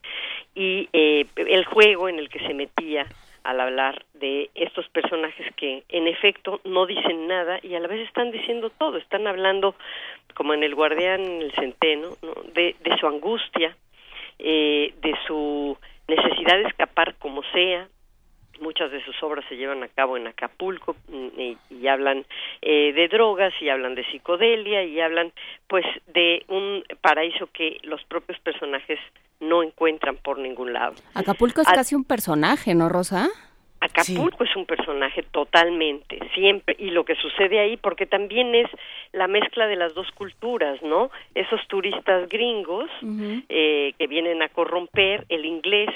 [0.54, 3.06] y eh, el juego en el que se metía
[3.44, 8.06] al hablar de estos personajes que en efecto no dicen nada y a la vez
[8.06, 9.74] están diciendo todo, están hablando
[10.34, 12.32] como en el guardián, el centeno, ¿no?
[12.54, 13.76] de, de su angustia,
[14.38, 15.76] eh, de su
[16.08, 17.86] necesidad de escapar como sea.
[18.64, 21.28] Muchas de sus obras se llevan a cabo en Acapulco mm,
[21.70, 22.24] y, hablan
[22.62, 25.32] eh, de drogas y hablan de psicodelia y hablan
[25.68, 25.84] pues
[26.14, 28.98] de un paraíso que los propios personajes
[29.38, 30.94] no encuentran por ningún lado.
[31.12, 33.28] Acapulco es casi un personaje, ¿no, Rosa?
[33.80, 38.66] Acapulco es un personaje totalmente, siempre, y lo que sucede ahí, porque también es
[39.12, 41.10] la mezcla de las dos culturas, ¿no?
[41.34, 42.88] Esos turistas gringos
[43.50, 45.90] eh, que vienen a corromper el inglés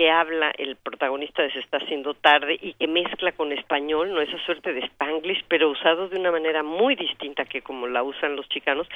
[0.00, 4.22] que habla el protagonista de Se está haciendo tarde y que mezcla con español, no
[4.22, 8.34] esa suerte de spanglish, pero usado de una manera muy distinta que como la usan
[8.34, 8.88] los chicanos,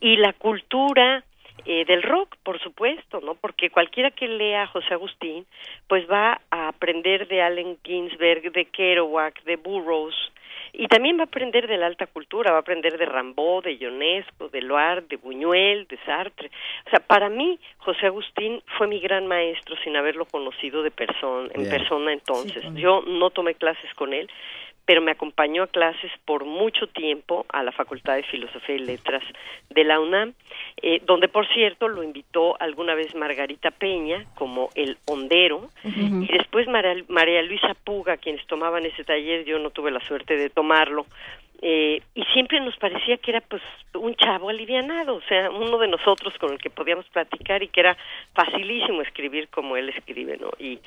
[0.00, 1.22] y la cultura
[1.66, 3.34] eh, del rock, por supuesto, ¿no?
[3.34, 5.44] Porque cualquiera que lea a José Agustín,
[5.86, 10.16] pues va a aprender de Allen Ginsberg, de Kerouac, de Burroughs,
[10.72, 13.76] y también va a aprender de la alta cultura, va a aprender de Rambaud, de
[13.76, 16.50] Ionesco, de Loire, de Buñuel, de Sartre.
[16.86, 21.48] O sea, para mí José Agustín fue mi gran maestro sin haberlo conocido de persona,
[21.54, 22.64] en persona entonces.
[22.74, 24.30] Yo no tomé clases con él,
[24.88, 29.22] pero me acompañó a clases por mucho tiempo a la Facultad de Filosofía y Letras
[29.68, 30.32] de la UNAM,
[30.80, 36.66] eh, donde por cierto lo invitó alguna vez Margarita Peña como el hondero y después
[36.68, 41.04] María, María Luisa Puga, quienes tomaban ese taller, yo no tuve la suerte de tomarlo,
[41.60, 43.62] eh, y siempre nos parecía que era pues
[43.94, 47.80] un chavo alivianado, o sea, uno de nosotros con el que podíamos platicar y que
[47.80, 47.96] era
[48.32, 50.50] facilísimo escribir como él escribe, ¿no?
[50.58, 50.78] Y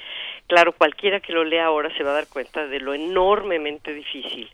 [0.47, 4.49] claro, cualquiera que lo lea ahora se va a dar cuenta de lo enormemente difícil,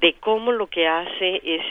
[0.00, 1.64] de cómo lo que hace es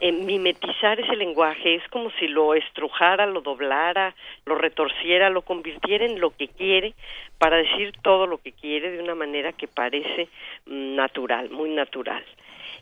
[0.00, 4.14] eh, mimetizar ese lenguaje, es como si lo estrujara, lo doblara,
[4.44, 6.94] lo retorciera, lo convirtiera en lo que quiere
[7.38, 10.28] para decir todo lo que quiere de una manera que parece
[10.66, 12.24] mm, natural, muy natural.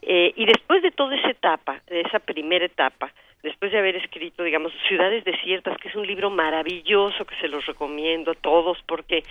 [0.06, 3.12] Eh, y después de toda esa etapa, de esa primera etapa,
[3.44, 7.64] después de haber escrito, digamos, Ciudades Desiertas, que es un libro maravilloso que se los
[7.66, 9.22] recomiendo a todos porque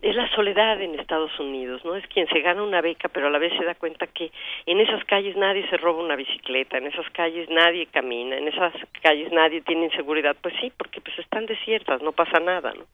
[0.00, 1.96] es la soledad en Estados Unidos, ¿no?
[1.96, 4.30] Es quien se gana una beca, pero a la vez se da cuenta que
[4.66, 8.72] en esas calles nadie se roba una bicicleta, en esas calles nadie camina, en esas
[9.02, 10.36] calles nadie tiene inseguridad.
[10.40, 12.84] Pues sí, porque pues están desiertas, no pasa nada, ¿no?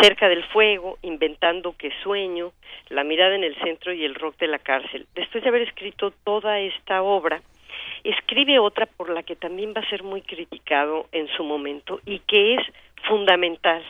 [0.00, 2.52] cerca del fuego, inventando que sueño,
[2.88, 5.06] la mirada en el centro y el rock de la cárcel.
[5.14, 7.42] Después de haber escrito toda esta obra,
[8.04, 12.20] escribe otra por la que también va a ser muy criticado en su momento y
[12.20, 12.60] que es
[13.06, 13.82] fundamental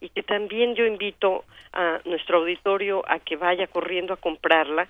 [0.00, 4.88] y que también yo invito a nuestro auditorio a que vaya corriendo a comprarla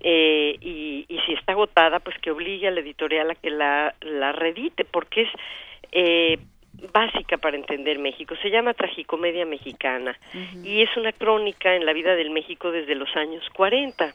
[0.00, 3.94] eh, y, y, si está agotada pues que obligue a la editorial a que la,
[4.00, 5.28] la redite porque es
[5.92, 6.38] eh,
[6.92, 8.34] básica para entender México.
[8.42, 10.16] Se llama Tragicomedia Mexicana
[10.62, 14.14] y es una crónica en la vida del México desde los años 40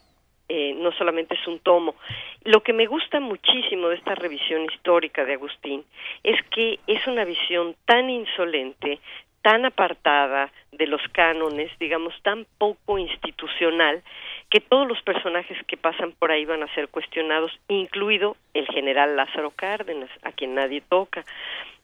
[0.56, 1.95] eh, no solamente es un tomo.
[2.43, 5.84] Lo que me gusta muchísimo de esta revisión histórica de Agustín
[6.22, 8.99] es que es una visión tan insolente,
[9.41, 14.04] tan apartada de los cánones, digamos, tan poco institucional,
[14.51, 19.16] que todos los personajes que pasan por ahí van a ser cuestionados, incluido el general
[19.16, 21.26] Lázaro Cárdenas, a quien nadie toca.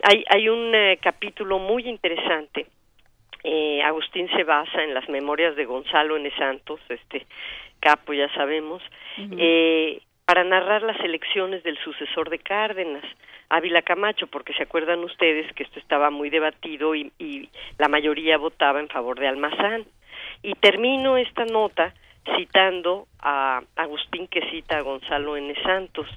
[0.04, 2.68] Hay, hay un eh, capítulo muy interesante
[3.44, 6.30] eh, Agustín se basa en las memorias de Gonzalo N.
[6.38, 7.26] Santos, este
[7.80, 8.82] capo ya sabemos,
[9.18, 13.04] eh, para narrar las elecciones del sucesor de Cárdenas,
[13.50, 18.38] Ávila Camacho, porque se acuerdan ustedes que esto estaba muy debatido y, y la mayoría
[18.38, 19.86] votaba en favor de Almazán.
[20.44, 21.94] Y termino esta nota
[22.38, 25.54] citando a Agustín que cita a Gonzalo N.
[25.64, 26.08] Santos.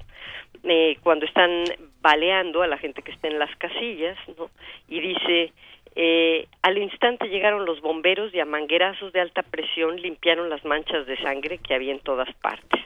[0.63, 1.63] Eh, cuando están
[2.01, 4.49] baleando a la gente que está en las casillas, ¿no?
[4.87, 5.51] Y dice,
[5.95, 11.05] eh, al instante llegaron los bomberos y a manguerazos de alta presión limpiaron las manchas
[11.05, 12.81] de sangre que había en todas partes.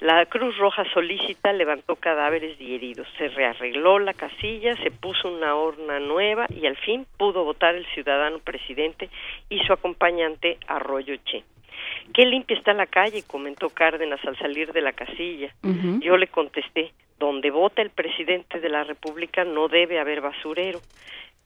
[0.00, 5.54] La Cruz Roja solícita levantó cadáveres y heridos, se rearregló la casilla, se puso una
[5.54, 9.08] horna nueva y al fin pudo votar el ciudadano presidente
[9.48, 11.44] y su acompañante Arroyo Che.
[12.12, 15.54] Qué limpia está la calle, comentó Cárdenas al salir de la casilla.
[16.00, 20.80] Yo le contesté, donde vota el presidente de la República no debe haber basurero.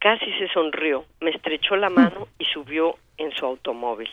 [0.01, 4.09] Casi se sonrió, me estrechó la mano y subió en su automóvil.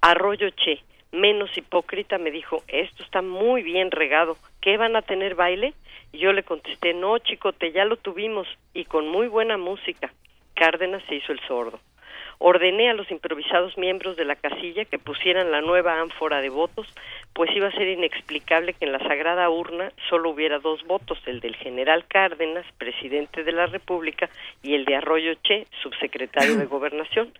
[0.00, 0.80] Arroyo Che,
[1.10, 5.74] menos hipócrita, me dijo, esto está muy bien regado, ¿qué van a tener baile?
[6.12, 10.12] Y yo le contesté, no, chicote, ya lo tuvimos y con muy buena música.
[10.54, 11.80] Cárdenas se hizo el sordo
[12.38, 16.86] ordené a los improvisados miembros de la casilla que pusieran la nueva ánfora de votos,
[17.32, 21.40] pues iba a ser inexplicable que en la sagrada urna solo hubiera dos votos, el
[21.40, 24.28] del general Cárdenas, presidente de la República,
[24.62, 27.32] y el de Arroyo Che, subsecretario de Gobernación.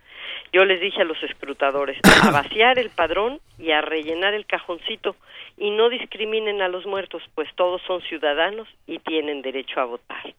[0.51, 5.15] Yo les dije a los escrutadores a vaciar el padrón y a rellenar el cajoncito
[5.57, 10.33] y no discriminen a los muertos, pues todos son ciudadanos y tienen derecho a votar.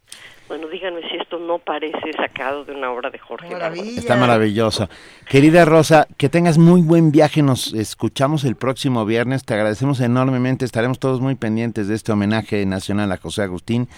[0.49, 3.49] Bueno, díganme si esto no parece sacado de una obra de Jorge
[3.97, 4.89] Está maravilloso.
[5.29, 7.43] Querida Rosa, que tengas muy buen viaje.
[7.43, 9.45] Nos escuchamos el próximo viernes.
[9.45, 10.65] Te agradecemos enormemente.
[10.65, 13.89] Estaremos todos muy pendientes de este homenaje nacional a José Agustín.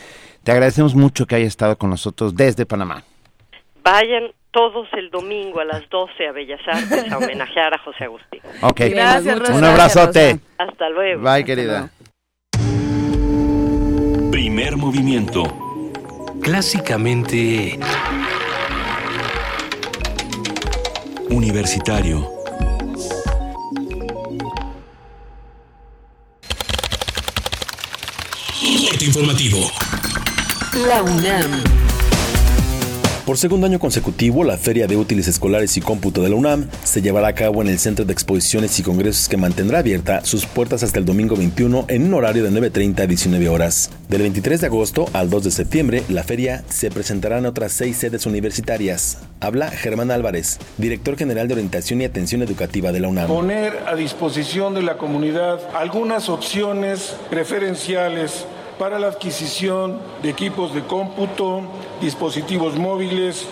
[0.42, 3.02] Te agradecemos mucho que haya estado con nosotros desde Panamá.
[3.82, 8.40] Vayan todos el domingo a las 12 a Bellas Artes a homenajear a José Agustín.
[8.62, 8.80] Ok.
[8.90, 9.55] Gracias, Rosa.
[9.55, 10.40] Un abrazote.
[10.59, 11.22] Hasta luego.
[11.22, 11.90] Bye, querida.
[14.30, 15.42] Primer movimiento.
[16.42, 17.78] Clásicamente...
[21.30, 22.38] Universitario.
[29.01, 29.59] Informativo.
[30.86, 31.88] La UNAM.
[33.28, 37.02] Por segundo año consecutivo, la Feria de Útiles Escolares y Cómputo de la UNAM se
[37.02, 40.82] llevará a cabo en el Centro de Exposiciones y Congresos que mantendrá abierta sus puertas
[40.82, 43.90] hasta el domingo 21 en un horario de 9.30 a 19 horas.
[44.08, 47.98] Del 23 de agosto al 2 de septiembre, la feria se presentará en otras seis
[47.98, 49.18] sedes universitarias.
[49.40, 53.28] Habla Germán Álvarez, director general de Orientación y Atención Educativa de la UNAM.
[53.28, 58.46] Poner a disposición de la comunidad algunas opciones preferenciales
[58.78, 61.62] para la adquisición de equipos de cómputo,
[62.00, 63.46] dispositivos móviles,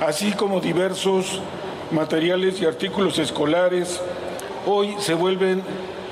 [0.00, 1.40] así como diversos
[1.90, 4.00] materiales y artículos escolares,
[4.66, 5.62] hoy se vuelven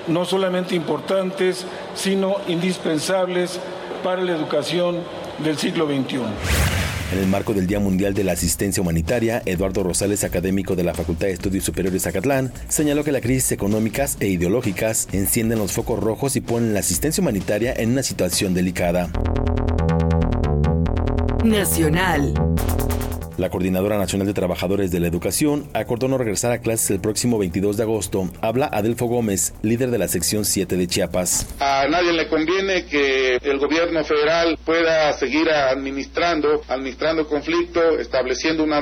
[0.09, 3.61] no solamente importantes, sino indispensables
[4.03, 4.97] para la educación
[5.39, 6.88] del siglo XXI.
[7.11, 10.93] En el marco del Día Mundial de la Asistencia Humanitaria, Eduardo Rosales, académico de la
[10.93, 15.99] Facultad de Estudios Superiores Zacatlán, señaló que las crisis económicas e ideológicas encienden los focos
[15.99, 19.11] rojos y ponen la asistencia humanitaria en una situación delicada.
[21.45, 22.35] Nacional.
[23.39, 27.39] La Coordinadora Nacional de Trabajadores de la Educación acordó no regresar a clases el próximo
[27.39, 28.29] 22 de agosto.
[28.41, 31.47] Habla Adelfo Gómez, líder de la sección 7 de Chiapas.
[31.61, 38.81] A nadie le conviene que el gobierno federal pueda seguir administrando, administrando conflicto, estableciendo una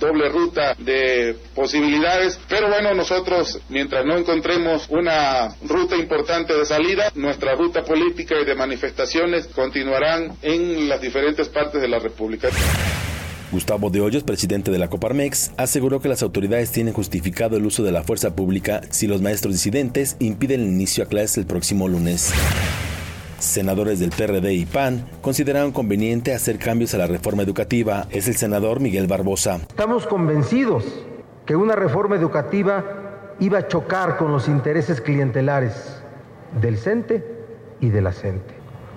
[0.00, 2.40] doble ruta de posibilidades.
[2.48, 8.46] Pero bueno, nosotros, mientras no encontremos una ruta importante de salida, nuestra ruta política y
[8.46, 12.48] de manifestaciones continuarán en las diferentes partes de la República.
[13.52, 17.82] Gustavo de Hoyos, presidente de la Coparmex, aseguró que las autoridades tienen justificado el uso
[17.82, 21.86] de la fuerza pública si los maestros disidentes impiden el inicio a clases el próximo
[21.86, 22.32] lunes.
[23.38, 28.06] Senadores del PRD y PAN consideraron conveniente hacer cambios a la reforma educativa.
[28.10, 29.56] Es el senador Miguel Barbosa.
[29.68, 30.84] Estamos convencidos
[31.44, 36.02] que una reforma educativa iba a chocar con los intereses clientelares
[36.58, 37.22] del CENTE
[37.80, 38.54] y de la CENTE.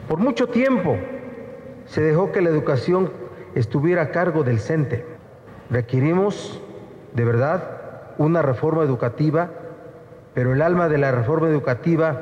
[0.08, 0.95] Por mucho tiempo
[1.88, 3.25] se dejó que la educación
[3.56, 5.06] estuviera a cargo del CENTE.
[5.70, 6.62] Requerimos,
[7.14, 9.51] de verdad, una reforma educativa,
[10.34, 12.22] pero el alma de la reforma educativa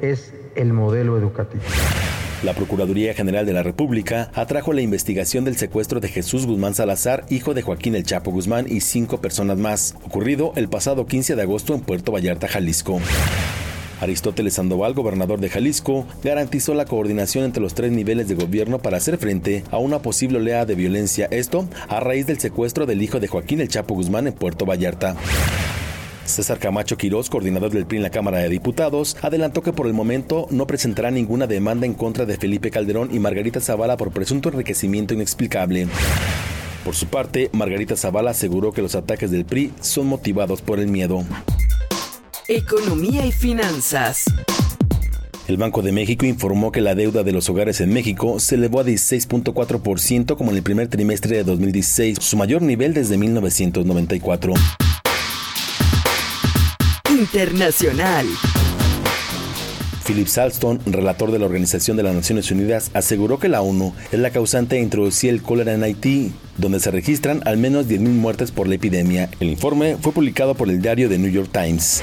[0.00, 1.62] es el modelo educativo.
[2.42, 7.24] La Procuraduría General de la República atrajo la investigación del secuestro de Jesús Guzmán Salazar,
[7.30, 11.42] hijo de Joaquín El Chapo Guzmán y cinco personas más, ocurrido el pasado 15 de
[11.42, 13.00] agosto en Puerto Vallarta, Jalisco.
[14.02, 18.96] Aristóteles Sandoval, gobernador de Jalisco, garantizó la coordinación entre los tres niveles de gobierno para
[18.96, 23.20] hacer frente a una posible oleada de violencia, esto a raíz del secuestro del hijo
[23.20, 25.14] de Joaquín El Chapo Guzmán en Puerto Vallarta.
[26.24, 29.92] César Camacho Quirós, coordinador del PRI en la Cámara de Diputados, adelantó que por el
[29.92, 34.48] momento no presentará ninguna demanda en contra de Felipe Calderón y Margarita Zavala por presunto
[34.48, 35.86] enriquecimiento inexplicable.
[36.84, 40.88] Por su parte, Margarita Zavala aseguró que los ataques del PRI son motivados por el
[40.88, 41.24] miedo.
[42.54, 44.24] Economía y finanzas.
[45.48, 48.80] El Banco de México informó que la deuda de los hogares en México se elevó
[48.80, 54.52] a 16.4% como en el primer trimestre de 2016, su mayor nivel desde 1994.
[57.08, 58.26] Internacional.
[60.06, 64.18] Philip Salston, relator de la Organización de las Naciones Unidas, aseguró que la ONU es
[64.18, 68.50] la causante de introducir el cólera en Haití, donde se registran al menos 10.000 muertes
[68.50, 69.30] por la epidemia.
[69.40, 72.02] El informe fue publicado por el diario The New York Times.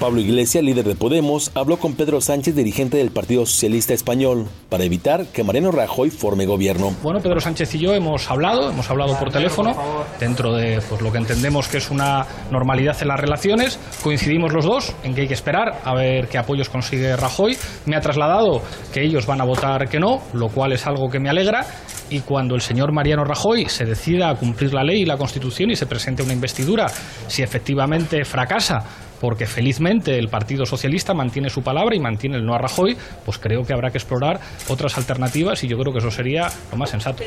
[0.00, 4.82] Pablo Iglesias, líder de Podemos, habló con Pedro Sánchez, dirigente del Partido Socialista Español, para
[4.82, 6.96] evitar que Mariano Rajoy forme gobierno.
[7.02, 9.76] Bueno, Pedro Sánchez y yo hemos hablado, hemos hablado por teléfono,
[10.18, 13.78] dentro de pues, lo que entendemos que es una normalidad en las relaciones.
[14.02, 17.58] Coincidimos los dos en que hay que esperar a ver qué apoyos consigue Rajoy.
[17.84, 18.62] Me ha trasladado
[18.94, 21.66] que ellos van a votar que no, lo cual es algo que me alegra.
[22.08, 25.70] Y cuando el señor Mariano Rajoy se decida a cumplir la ley y la Constitución
[25.70, 26.86] y se presente una investidura,
[27.28, 32.54] si efectivamente fracasa, porque felizmente el Partido Socialista mantiene su palabra y mantiene el no
[32.54, 36.10] a Rajoy, pues creo que habrá que explorar otras alternativas y yo creo que eso
[36.10, 37.22] sería lo más sensato.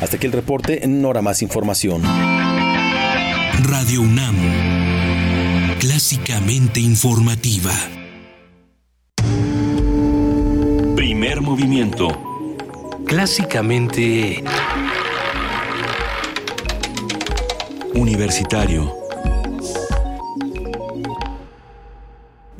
[0.00, 2.02] Hasta aquí el reporte, en hora más información.
[3.62, 4.36] Radio UNAM,
[5.78, 7.72] clásicamente informativa.
[10.96, 12.08] Primer movimiento.
[13.06, 14.42] Clásicamente...
[17.94, 19.03] Universitario.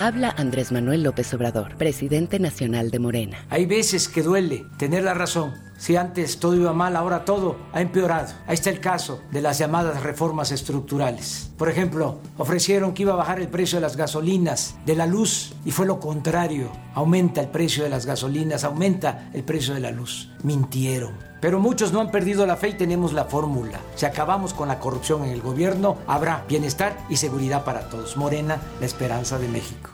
[0.00, 3.46] Habla Andrés Manuel López Obrador, presidente nacional de Morena.
[3.48, 7.80] Hay veces que duele tener la razón si antes todo iba mal, ahora todo ha
[7.80, 8.32] empeorado.
[8.46, 11.50] Ahí está el caso de las llamadas reformas estructurales.
[11.56, 15.52] Por ejemplo, ofrecieron que iba a bajar el precio de las gasolinas, de la luz,
[15.64, 16.72] y fue lo contrario.
[16.94, 20.30] Aumenta el precio de las gasolinas, aumenta el precio de la luz.
[20.42, 21.33] Mintieron.
[21.44, 23.78] Pero muchos no han perdido la fe y tenemos la fórmula.
[23.96, 28.16] Si acabamos con la corrupción en el gobierno, habrá bienestar y seguridad para todos.
[28.16, 29.90] Morena, la esperanza de México.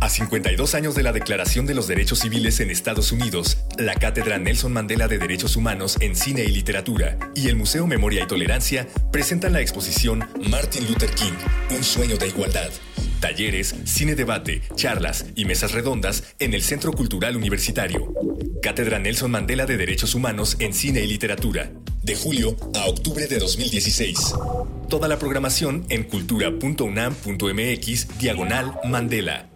[0.00, 4.38] A 52 años de la Declaración de los Derechos Civiles en Estados Unidos, la Cátedra
[4.38, 8.86] Nelson Mandela de Derechos Humanos en Cine y Literatura y el Museo Memoria y Tolerancia
[9.10, 11.34] presentan la exposición Martin Luther King,
[11.76, 12.70] Un sueño de igualdad.
[13.22, 18.12] Talleres, cine debate, charlas y mesas redondas en el Centro Cultural Universitario.
[18.60, 21.70] Cátedra Nelson Mandela de Derechos Humanos en Cine y Literatura.
[22.02, 24.34] De julio a octubre de 2016.
[24.88, 29.48] Toda la programación en cultura.unam.mx diagonal Mandela.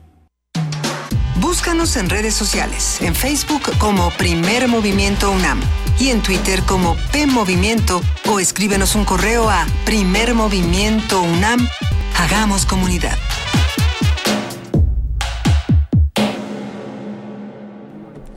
[1.41, 5.61] Búscanos en redes sociales, en Facebook como Primer Movimiento UNAM
[5.99, 11.69] y en Twitter como P Movimiento o escríbenos un correo a Primer Movimiento UNAM.
[12.17, 13.19] Hagamos comunidad.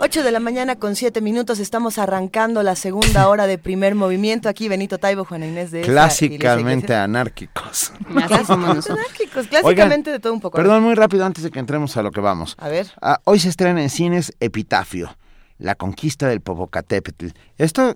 [0.09, 4.49] 8 de la mañana con 7 minutos estamos arrancando la segunda hora de primer movimiento.
[4.49, 7.93] Aquí Benito Taibo, Juana Inés de esa, Clásicamente anárquicos.
[8.09, 10.57] Anárquicos, clásicamente de todo un poco.
[10.57, 12.55] Perdón, muy rápido antes de que entremos a lo que vamos.
[12.57, 12.87] A ver.
[13.03, 15.15] Ah, hoy se estrena en cines Epitafio,
[15.59, 17.27] la conquista del Popocatépetl.
[17.59, 17.95] Esto,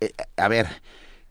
[0.00, 0.66] eh, a ver,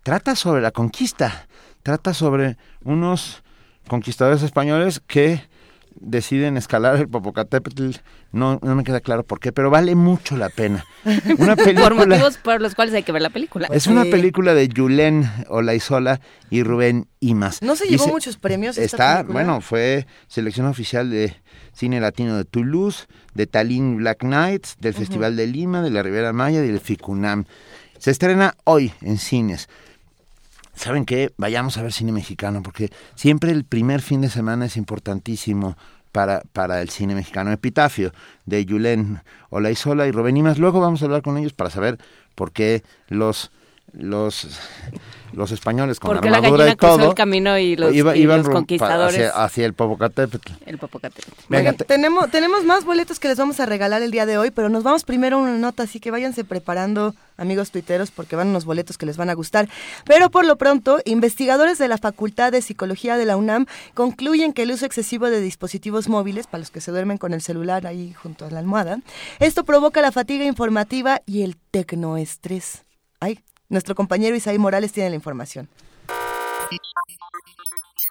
[0.03, 1.47] trata sobre la conquista,
[1.81, 3.41] trata sobre unos
[3.87, 5.48] conquistadores españoles que
[6.01, 7.91] deciden escalar el Popocatépetl.
[8.31, 10.85] No, no me queda claro por qué, pero vale mucho la pena.
[11.37, 11.89] Una Por película.
[12.05, 13.67] motivos por los cuales hay que ver la película.
[13.71, 16.19] Es una película de Julen Olaizola
[16.49, 17.61] y Rubén Imas.
[17.61, 19.33] ¿No se llevó muchos premios esta Está, película?
[19.33, 21.35] bueno, fue selección oficial de
[21.73, 24.93] cine latino de Toulouse, de Tallinn Black Nights, del.
[24.93, 27.45] Festival de Lima, de la Ribera Maya y del FICUNAM.
[27.97, 29.67] Se estrena hoy en cines.
[30.79, 31.33] ¿Saben qué?
[31.35, 35.75] Vayamos a ver cine mexicano, porque siempre el primer fin de semana es importantísimo
[36.13, 37.51] para, para el cine mexicano.
[37.51, 38.13] Epitafio,
[38.45, 40.57] de Julen Olaizola y Rubén Imas.
[40.57, 41.97] Luego vamos a hablar con ellos para saber
[42.33, 43.51] por qué los,
[43.93, 44.47] los,
[45.33, 48.21] los españoles con Porque la armadura gallina y todo el camino y los, iba- y
[48.21, 49.15] iban los conquistadores.
[49.29, 50.51] hacia, hacia el Popocatépetl.
[50.65, 51.31] El Popocatépetl.
[51.49, 54.69] Venga, tenemos, tenemos más boletos que les vamos a regalar el día de hoy, pero
[54.69, 58.65] nos vamos primero a una nota, así que váyanse preparando, amigos tuiteros, porque van unos
[58.65, 59.69] boletos que les van a gustar.
[60.05, 64.63] Pero por lo pronto, investigadores de la Facultad de Psicología de la UNAM concluyen que
[64.63, 68.13] el uso excesivo de dispositivos móviles, para los que se duermen con el celular ahí
[68.13, 68.99] junto a la almohada,
[69.39, 72.83] esto provoca la fatiga informativa y el tecnoestrés.
[73.19, 75.69] Ay, nuestro compañero Isaí Morales tiene la información.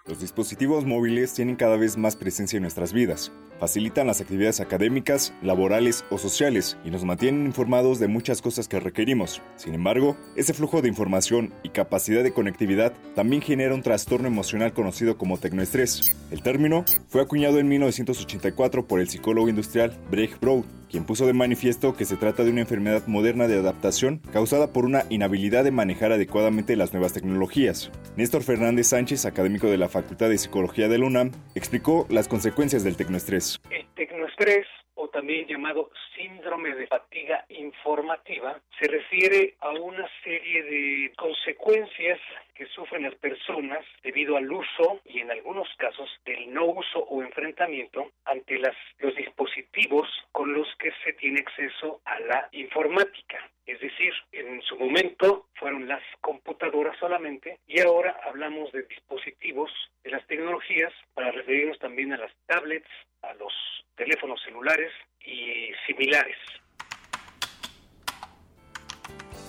[0.07, 3.31] Los dispositivos móviles tienen cada vez más presencia en nuestras vidas.
[3.61, 8.81] Facilitan las actividades académicas, laborales o sociales y nos mantienen informados de muchas cosas que
[8.81, 9.43] requerimos.
[9.57, 14.73] Sin embargo, ese flujo de información y capacidad de conectividad también genera un trastorno emocional
[14.73, 16.17] conocido como tecnoestrés.
[16.31, 21.33] El término fue acuñado en 1984 por el psicólogo industrial Brecht Broad, quien puso de
[21.33, 25.71] manifiesto que se trata de una enfermedad moderna de adaptación causada por una inhabilidad de
[25.71, 27.91] manejar adecuadamente las nuevas tecnologías.
[28.17, 32.85] Néstor Fernández Sánchez, académico de la Facultad de Psicología de la UNAM, explicó las consecuencias
[32.85, 33.61] del tecnoestrés.
[33.71, 41.13] El tecnoestrés, o también llamado síndrome de fatiga informativa, se refiere a una serie de
[41.17, 42.19] consecuencias
[42.59, 47.23] que sufren las personas debido al uso y en algunos casos del no uso o
[47.23, 53.49] enfrentamiento ante las, los dispositivos con los que se tiene acceso a la informática.
[53.65, 59.71] Es decir, en su momento fueron las computadoras solamente y ahora hablamos de dispositivos
[60.03, 62.91] de las tecnologías para referirnos también a las tablets,
[63.23, 63.53] a los
[63.95, 64.91] teléfonos celulares
[65.21, 66.39] y similares.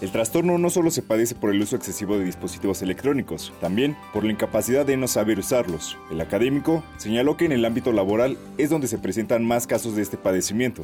[0.01, 4.23] El trastorno no solo se padece por el uso excesivo de dispositivos electrónicos, también por
[4.23, 5.97] la incapacidad de no saber usarlos.
[6.09, 10.01] El académico señaló que en el ámbito laboral es donde se presentan más casos de
[10.01, 10.83] este padecimiento.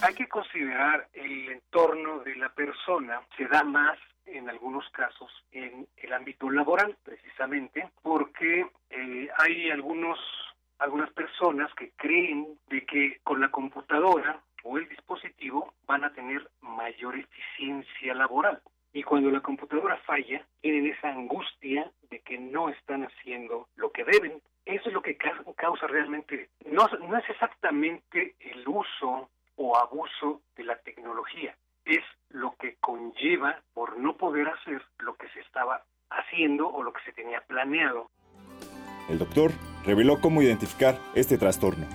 [0.00, 5.86] Hay que considerar el entorno de la persona, se da más en algunos casos en
[5.96, 10.18] el ámbito laboral, precisamente, porque eh, hay algunos
[10.78, 16.48] algunas personas que creen de que con la computadora o el dispositivo van a tener
[16.60, 18.60] mayor eficiencia laboral.
[18.92, 24.04] Y cuando la computadora falla, tienen esa angustia de que no están haciendo lo que
[24.04, 24.40] deben.
[24.64, 30.42] Eso es lo que ca- causa realmente, no, no es exactamente el uso o abuso
[30.56, 31.54] de la tecnología,
[31.84, 36.92] es lo que conlleva por no poder hacer lo que se estaba haciendo o lo
[36.92, 38.10] que se tenía planeado.
[39.08, 39.50] El doctor
[39.84, 41.86] reveló cómo identificar este trastorno.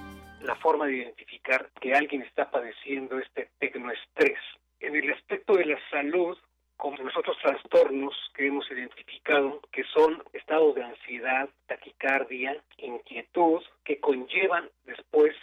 [0.42, 1.31] la forma de identificar
[1.80, 4.40] que alguien está padeciendo este tecnoestrés.
[4.80, 6.38] En el aspecto de la salud,
[6.78, 14.00] como los otros trastornos que hemos identificado, que son estados de ansiedad, taquicardia, inquietud, que
[14.00, 15.36] conllevan después,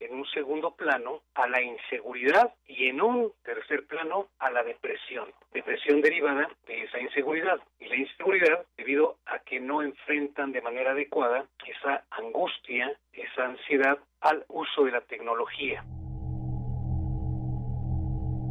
[0.00, 5.28] en un segundo plano, a la inseguridad y en un tercer plano a la depresión.
[5.52, 7.58] Depresión derivada de esa inseguridad.
[7.78, 13.98] Y la inseguridad debido a que no enfrentan de manera adecuada esa angustia, esa ansiedad
[14.20, 15.84] al uso de la tecnología.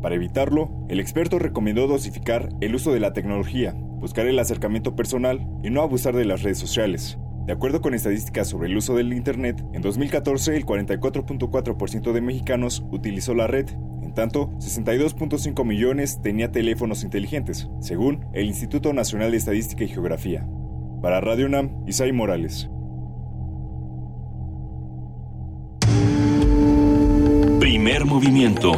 [0.02, 5.40] Para evitarlo, el experto recomendó dosificar el uso de la tecnología, buscar el acercamiento personal
[5.64, 7.18] y no abusar de las redes sociales.
[7.46, 12.86] De acuerdo con estadísticas sobre el uso del Internet, en 2014 el 44.4% de mexicanos
[12.90, 13.70] utilizó la red,
[14.02, 20.48] en tanto 62.5 millones tenía teléfonos inteligentes, según el Instituto Nacional de Estadística y Geografía.
[21.02, 22.70] Para Radio UNAM, Isai Morales.
[27.60, 28.72] Primer movimiento.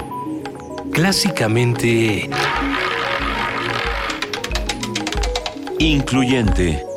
[0.92, 2.28] Clásicamente...
[5.78, 6.95] Incluyente.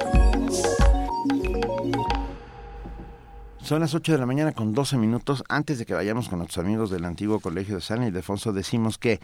[3.69, 5.45] Son las 8 de la mañana con 12 minutos.
[5.47, 9.20] Antes de que vayamos con nuestros amigos del antiguo Colegio de San Ildefonso, decimos que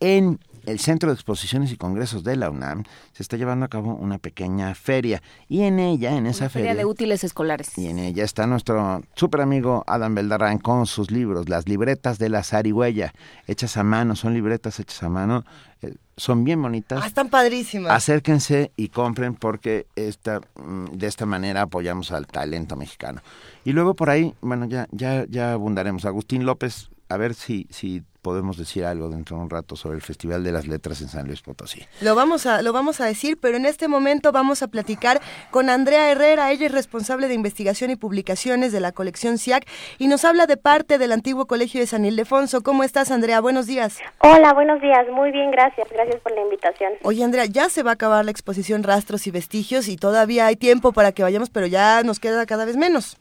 [0.00, 2.82] en el Centro de Exposiciones y Congresos de la UNAM
[3.12, 6.74] se está llevando a cabo una pequeña feria y en ella, en esa feria, feria
[6.74, 7.78] de útiles escolares.
[7.78, 12.28] Y en ella está nuestro super amigo Adam Beldarán con sus libros, las libretas de
[12.28, 13.12] la zarigüeya,
[13.46, 15.44] hechas a mano, son libretas hechas a mano,
[15.82, 17.00] eh, son bien bonitas.
[17.02, 17.92] Ah, están padrísimas.
[17.92, 23.20] Acérquense y compren porque esta, mm, de esta manera apoyamos al talento mexicano.
[23.64, 26.04] Y luego por ahí, bueno, ya, ya, ya abundaremos.
[26.04, 30.02] Agustín López, a ver si, si podemos decir algo dentro de un rato sobre el
[30.02, 31.84] Festival de las Letras en San Luis Potosí.
[32.00, 35.20] Lo vamos a, lo vamos a decir, pero en este momento vamos a platicar
[35.52, 36.50] con Andrea Herrera.
[36.50, 39.64] Ella es responsable de investigación y publicaciones de la colección SIAC
[39.98, 42.62] y nos habla de parte del antiguo colegio de San Ildefonso.
[42.64, 43.40] ¿Cómo estás, Andrea?
[43.40, 44.00] Buenos días.
[44.18, 45.06] Hola, buenos días.
[45.12, 45.88] Muy bien, gracias.
[45.88, 46.94] Gracias por la invitación.
[47.04, 50.56] Oye, Andrea, ya se va a acabar la exposición Rastros y Vestigios y todavía hay
[50.56, 53.16] tiempo para que vayamos, pero ya nos queda cada vez menos.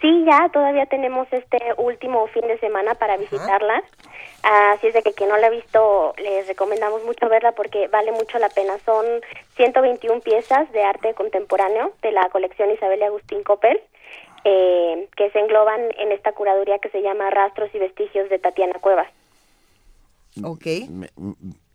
[0.00, 3.82] Sí, ya todavía tenemos este último fin de semana para visitarla.
[4.42, 8.10] Así es de que quien no la ha visto, les recomendamos mucho verla porque vale
[8.12, 8.78] mucho la pena.
[8.84, 9.04] Son
[9.56, 13.80] 121 piezas de arte contemporáneo de la colección Isabel y Agustín Coppel,
[14.44, 18.78] eh, que se engloban en esta curaduría que se llama Rastros y Vestigios de Tatiana
[18.80, 19.08] Cuevas.
[20.42, 20.66] Ok.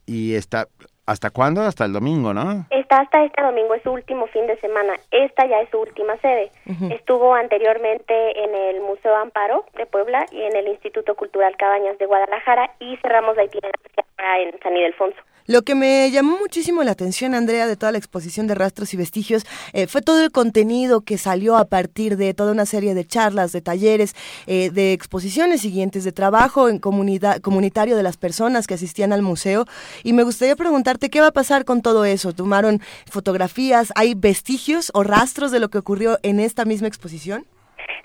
[0.08, 0.68] Y está,
[1.06, 1.62] ¿hasta cuándo?
[1.62, 2.66] Hasta el domingo, ¿no?
[2.70, 4.94] Está hasta este domingo, es su último fin de semana.
[5.12, 6.52] Esta ya es su última sede.
[6.92, 12.06] Estuvo anteriormente en el Museo Amparo de Puebla y en el Instituto Cultural Cabañas de
[12.06, 14.06] Guadalajara y cerramos la itinerancia
[14.38, 15.22] en San Ildefonso.
[15.48, 18.98] Lo que me llamó muchísimo la atención, Andrea, de toda la exposición de rastros y
[18.98, 23.06] vestigios, eh, fue todo el contenido que salió a partir de toda una serie de
[23.06, 24.16] charlas, de talleres,
[24.48, 29.22] eh, de exposiciones siguientes, de trabajo en comunidad, comunitario de las personas que asistían al
[29.22, 29.66] museo.
[30.04, 30.56] Y me gustaría
[30.96, 32.34] preguntarte qué va a pasar con todo eso.
[32.34, 32.80] ¿Tomaron
[33.12, 33.92] fotografías?
[33.96, 37.46] ¿Hay vestigios o rastros de lo que ocurrió en esta misma exposición?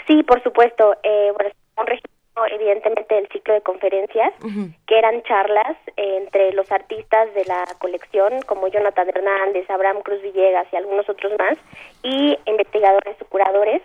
[0.06, 0.94] Sí, por supuesto.
[1.02, 2.10] Eh, bueno, un registro
[2.52, 4.32] evidentemente el ciclo de conferencias,
[4.86, 10.66] que eran charlas entre los artistas de la colección, como Jonathan Hernández, Abraham Cruz Villegas
[10.72, 11.58] y algunos otros más,
[12.02, 13.82] y investigadores o curadores.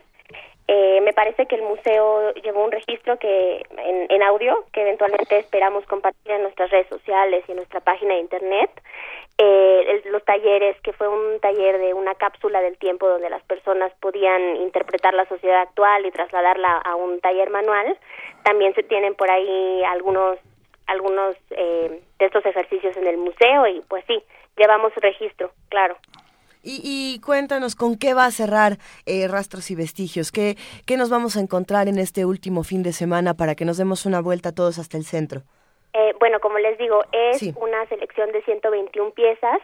[0.67, 5.37] Eh, me parece que el museo llevó un registro que en, en, audio que eventualmente
[5.37, 8.71] esperamos compartir en nuestras redes sociales y en nuestra página de internet.
[9.37, 13.91] Eh, los talleres, que fue un taller de una cápsula del tiempo donde las personas
[13.99, 17.97] podían interpretar la sociedad actual y trasladarla a un taller manual.
[18.43, 20.39] También se tienen por ahí algunos
[20.87, 24.23] algunos eh, de estos ejercicios en el museo y pues sí,
[24.55, 25.97] llevamos registro, claro.
[26.65, 31.11] Y, y, cuéntanos con qué va a cerrar eh, Rastros y Vestigios, ¿Qué, qué nos
[31.11, 34.51] vamos a encontrar en este último fin de semana para que nos demos una vuelta
[34.51, 35.43] todos hasta el centro.
[35.93, 39.59] Eh, bueno, como les digo, es una selección de 121 piezas.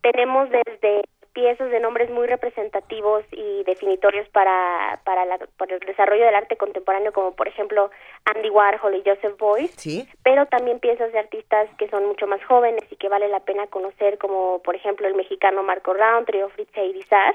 [0.00, 1.02] Tenemos desde
[1.34, 6.56] piezas de nombres muy representativos y definitorios para, para, la, para, el desarrollo del arte
[6.56, 7.90] contemporáneo, como por ejemplo
[8.24, 10.08] Andy Warhol y Joseph Beuys, ¿Sí?
[10.22, 13.66] pero también piezas de artistas que son mucho más jóvenes y que vale la pena
[13.66, 17.34] conocer, como por ejemplo el mexicano Marco Roundtree o Fritz Heirizar.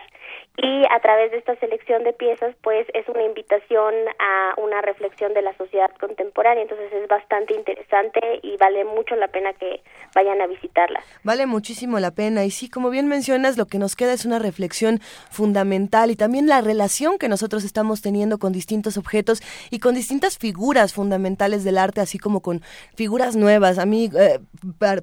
[0.57, 5.33] Y a través de esta selección de piezas, pues es una invitación a una reflexión
[5.33, 9.81] de la sociedad contemporánea, entonces es bastante interesante y vale mucho la pena que
[10.13, 11.01] vayan a visitarla.
[11.23, 14.37] Vale muchísimo la pena y sí, como bien mencionas, lo que nos queda es una
[14.37, 14.99] reflexión
[15.31, 20.37] fundamental y también la relación que nosotros estamos teniendo con distintos objetos y con distintas
[20.37, 22.61] figuras fundamentales del arte, así como con
[22.95, 23.79] figuras nuevas.
[23.79, 24.39] A mí eh,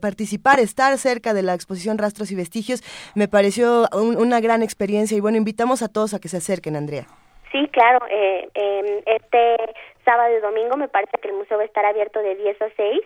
[0.00, 2.82] participar, estar cerca de la exposición Rastros y Vestigios
[3.14, 6.76] me pareció un, una gran experiencia y bueno, invitamos a todos a que se acerquen,
[6.76, 7.06] Andrea.
[7.52, 8.04] Sí, claro.
[8.10, 9.56] Eh, eh, este
[10.04, 12.68] sábado y domingo me parece que el museo va a estar abierto de 10 a
[12.76, 13.00] 6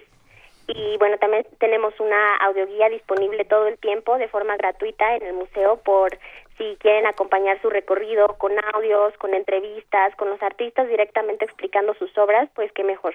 [0.75, 5.35] y bueno, también tenemos una audioguía disponible todo el tiempo de forma gratuita en el
[5.35, 6.17] museo por
[6.59, 12.17] si quieren acompañar su recorrido con audios, con entrevistas, con los artistas directamente explicando sus
[12.19, 13.15] obras, pues qué mejor.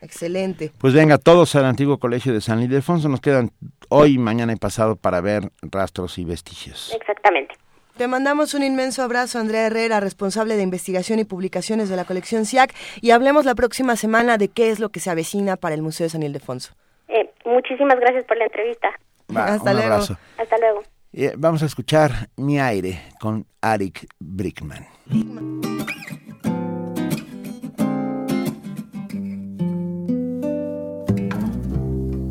[0.00, 0.70] Excelente.
[0.80, 3.08] Pues venga, todos al antiguo colegio de San Ildefonso.
[3.08, 3.50] Nos quedan
[3.88, 6.92] hoy, mañana y pasado para ver rastros y vestigios.
[6.94, 7.54] Exactamente.
[7.96, 12.46] Te mandamos un inmenso abrazo, Andrea Herrera, responsable de investigación y publicaciones de la colección
[12.46, 15.82] SIAC, y hablemos la próxima semana de qué es lo que se avecina para el
[15.82, 16.74] Museo de San Ildefonso.
[17.08, 18.88] Eh, muchísimas gracias por la entrevista.
[19.34, 19.92] Va, Hasta un luego.
[19.92, 20.16] abrazo.
[20.38, 20.82] Hasta luego.
[21.12, 24.86] Eh, vamos a escuchar Mi aire con Arik Brickman.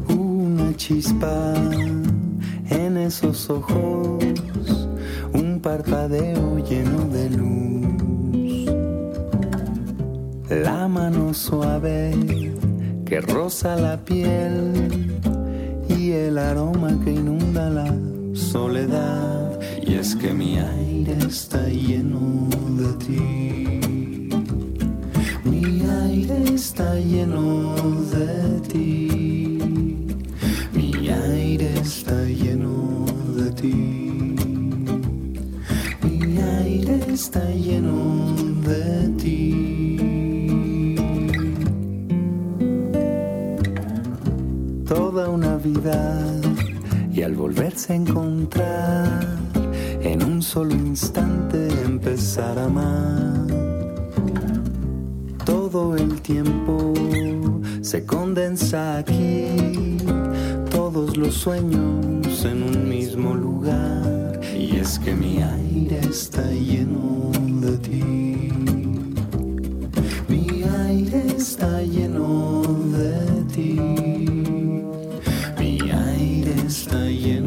[0.09, 1.53] Una chispa
[2.69, 4.23] en esos ojos,
[5.61, 8.71] parpadeo lleno de luz.
[10.49, 12.11] La mano suave
[13.05, 15.19] que roza la piel
[15.87, 17.95] y el aroma que inunda la
[18.33, 19.59] soledad.
[19.85, 23.71] Y es que mi aire está lleno de ti.
[26.61, 27.75] está lleno
[28.11, 29.97] de ti.
[30.73, 33.05] Mi aire está lleno
[33.35, 34.00] de ti.
[37.13, 38.35] Está lleno
[38.65, 39.97] de ti.
[44.87, 46.25] Toda una vida
[47.13, 49.19] y al volverse a encontrar
[50.01, 53.47] en un solo instante empezar a amar.
[55.45, 56.93] Todo el tiempo
[57.81, 59.97] se condensa aquí,
[60.69, 64.00] todos los sueños en un mismo lugar.
[64.61, 67.31] Y es que mi aire está lleno
[67.63, 68.03] de ti.
[70.29, 72.61] Mi aire está lleno
[72.95, 73.71] de ti.
[75.57, 77.40] Mi aire está lleno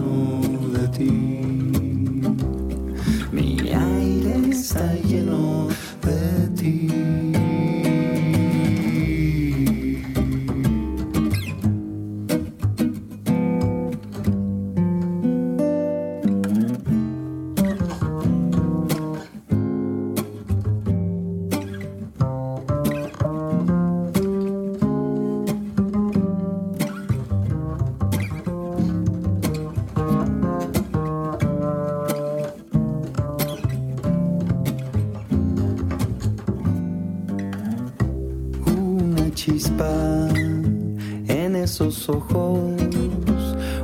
[42.09, 42.73] ojos,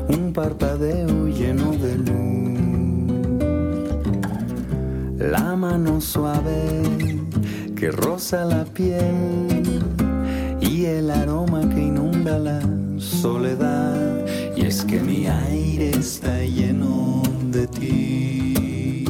[0.08, 2.40] un parpadeo lleno de luz.
[5.18, 6.82] La mano suave
[7.76, 9.82] que roza la piel
[10.60, 12.60] y el aroma que inunda la
[12.98, 14.26] soledad.
[14.56, 19.04] Y es que mi aire está lleno de ti.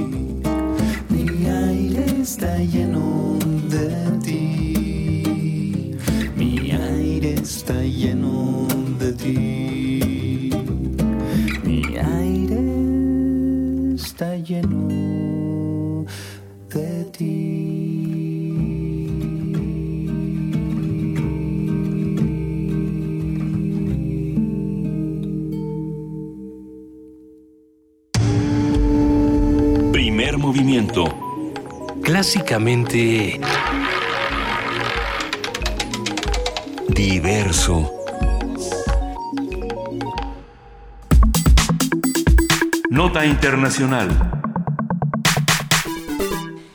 [1.09, 3.39] Mi aire está lleno
[3.69, 5.97] de ti.
[6.37, 8.70] Mi aire está lleno de ti.
[9.23, 9.99] Mi
[11.99, 16.07] aire está lleno
[16.71, 17.05] de
[29.93, 31.05] Primer movimiento.
[32.03, 33.39] Clásicamente...
[36.89, 38.00] Diverso.
[43.01, 44.11] Nota internacional.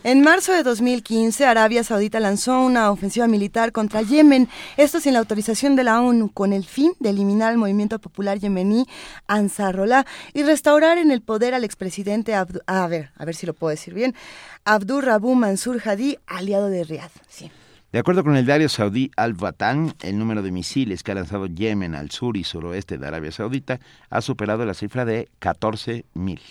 [0.03, 5.19] En marzo de 2015, Arabia Saudita lanzó una ofensiva militar contra Yemen, esto sin la
[5.19, 8.87] autorización de la ONU, con el fin de eliminar al movimiento popular yemení
[9.27, 13.53] Ansarollah y restaurar en el poder al expresidente, Abdu- a ver, a ver si lo
[13.53, 14.15] puedo decir bien,
[14.63, 17.11] Abdur Rabu Mansur Hadi, aliado de Riad.
[17.29, 17.51] Sí.
[17.95, 21.95] De acuerdo con el diario saudí Al-Watan, el número de misiles que ha lanzado Yemen
[21.95, 26.41] al sur y suroeste de Arabia Saudita ha superado la cifra de 14.000.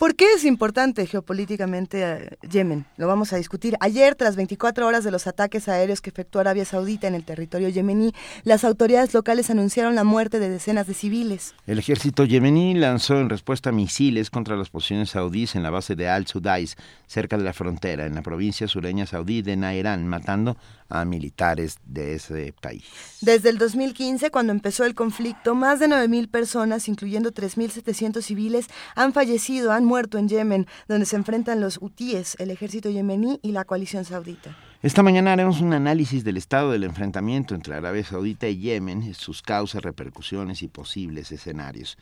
[0.00, 2.86] ¿Por qué es importante geopolíticamente eh, Yemen?
[2.96, 3.76] Lo vamos a discutir.
[3.80, 7.68] Ayer, tras 24 horas de los ataques aéreos que efectuó Arabia Saudita en el territorio
[7.68, 11.54] yemení, las autoridades locales anunciaron la muerte de decenas de civiles.
[11.66, 16.08] El ejército yemení lanzó en respuesta misiles contra las posiciones saudíes en la base de
[16.08, 20.56] Al-Sudais, cerca de la frontera, en la provincia sureña saudí de Nairán, matando
[20.88, 22.84] a militares de ese país.
[23.20, 28.66] Desde el 2015, cuando empezó el conflicto, más de 9.000 personas, incluyendo 3.700 civiles,
[28.96, 33.50] han fallecido, han muerto en Yemen, donde se enfrentan los hutíes, el ejército yemení y
[33.50, 34.56] la coalición saudita.
[34.82, 39.42] Esta mañana haremos un análisis del estado del enfrentamiento entre Arabia Saudita y Yemen, sus
[39.42, 41.98] causas, repercusiones y posibles escenarios.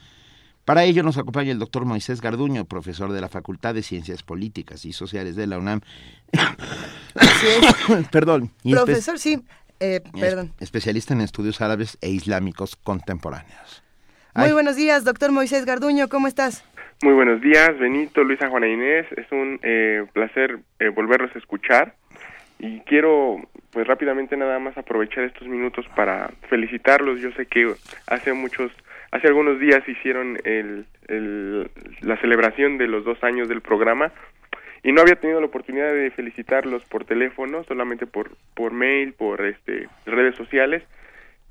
[0.66, 4.84] Para ello nos acompaña el doctor Moisés Garduño, profesor de la Facultad de Ciencias Políticas
[4.84, 5.80] y Sociales de la UNAM.
[8.12, 8.52] Perdón.
[8.62, 9.42] y espe- Profesor, sí,
[9.80, 10.52] eh, perdón.
[10.60, 13.82] especialista en estudios árabes e islámicos contemporáneos.
[14.34, 16.62] Muy buenos días, doctor Moisés Garduño, ¿cómo estás?
[17.02, 19.06] Muy buenos días, Benito, Luisa, Juana Inés.
[19.16, 21.94] Es un eh, placer eh, volverlos a escuchar
[22.58, 23.36] y quiero,
[23.70, 27.20] pues rápidamente nada más aprovechar estos minutos para felicitarlos.
[27.20, 27.72] Yo sé que
[28.08, 28.72] hace muchos,
[29.12, 31.70] hace algunos días hicieron el, el-
[32.00, 34.10] la celebración de los dos años del programa
[34.82, 39.44] y no había tenido la oportunidad de felicitarlos por teléfono, solamente por por mail, por
[39.44, 40.82] este redes sociales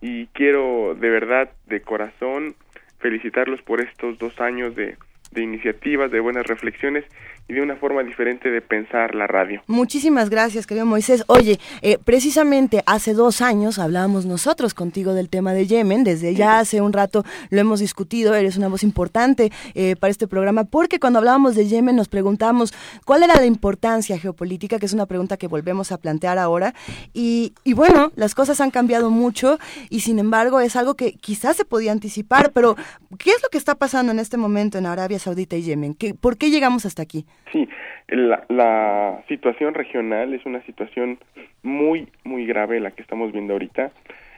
[0.01, 2.55] y quiero de verdad, de corazón,
[2.99, 4.95] felicitarlos por estos dos años de,
[5.31, 7.05] de iniciativas, de buenas reflexiones
[7.49, 9.61] y de una forma diferente de pensar la radio.
[9.67, 11.23] Muchísimas gracias, querido Moisés.
[11.27, 16.03] Oye, eh, precisamente hace dos años hablábamos nosotros contigo del tema de Yemen.
[16.03, 18.35] Desde ya hace un rato lo hemos discutido.
[18.35, 22.73] Eres una voz importante eh, para este programa porque cuando hablábamos de Yemen nos preguntamos
[23.05, 26.73] cuál era la importancia geopolítica, que es una pregunta que volvemos a plantear ahora.
[27.13, 29.57] Y, y bueno, las cosas han cambiado mucho
[29.89, 32.51] y sin embargo es algo que quizás se podía anticipar.
[32.51, 32.75] Pero,
[33.17, 35.93] ¿qué es lo que está pasando en este momento en Arabia Saudita y Yemen?
[35.93, 37.25] ¿Qué, ¿Por qué llegamos hasta aquí?
[37.51, 37.67] Sí,
[38.07, 41.17] la, la situación regional es una situación
[41.63, 43.91] muy, muy grave la que estamos viendo ahorita.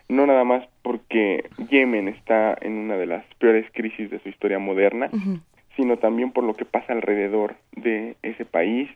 [0.10, 4.58] No nada más porque Yemen está en una de las peores crisis de su historia
[4.58, 5.10] moderna,
[5.76, 8.90] sino también por lo que pasa alrededor de ese país.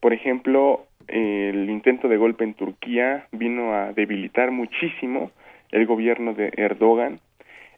[0.00, 5.30] Por ejemplo, el intento de golpe en Turquía vino a debilitar muchísimo
[5.70, 7.20] el gobierno de Erdogan.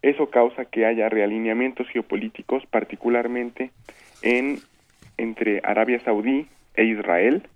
[0.02, 3.70] Eso causa que haya realineamientos geopolíticos, particularmente
[4.22, 4.58] en
[5.18, 7.46] entre Arabia Saudí e Israel,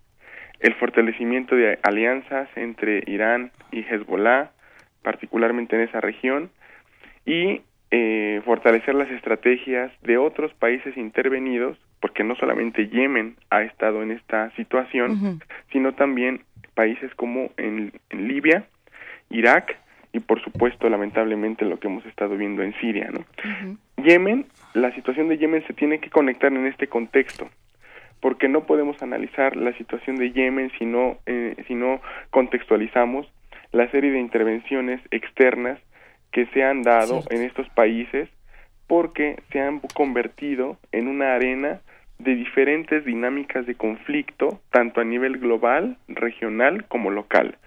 [0.60, 4.50] el fortalecimiento de alianzas entre Irán y Hezbollah,
[5.02, 6.50] particularmente en esa región,
[7.24, 14.02] y eh, fortalecer las estrategias de otros países intervenidos, porque no solamente Yemen ha estado
[14.02, 15.40] en esta situación,
[15.72, 16.42] sino también
[16.74, 18.64] países como en, en, Libia,
[19.30, 19.76] Irak
[20.12, 23.10] y por supuesto lamentablemente lo que hemos estado viendo en Siria.
[23.10, 23.24] ¿no?
[24.02, 27.48] Yemen, la situación de Yemen se tiene que conectar en este contexto
[28.20, 33.30] porque no podemos analizar la situación de Yemen si no, eh, si no contextualizamos
[33.72, 35.78] la serie de intervenciones externas
[36.32, 38.28] que se han dado en estos países
[38.86, 41.80] porque se han convertido en una arena
[42.18, 47.58] de diferentes dinámicas de conflicto, tanto a nivel global, regional como local.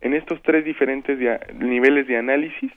[0.00, 1.18] En estos tres diferentes
[1.54, 2.72] niveles de análisis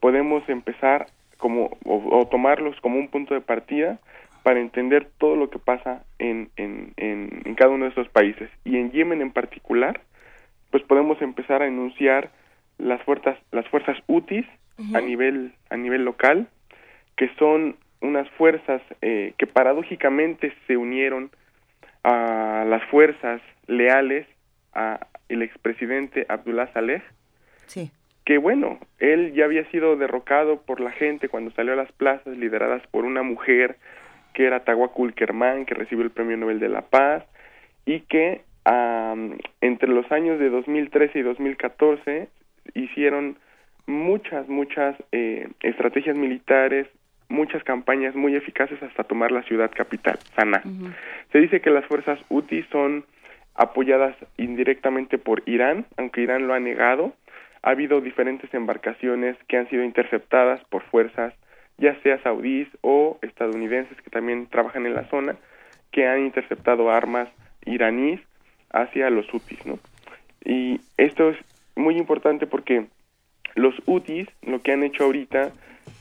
[0.00, 1.06] podemos empezar
[1.38, 3.98] como o, tomarlos como un punto de partida
[4.42, 8.48] para entender todo lo que pasa en, en, en, cada uno de estos países.
[8.64, 10.00] Y en Yemen en particular,
[10.70, 12.30] pues podemos empezar a enunciar
[12.78, 14.46] las fuerzas, las fuerzas UTIs
[14.94, 16.48] a nivel, a nivel local,
[17.16, 21.30] que son unas fuerzas eh, que paradójicamente se unieron
[22.04, 24.26] a las fuerzas leales
[24.76, 27.02] a el expresidente Abdullah Saleh,
[27.66, 27.90] sí.
[28.24, 32.36] que bueno, él ya había sido derrocado por la gente cuando salió a las plazas
[32.36, 33.76] lideradas por una mujer
[34.34, 37.24] que era Tahuacul Kerman, que recibió el Premio Nobel de la Paz,
[37.86, 38.42] y que
[39.60, 42.28] entre los años de 2013 y 2014
[42.74, 43.38] hicieron
[43.86, 46.88] muchas, muchas eh, estrategias militares,
[47.28, 50.62] muchas campañas muy eficaces hasta tomar la ciudad capital, Sanaa.
[51.32, 53.04] Se dice que las fuerzas UTI son
[53.56, 57.12] apoyadas indirectamente por Irán, aunque Irán lo ha negado.
[57.62, 61.34] Ha habido diferentes embarcaciones que han sido interceptadas por fuerzas
[61.78, 65.36] ya sea saudíes o estadounidenses que también trabajan en la zona,
[65.90, 67.28] que han interceptado armas
[67.64, 68.20] iraníes
[68.72, 69.78] hacia los hutis, ¿no?
[70.44, 71.36] Y esto es
[71.74, 72.86] muy importante porque
[73.54, 75.52] los hutis lo que han hecho ahorita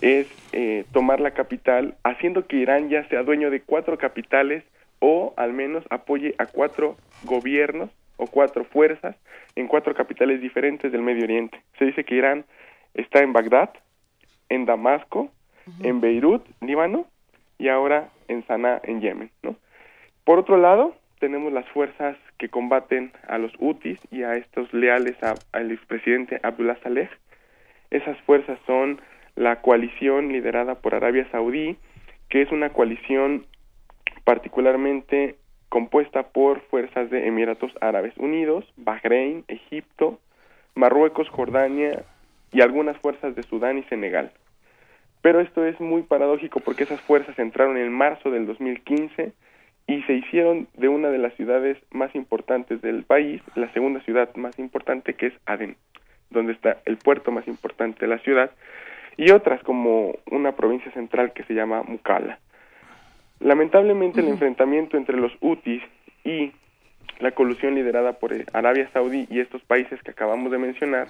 [0.01, 4.63] es eh, tomar la capital, haciendo que Irán ya sea dueño de cuatro capitales
[5.07, 9.15] o al menos apoye a cuatro gobiernos o cuatro fuerzas
[9.55, 11.61] en cuatro capitales diferentes del Medio Oriente.
[11.77, 12.43] Se dice que Irán
[12.95, 13.69] está en Bagdad,
[14.49, 15.29] en Damasco,
[15.83, 17.05] en Beirut, Líbano,
[17.59, 19.29] y ahora en Sanaa, en Yemen.
[19.43, 19.55] ¿no?
[20.23, 25.17] Por otro lado, tenemos las fuerzas que combaten a los Houthis y a estos leales
[25.51, 27.11] al expresidente Abdullah Saleh.
[27.91, 28.99] Esas fuerzas son
[29.35, 31.77] la coalición liderada por Arabia Saudí,
[32.27, 33.45] que es una coalición
[34.25, 35.37] particularmente
[35.69, 40.19] compuesta por fuerzas de Emiratos Árabes Unidos, Bahrein, Egipto,
[40.73, 42.03] Marruecos, Jordania
[42.51, 44.31] y algunas fuerzas de Sudán y Senegal.
[45.21, 49.33] Pero esto es muy paradójico porque esas fuerzas entraron en marzo del 2015
[49.87, 54.35] y se hicieron de una de las ciudades más importantes del país, la segunda ciudad
[54.35, 55.77] más importante que es Aden,
[56.29, 58.51] donde está el puerto más importante de la ciudad,
[59.17, 62.39] y otras como una provincia central que se llama Mukalla.
[63.39, 65.83] Lamentablemente el enfrentamiento entre los Houthis
[66.23, 66.51] y
[67.19, 71.07] la colusión liderada por Arabia Saudí y estos países que acabamos de mencionar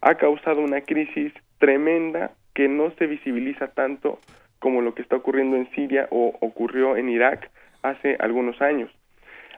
[0.00, 4.18] ha causado una crisis tremenda que no se visibiliza tanto
[4.58, 7.50] como lo que está ocurriendo en Siria o ocurrió en Irak
[7.82, 8.90] hace algunos años.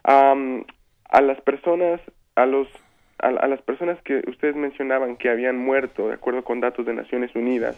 [0.04, 2.00] a las personas,
[2.36, 2.68] a los
[3.22, 7.34] a, las personas que ustedes mencionaban que habían muerto, de acuerdo con datos de Naciones
[7.34, 7.76] Unidas,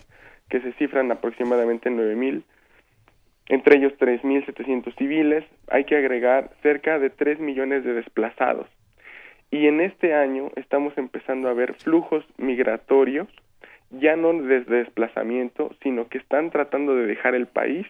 [0.48, 2.42] que se cifran aproximadamente en 9.000,
[3.48, 8.66] entre ellos 3.700 civiles, hay que agregar cerca de 3 millones de desplazados.
[9.51, 13.28] Y en este año estamos empezando a ver flujos migratorios
[13.93, 17.86] ya no desde desplazamiento, sino que están tratando de dejar el país,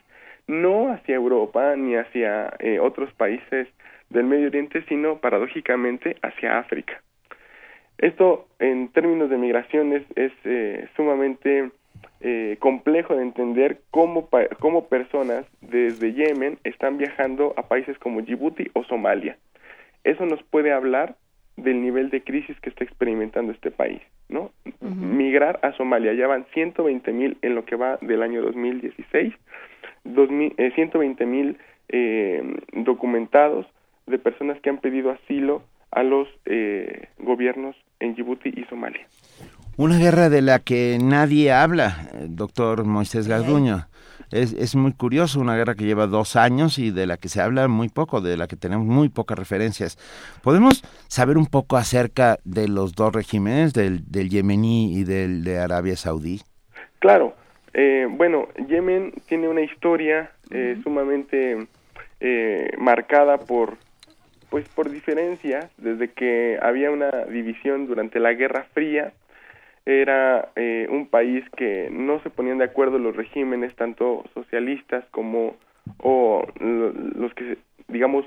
[0.46, 3.68] no hacia Europa ni hacia eh, otros países
[4.10, 7.00] del Medio Oriente, sino paradójicamente hacia África.
[7.98, 11.70] Esto en términos de migración es, eh, sumamente
[12.20, 14.28] eh, complejo de entender cómo,
[14.60, 19.36] cómo personas desde Yemen están viajando a países como Djibouti o Somalia.
[20.04, 21.16] Eso nos puede hablar
[21.56, 24.50] del nivel de crisis que está experimentando este país, ¿no?
[24.80, 29.34] Migrar a Somalia, ya van 120 mil en lo que va del año 2016,
[30.04, 31.58] 120 mil
[31.88, 32.42] eh,
[32.72, 33.66] documentados
[34.06, 39.06] de personas que han pedido asilo a los eh, gobiernos en Djibouti y Somalia.
[39.82, 43.88] Una guerra de la que nadie habla, doctor Moisés Garduño.
[44.30, 47.40] Es, es, muy curioso, una guerra que lleva dos años y de la que se
[47.40, 49.98] habla muy poco, de la que tenemos muy pocas referencias.
[50.40, 55.58] ¿Podemos saber un poco acerca de los dos regímenes, del, del yemení y del de
[55.58, 56.42] Arabia Saudí?
[57.00, 57.34] Claro.
[57.74, 61.66] Eh, bueno, Yemen tiene una historia eh, sumamente
[62.20, 63.78] eh, marcada por
[64.48, 69.14] pues por diferencias desde que había una división durante la Guerra Fría
[69.84, 75.56] era eh, un país que no se ponían de acuerdo los regímenes tanto socialistas como
[75.98, 78.24] o los que digamos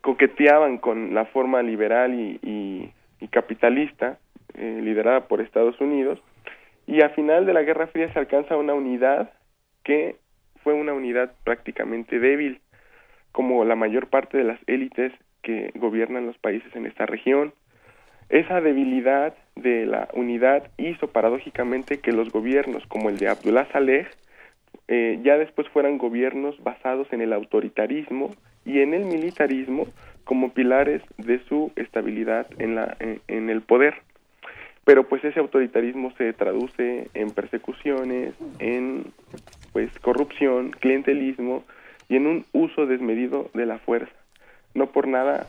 [0.00, 2.92] coqueteaban con la forma liberal y,
[3.30, 4.18] capitalista
[4.54, 6.18] eh, liderada por Estados Unidos.
[6.86, 9.30] Y a final de la Guerra Fría se alcanza una unidad
[9.84, 10.16] que
[10.64, 12.60] fue una unidad prácticamente débil
[13.30, 15.12] como la mayor parte de las élites
[15.42, 17.52] que gobiernan los países en esta región.
[18.30, 24.06] Esa debilidad de la unidad hizo paradójicamente que los gobiernos como el de Abdullah Saleh
[24.88, 28.30] eh, ya después fueran gobiernos basados en el autoritarismo
[28.64, 29.86] y en el militarismo
[30.24, 33.94] como pilares de su estabilidad en, la, en, el poder.
[34.84, 39.12] Pero pues ese autoritarismo se traduce en persecuciones, en
[39.72, 41.64] pues corrupción, clientelismo
[42.08, 44.14] y en un uso desmedido de la fuerza.
[44.74, 45.46] No por nada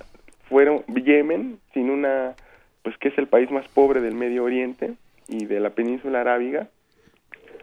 [0.49, 2.35] fueron Yemen sin una
[2.83, 4.93] pues que es el país más pobre del Medio Oriente
[5.27, 6.67] y de la península arábiga,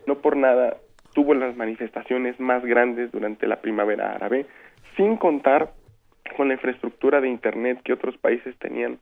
[0.07, 0.77] no por nada
[1.15, 4.47] tuvo las manifestaciones más grandes durante la primavera árabe,
[4.97, 5.73] sin contar
[6.37, 8.99] con la infraestructura de Internet que otros países tenían,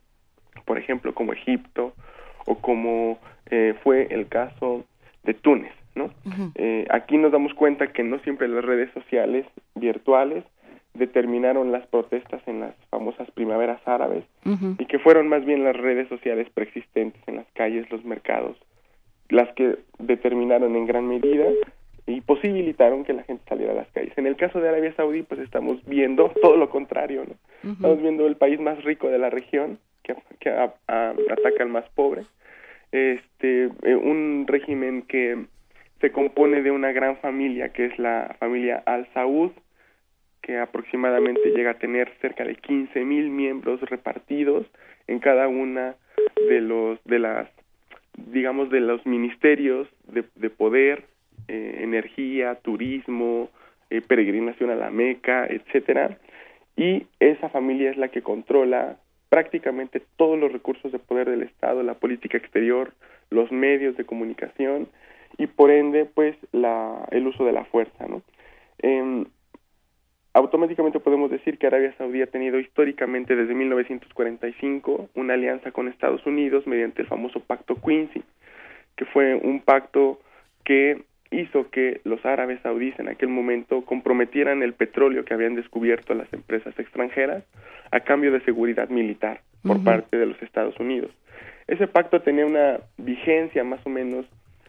[0.65, 1.93] por ejemplo, como Egipto
[2.45, 3.19] o como
[3.49, 4.85] eh, fue el caso
[5.23, 5.73] de Túnez.
[5.95, 6.11] ¿no?
[6.55, 9.45] eh, aquí nos damos cuenta que no siempre las redes sociales
[9.75, 10.43] virtuales
[10.97, 14.23] determinaron las protestas en las famosas primaveras árabes
[14.79, 18.57] y que fueron más bien las redes sociales preexistentes en las calles, los mercados,
[19.29, 21.45] las que determinaron en gran medida
[22.05, 24.17] y posibilitaron que la gente saliera a las calles.
[24.17, 27.71] En el caso de Arabia Saudí, pues estamos viendo todo lo contrario, ¿no?
[27.71, 32.23] Estamos viendo el país más rico de la región que, que ataca al más pobre,
[32.91, 35.45] este, eh, un régimen que
[35.99, 39.51] se compone de una gran familia que es la familia Al Saud,
[40.47, 44.65] que aproximadamente llega a tener cerca de 15 mil miembros repartidos
[45.07, 45.95] en cada una
[46.49, 47.49] de los de las
[48.15, 51.03] digamos de los ministerios de, de poder
[51.49, 53.49] eh, energía turismo
[53.89, 56.17] eh, peregrinación a la Meca etcétera.
[56.77, 58.97] Y esa familia es la que controla
[59.27, 62.93] prácticamente todos los recursos de poder del Estado la política exterior
[63.29, 64.87] los medios de comunicación
[65.37, 68.21] y por ende pues la el uso de la fuerza no
[68.81, 69.25] eh,
[70.33, 76.25] automáticamente podemos decir que Arabia Saudí ha tenido históricamente desde 1945 una alianza con Estados
[76.25, 78.23] Unidos mediante el famoso Pacto Quincy,
[78.95, 80.19] que fue un pacto
[80.63, 86.13] que hizo que los árabes saudíes en aquel momento comprometieran el petróleo que habían descubierto
[86.13, 87.43] las empresas extranjeras
[87.91, 91.11] a cambio de seguridad militar por parte de los Estados Unidos.
[91.67, 94.25] Ese pacto tenía una vigencia más o menos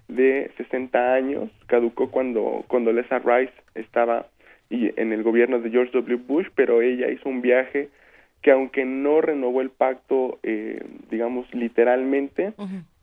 [0.09, 4.27] de 60 años, caducó cuando Condoleezza Rice estaba
[4.71, 6.23] y en el gobierno de George W.
[6.27, 7.89] Bush, pero ella hizo un viaje
[8.43, 12.53] que aunque no renovó el pacto, eh, digamos, literalmente,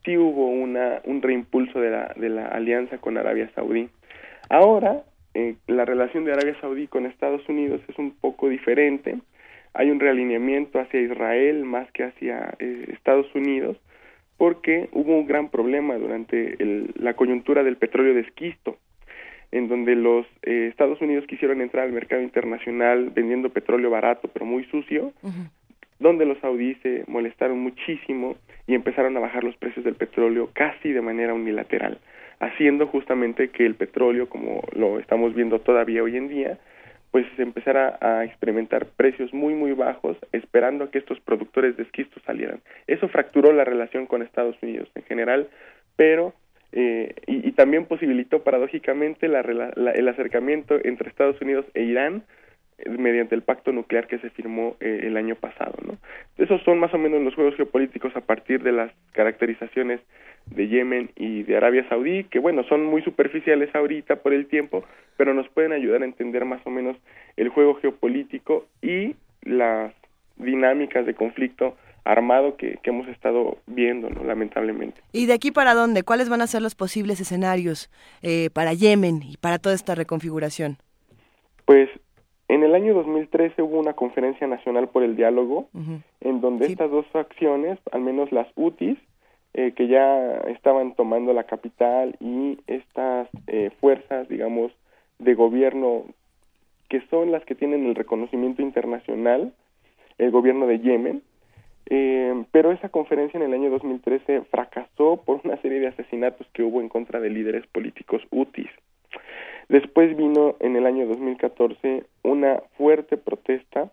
[0.03, 3.89] sí hubo una, un reimpulso de la, de la alianza con Arabia Saudí.
[4.49, 9.17] Ahora, eh, la relación de Arabia Saudí con Estados Unidos es un poco diferente.
[9.73, 13.77] Hay un realineamiento hacia Israel más que hacia eh, Estados Unidos,
[14.37, 18.77] porque hubo un gran problema durante el, la coyuntura del petróleo de esquisto
[19.51, 24.45] en donde los eh, Estados Unidos quisieron entrar al mercado internacional vendiendo petróleo barato pero
[24.45, 25.13] muy sucio,
[25.99, 28.35] donde los saudíes se molestaron muchísimo
[28.67, 31.99] y empezaron a bajar los precios del petróleo casi de manera unilateral,
[32.39, 36.59] haciendo justamente que el petróleo, como lo estamos viendo todavía hoy en día,
[37.11, 42.19] pues empezara a experimentar precios muy muy bajos, esperando a que estos productores de esquisto
[42.25, 42.59] salieran.
[42.87, 45.47] Eso fracturó la relación con Estados Unidos en general,
[45.95, 46.33] pero
[46.71, 52.23] eh, y, también posibilitó paradójicamente la, el acercamiento entre Estados Unidos e Irán
[52.77, 55.75] eh, mediante el pacto nuclear que se firmó eh, el año pasado.
[55.85, 55.97] ¿no?
[56.37, 60.01] Esos son más o menos los juegos geopolíticos a partir de las caracterizaciones
[60.47, 64.83] de Yemen y de Arabia Saudí, que bueno, son muy superficiales ahorita por el tiempo,
[65.17, 66.97] pero nos pueden ayudar a entender más o menos
[67.37, 69.93] el juego geopolítico y las
[70.35, 74.23] dinámicas de conflicto armado que, que hemos estado viendo, ¿no?
[74.23, 75.01] lamentablemente.
[75.11, 76.03] ¿Y de aquí para dónde?
[76.03, 77.89] ¿Cuáles van a ser los posibles escenarios
[78.21, 80.77] eh, para Yemen y para toda esta reconfiguración?
[81.65, 81.89] Pues
[82.47, 85.67] en el año 2013 hubo una conferencia nacional por el diálogo,
[86.21, 88.99] en donde estas dos facciones, al menos las UTIs,
[89.55, 94.71] eh, que ya estaban tomando la capital y estas eh, fuerzas, digamos,
[95.17, 96.05] de gobierno
[96.87, 99.53] que son las que tienen el reconocimiento internacional,
[100.19, 101.23] el gobierno de Yemen,
[101.87, 106.63] eh, pero esa conferencia en el año 2013 fracasó por una serie de asesinatos que
[106.63, 108.69] hubo en contra de líderes políticos UTIs.
[109.69, 113.91] Después vino en el año 2014 una fuerte protesta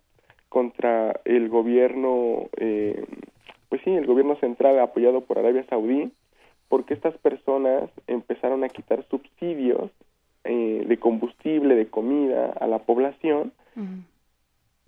[0.49, 3.05] contra el gobierno, eh,
[3.69, 6.13] pues sí, el gobierno central apoyado por Arabia Saudí,
[6.69, 9.91] porque estas personas empezaron a quitar subsidios
[10.45, 13.53] eh, de combustible, de comida a la población,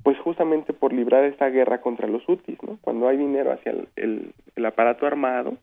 [0.05, 2.79] pues justamente por librar esta guerra contra los UTIs, ¿no?
[2.83, 5.57] Cuando hay dinero hacia el, el, aparato armado,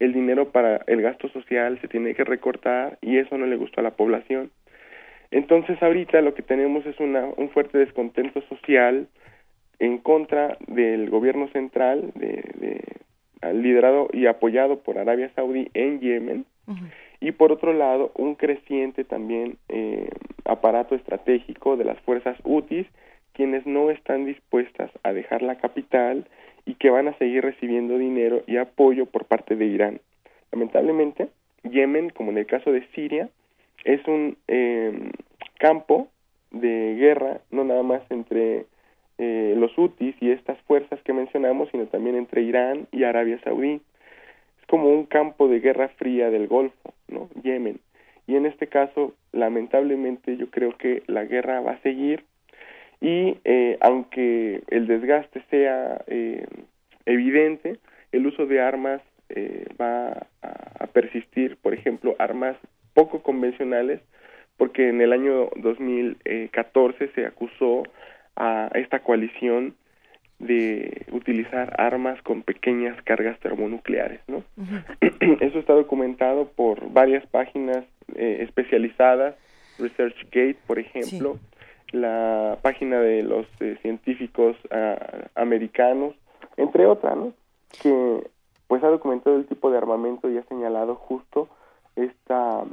[0.00, 3.80] el dinero para el gasto social se tiene que recortar y eso no le gustó
[3.80, 4.50] a la población.
[5.30, 9.08] Entonces ahorita lo que tenemos es una, un fuerte descontento social
[9.78, 16.46] en contra del gobierno central, de, de, liderado y apoyado por Arabia Saudí en Yemen,
[17.20, 20.08] y por otro lado un creciente también eh,
[20.46, 22.86] aparato estratégico de las fuerzas UTIs
[23.36, 26.26] quienes no están dispuestas a dejar la capital
[26.64, 30.00] y que van a seguir recibiendo dinero y apoyo por parte de Irán.
[30.52, 31.28] Lamentablemente,
[31.62, 33.28] Yemen, como en el caso de Siria,
[33.84, 35.10] es un eh,
[35.58, 36.08] campo
[36.50, 38.64] de guerra, no nada más entre
[39.18, 43.82] eh, los hutis y estas fuerzas que mencionamos, sino también entre Irán y Arabia Saudí.
[44.60, 47.28] Es como un campo de guerra fría del Golfo, ¿no?
[47.42, 47.80] Yemen.
[48.26, 52.24] Y en este caso, lamentablemente, yo creo que la guerra va a seguir
[53.00, 56.46] y eh, aunque el desgaste sea eh,
[57.04, 57.78] evidente,
[58.12, 62.56] el uso de armas eh, va a, a, persistir, por ejemplo, armas
[62.94, 64.00] poco convencionales,
[64.56, 67.82] porque en el año 2014 se acusó
[68.36, 69.74] a esta coalición
[70.38, 74.44] de utilizar armas con pequeñas cargas termonucleares, ¿no?
[75.40, 79.34] Eso está documentado por varias páginas eh, especializadas,
[79.78, 81.38] ResearchGate, por ejemplo,
[81.96, 86.14] la página de los eh, científicos uh, americanos,
[86.56, 87.32] entre otras, ¿no?
[87.82, 88.26] que
[88.66, 91.48] pues ha documentado el tipo de armamento y ha señalado justo
[91.94, 92.64] esta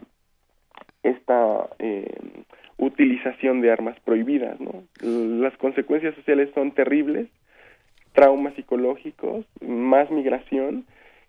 [1.03, 2.15] esta eh,
[2.77, 4.83] utilización de armas prohibidas, ¿no?
[5.01, 7.27] Las consecuencias sociales son terribles,
[8.13, 10.85] traumas psicológicos, más migración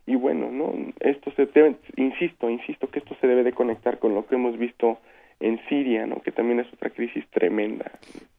[0.06, 0.72] y bueno, ¿no?
[1.00, 1.48] Esto se
[1.96, 4.98] insisto, insisto que esto se debe de conectar con lo que hemos visto
[5.40, 6.20] en Siria, ¿no?
[6.22, 7.90] que también es otra crisis tremenda.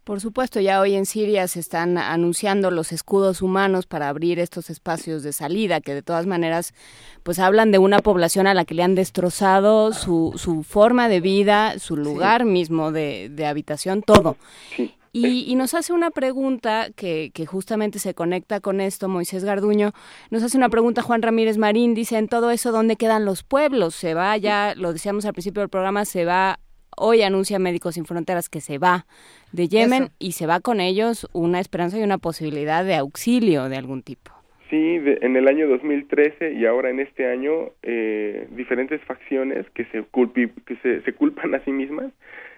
[0.05, 4.69] Por supuesto, ya hoy en Siria se están anunciando los escudos humanos para abrir estos
[4.69, 6.75] espacios de salida, que de todas maneras,
[7.23, 11.21] pues hablan de una población a la que le han destrozado su, su forma de
[11.21, 12.47] vida, su lugar sí.
[12.47, 14.37] mismo de, de, habitación, todo.
[14.75, 14.93] Sí.
[15.11, 19.93] Y, y, nos hace una pregunta que, que, justamente se conecta con esto, Moisés Garduño.
[20.29, 23.95] Nos hace una pregunta Juan Ramírez Marín, dice, en todo eso, ¿dónde quedan los pueblos?
[23.95, 26.59] Se va ya, lo decíamos al principio del programa, se va
[26.97, 29.05] Hoy anuncia Médicos Sin Fronteras que se va
[29.51, 30.13] de Yemen Eso.
[30.19, 34.31] y se va con ellos una esperanza y una posibilidad de auxilio de algún tipo.
[34.69, 39.85] Sí, de, en el año 2013 y ahora en este año, eh, diferentes facciones que
[39.85, 42.11] se, culpi, que se, se, culpan a sí mismas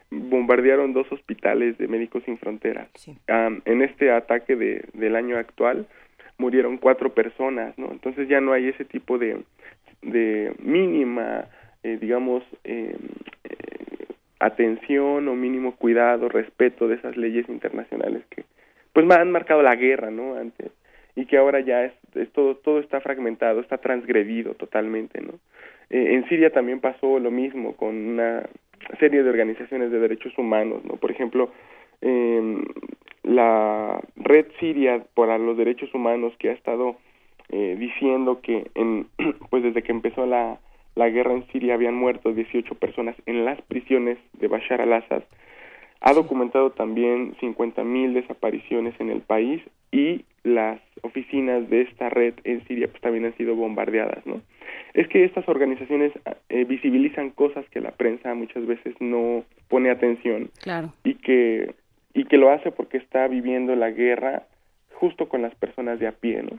[0.09, 2.87] bombardearon dos hospitales de Médicos Sin Fronteras.
[2.95, 3.17] Sí.
[3.27, 5.87] Um, en este ataque de, del año actual
[6.37, 7.91] murieron cuatro personas, ¿no?
[7.91, 9.43] Entonces ya no hay ese tipo de,
[10.01, 11.45] de mínima,
[11.83, 12.95] eh, digamos, eh,
[14.39, 18.43] atención o mínimo cuidado, respeto de esas leyes internacionales que
[18.93, 20.35] pues han marcado la guerra, ¿no?
[20.35, 20.71] Antes
[21.17, 21.93] y que ahora ya es
[22.33, 25.33] todo todo está fragmentado, está transgredido totalmente, ¿no?
[25.89, 28.47] Eh, en Siria también pasó lo mismo con una
[28.99, 30.95] serie de organizaciones de derechos humanos, ¿no?
[30.97, 31.51] Por ejemplo,
[32.01, 32.63] eh,
[33.23, 36.97] la Red Siria para los Derechos Humanos que ha estado
[37.49, 39.07] eh, diciendo que en,
[39.49, 40.59] pues desde que empezó la
[40.97, 45.23] la guerra en Siria habían muerto 18 personas en las prisiones de Bashar al-Assad.
[46.01, 49.61] Ha documentado también 50.000 desapariciones en el país
[49.91, 54.41] y las oficinas de esta red en Siria pues también han sido bombardeadas, ¿no?
[54.93, 56.11] Es que estas organizaciones
[56.49, 60.93] eh, visibilizan cosas que la prensa muchas veces no pone atención claro.
[61.03, 61.75] y que
[62.13, 64.47] y que lo hace porque está viviendo la guerra
[64.93, 66.57] justo con las personas de a pie, ¿no?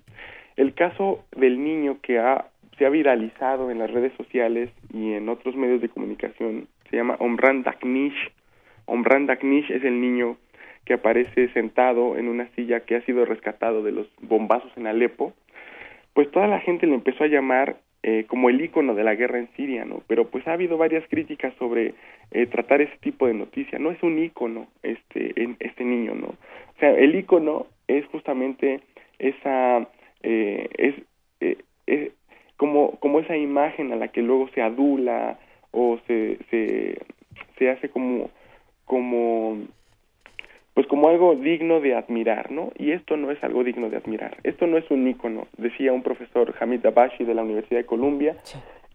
[0.56, 2.46] El caso del niño que ha,
[2.78, 7.16] se ha viralizado en las redes sociales y en otros medios de comunicación se llama
[7.18, 8.32] Omran Daknish.
[8.86, 10.36] Omran Daknish es el niño
[10.84, 15.34] que aparece sentado en una silla que ha sido rescatado de los bombazos en Alepo.
[16.14, 19.38] Pues toda la gente le empezó a llamar eh, como el icono de la guerra
[19.38, 20.02] en Siria, ¿no?
[20.06, 21.94] Pero pues ha habido varias críticas sobre
[22.30, 23.78] eh, tratar ese tipo de noticia.
[23.78, 26.28] No es un icono este en, este niño, ¿no?
[26.28, 28.80] O sea, el icono es justamente
[29.18, 29.88] esa
[30.22, 30.94] eh, es,
[31.40, 32.12] eh, es
[32.58, 35.38] como como esa imagen a la que luego se adula
[35.70, 36.98] o se se,
[37.58, 38.28] se hace como
[38.84, 39.56] como
[40.74, 42.70] pues como algo digno de admirar, ¿no?
[42.78, 44.36] Y esto no es algo digno de admirar.
[44.44, 48.36] Esto no es un ícono, decía un profesor Hamid Dabashi de la Universidad de Columbia.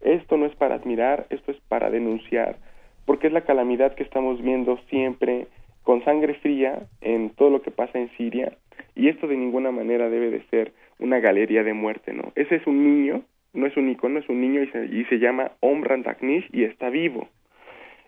[0.00, 2.56] Esto no es para admirar, esto es para denunciar,
[3.04, 5.46] porque es la calamidad que estamos viendo siempre
[5.82, 8.56] con sangre fría en todo lo que pasa en Siria
[8.94, 12.32] y esto de ninguna manera debe de ser una galería de muerte, ¿no?
[12.34, 13.22] Ese es un niño,
[13.54, 16.64] no es un icono, es un niño y se, y se llama Omran Daknish y
[16.64, 17.28] está vivo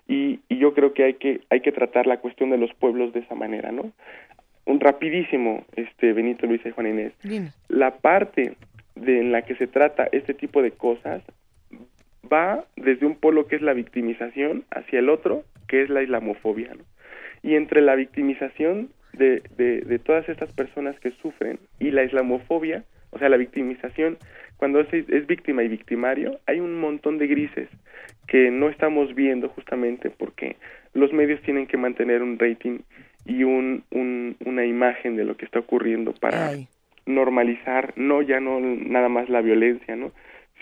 [0.09, 3.12] y, y yo creo que hay que hay que tratar la cuestión de los pueblos
[3.12, 3.93] de esa manera, ¿no?
[4.64, 7.12] Un rapidísimo, este Benito Luisa y Juan Inés.
[7.68, 8.55] La parte
[8.94, 11.23] de en la que se trata este tipo de cosas
[12.32, 16.74] va desde un polo que es la victimización hacia el otro que es la islamofobia,
[16.74, 16.85] ¿no?
[17.43, 22.85] Y entre la victimización de, de, de todas estas personas que sufren y la islamofobia,
[23.11, 24.19] o sea, la victimización,
[24.57, 27.69] cuando es, es víctima y victimario, hay un montón de grises
[28.27, 30.57] que no estamos viendo justamente porque
[30.95, 32.81] los medios tienen que mantener un rating
[33.24, 36.53] y un, un, una imagen de lo que está ocurriendo para
[37.05, 40.12] normalizar, no ya no nada más la violencia, ¿no?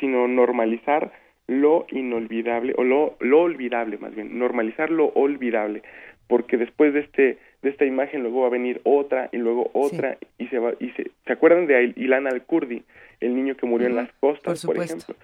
[0.00, 1.12] sino normalizar
[1.46, 5.82] lo inolvidable o lo, lo olvidable más bien, normalizar lo olvidable,
[6.26, 10.18] porque después de este de esta imagen luego va a venir otra y luego otra
[10.38, 12.82] y se va y se se acuerdan de Ilan al-Kurdi,
[13.20, 15.14] el niño que murió en las costas, por, ejemplo.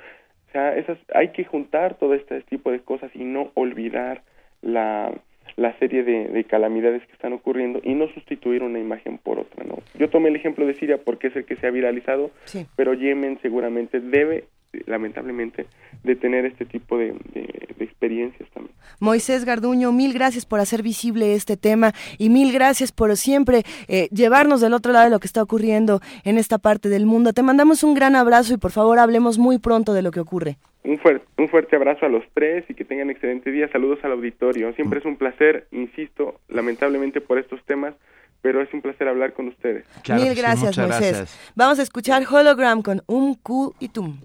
[0.48, 4.22] O sea, esas, hay que juntar todo este tipo de cosas y no olvidar
[4.62, 5.12] la,
[5.56, 9.64] la serie de, de, calamidades que están ocurriendo y no sustituir una imagen por otra,
[9.64, 9.78] ¿no?
[9.94, 12.66] Yo tomé el ejemplo de Siria porque es el que se ha viralizado, sí.
[12.76, 14.44] pero Yemen seguramente debe,
[14.86, 15.66] lamentablemente,
[16.02, 18.74] de tener este tipo de, de, de experiencias también.
[18.98, 24.08] Moisés Garduño, mil gracias por hacer visible este tema y mil gracias por siempre eh,
[24.10, 27.32] llevarnos del otro lado de lo que está ocurriendo en esta parte del mundo.
[27.32, 30.58] Te mandamos un gran abrazo y por favor hablemos muy pronto de lo que ocurre.
[30.82, 33.68] Un fuerte, un fuerte abrazo a los tres y que tengan excelente día.
[33.70, 34.72] Saludos al auditorio.
[34.74, 37.94] Siempre es un placer, insisto, lamentablemente por estos temas,
[38.40, 39.84] pero es un placer hablar con ustedes.
[40.02, 41.00] Claro Mil gracias, sí, Moisés.
[41.00, 41.52] Gracias.
[41.54, 44.18] Vamos a escuchar Hologram con Um Ku y Tum.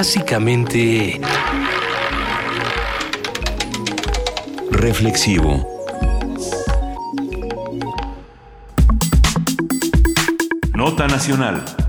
[0.00, 1.20] Clásicamente...
[4.70, 5.68] Reflexivo.
[10.74, 11.79] Nota Nacional.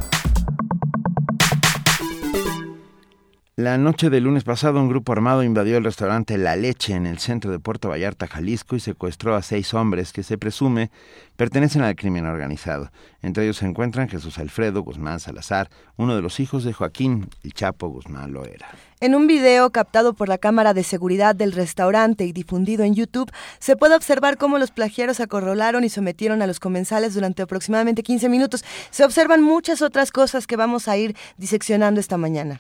[3.62, 7.20] La noche del lunes pasado, un grupo armado invadió el restaurante La Leche en el
[7.20, 10.90] centro de Puerto Vallarta, Jalisco, y secuestró a seis hombres que se presume
[11.36, 12.90] pertenecen al crimen organizado.
[13.22, 17.54] Entre ellos se encuentran Jesús Alfredo Guzmán Salazar, uno de los hijos de Joaquín El
[17.54, 18.68] Chapo Guzmán Loera.
[19.00, 23.32] En un video captado por la cámara de seguridad del restaurante y difundido en YouTube,
[23.60, 28.28] se puede observar cómo los plagiaros acorralaron y sometieron a los comensales durante aproximadamente 15
[28.28, 28.66] minutos.
[28.90, 32.60] Se observan muchas otras cosas que vamos a ir diseccionando esta mañana.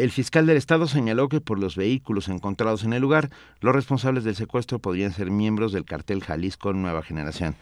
[0.00, 3.28] El fiscal del estado señaló que por los vehículos encontrados en el lugar,
[3.60, 7.54] los responsables del secuestro podrían ser miembros del cartel Jalisco Nueva Generación.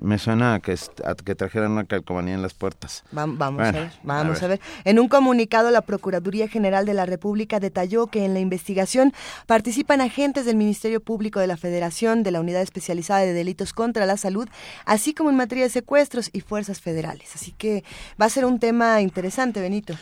[0.00, 3.02] Me suena a que, a que trajeran una calcomanía en las puertas.
[3.10, 4.60] Vamos, vamos bueno, a ver, vamos a ver.
[4.60, 4.82] a ver.
[4.84, 9.12] En un comunicado, la Procuraduría General de la República detalló que en la investigación
[9.46, 14.06] participan agentes del Ministerio Público de la Federación, de la Unidad Especializada de Delitos contra
[14.06, 14.48] la Salud,
[14.84, 17.34] así como en materia de secuestros y fuerzas federales.
[17.34, 17.82] Así que
[18.20, 19.94] va a ser un tema interesante, Benito.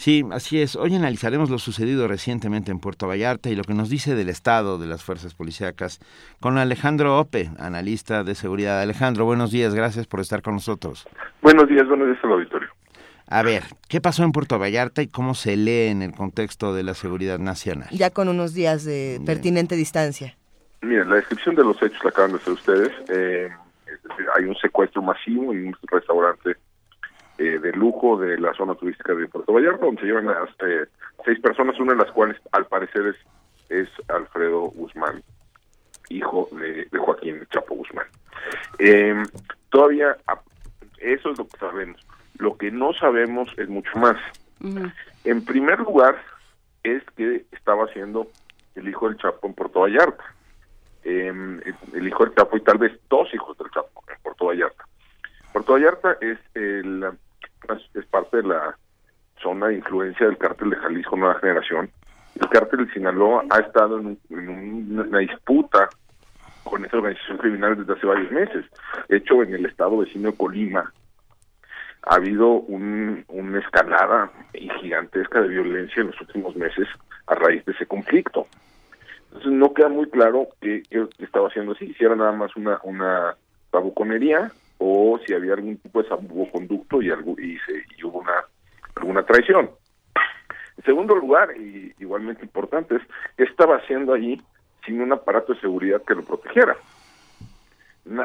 [0.00, 0.76] Sí, así es.
[0.76, 4.78] Hoy analizaremos lo sucedido recientemente en Puerto Vallarta y lo que nos dice del estado
[4.78, 6.00] de las fuerzas policíacas
[6.40, 8.80] con Alejandro Ope, analista de seguridad.
[8.80, 11.06] Alejandro, buenos días, gracias por estar con nosotros.
[11.42, 12.70] Buenos días, buenos días al auditorio.
[13.26, 16.82] A ver, ¿qué pasó en Puerto Vallarta y cómo se lee en el contexto de
[16.82, 17.90] la seguridad nacional?
[17.90, 20.34] Ya con unos días de pertinente distancia.
[20.80, 22.90] Mira, la descripción de los hechos la acaban de hacer ustedes.
[23.10, 23.50] Eh,
[23.84, 26.56] es decir, hay un secuestro masivo en un restaurante
[27.40, 30.84] eh, de lujo de la zona turística de Puerto Vallarta, donde se llevan a eh,
[31.24, 33.16] seis personas, una de las cuales al parecer es,
[33.70, 35.22] es Alfredo Guzmán,
[36.10, 38.04] hijo de, de Joaquín Chapo Guzmán.
[38.78, 39.22] Eh,
[39.70, 40.18] todavía
[40.98, 42.06] eso es lo que sabemos.
[42.36, 44.18] Lo que no sabemos es mucho más.
[45.24, 46.20] En primer lugar,
[46.82, 48.28] es que estaba haciendo
[48.74, 50.24] el hijo del Chapo en Puerto Vallarta.
[51.04, 51.62] El,
[51.94, 54.84] el hijo del Chapo y tal vez dos hijos del Chapo en Puerto Vallarta.
[55.54, 57.10] Puerto Vallarta es, el,
[57.94, 58.76] es parte de la
[59.40, 61.90] zona de influencia del cártel de Jalisco Nueva Generación.
[62.40, 65.88] El cártel de Sinaloa ha estado en, en un- una disputa
[66.64, 68.64] con esta organización criminal desde hace varios meses.
[69.08, 70.92] De hecho, en el estado vecino de Colima
[72.02, 74.30] ha habido un, una escalada
[74.80, 76.86] gigantesca de violencia en los últimos meses
[77.26, 78.46] a raíz de ese conflicto.
[79.28, 80.82] Entonces no queda muy claro qué,
[81.18, 83.36] estaba haciendo así, si era nada más una, una
[83.70, 84.50] babuconería
[84.82, 88.44] o si había algún tipo de salvoconducto y, algo, y, se, y hubo una,
[88.96, 89.70] alguna traición.
[90.78, 93.02] En segundo lugar, y igualmente importante, es
[93.36, 94.42] qué estaba haciendo allí
[94.86, 96.74] sin un aparato de seguridad que lo protegiera.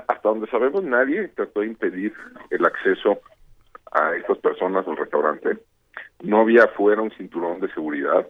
[0.07, 2.13] Hasta donde sabemos, nadie trató de impedir
[2.49, 3.19] el acceso
[3.91, 5.57] a estas personas al restaurante.
[6.23, 8.25] No había afuera un cinturón de seguridad.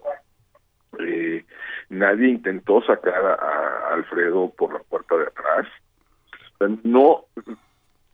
[0.98, 1.46] Eh,
[1.90, 5.68] nadie intentó sacar a, Alfredo por la puerta de atrás.
[6.84, 7.26] No,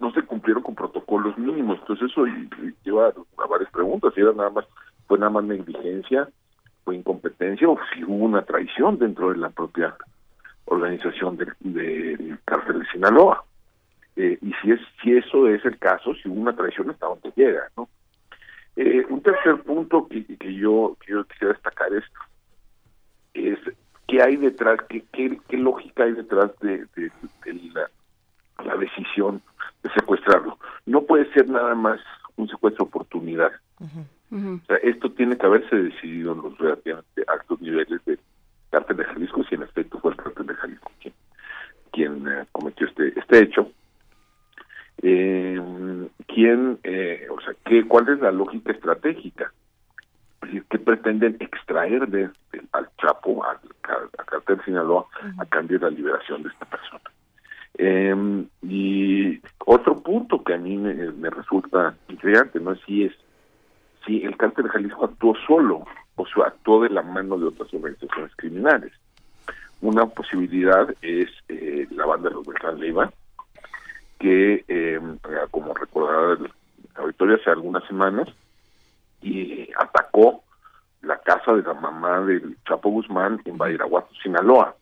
[0.02, 1.80] no se cumplieron con protocolos mínimos.
[1.80, 2.26] Entonces eso
[2.84, 3.08] lleva
[3.38, 4.14] a varias preguntas.
[4.14, 4.66] Si era nada más,
[5.08, 6.28] fue nada más negligencia,
[6.84, 9.96] fue incompetencia o si hubo una traición dentro de la propia
[10.66, 13.44] organización del cártel de Sinaloa.
[14.16, 17.32] Eh, y si es si eso es el caso, si hubo una traición hasta donde
[17.36, 17.88] llega, ¿no?
[18.76, 22.04] Eh, un tercer punto que, que yo que yo quisiera destacar es
[23.34, 23.60] es
[24.08, 27.12] qué hay detrás, qué, qué, qué lógica hay detrás de, de-
[27.74, 27.90] la,
[28.66, 29.42] la decisión de
[29.94, 30.58] secuestrarlo.
[30.86, 32.00] No puede ser nada más
[32.38, 33.52] un secuestro oportunidad.
[34.62, 38.20] O sea, esto tiene que haberse decidido en los relativamente altos niveles del
[38.70, 41.14] cártel de Jalisco, si en efecto fue el cártel de Jalisco quien,
[41.92, 43.72] quien eh, cometió este este hecho.
[45.02, 45.60] Eh,
[46.28, 49.52] ¿Quién, eh, o sea, qué, cuál es la lógica estratégica?
[50.70, 55.06] ¿Qué pretenden extraer de, de- al Chapo, al, al cártel de Sinaloa,
[55.40, 57.02] a cambio de la liberación de esta persona?
[57.84, 60.94] Eh, y otro punto que a mí me,
[61.32, 62.76] resulta intrigante, ¿no?
[62.76, 63.14] Si es
[64.06, 65.84] si el cártel de Jalisco actuó solo
[66.16, 68.94] o sea, actuó de la mano de otras organizaciones criminales.
[69.82, 73.12] Una posibilidad es eh, la banda de los Beltrán Leiva,
[74.20, 75.00] que, eh,
[75.50, 76.52] como recordará el
[76.96, 78.28] auditorio hace algunas semanas,
[79.24, 80.44] y atacó
[81.02, 84.76] la casa de la mamá del Chapo Guzmán en Badiraguato, Sinaloa.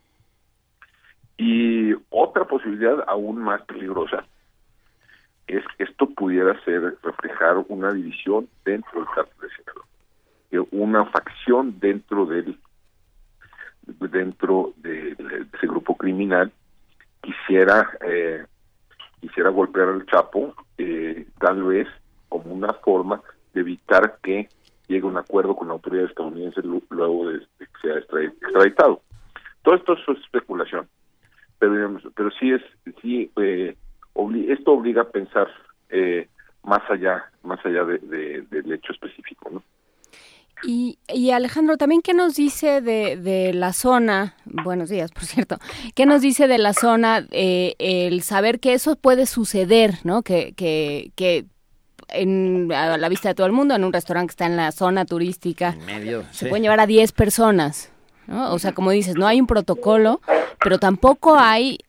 [1.41, 4.25] Y otra posibilidad aún más peligrosa
[5.47, 11.79] es que esto pudiera ser reflejar una división dentro del cártel de Sinaloa, una facción
[11.79, 12.59] dentro del
[13.87, 15.11] dentro de,
[15.53, 16.51] ese grupo criminal
[17.21, 18.45] quisiera eh,
[19.21, 21.87] quisiera golpear al Chapo eh, tal vez
[22.27, 23.21] como una forma
[23.53, 24.49] de evitar que
[24.87, 29.01] llegue a un acuerdo con la autoridad estadounidense lu- luego de, que sea extra- extraditado.
[29.63, 30.87] Todo esto es especulación,
[31.59, 32.61] pero sí es
[33.01, 33.75] sí eh,
[34.13, 35.47] obli- esto obliga a pensar
[35.89, 36.27] eh,
[36.63, 39.63] más allá más allá de- de- del hecho específico, ¿no?
[40.61, 45.57] Y, y Alejandro, también qué nos dice de, de la zona, buenos días, por cierto,
[45.95, 50.21] qué nos dice de la zona eh, el saber que eso puede suceder, ¿no?
[50.21, 51.45] Que, que, que
[52.09, 54.73] en, a la vista de todo el mundo, en un restaurante que está en la
[54.73, 56.45] zona turística, medio, se sí.
[56.49, 57.89] pueden llevar a 10 personas,
[58.29, 58.53] ¿no?
[58.53, 60.21] O sea, como dices, no hay un protocolo,
[60.63, 61.79] pero tampoco hay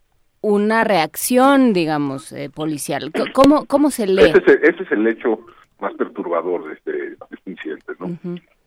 [0.41, 3.13] una reacción, digamos, eh, policial.
[3.33, 4.23] ¿Cómo, ¿Cómo se lee?
[4.23, 5.41] Ese es, el, ese es el hecho
[5.81, 8.19] más perturbador de este, de este incidente, ¿no?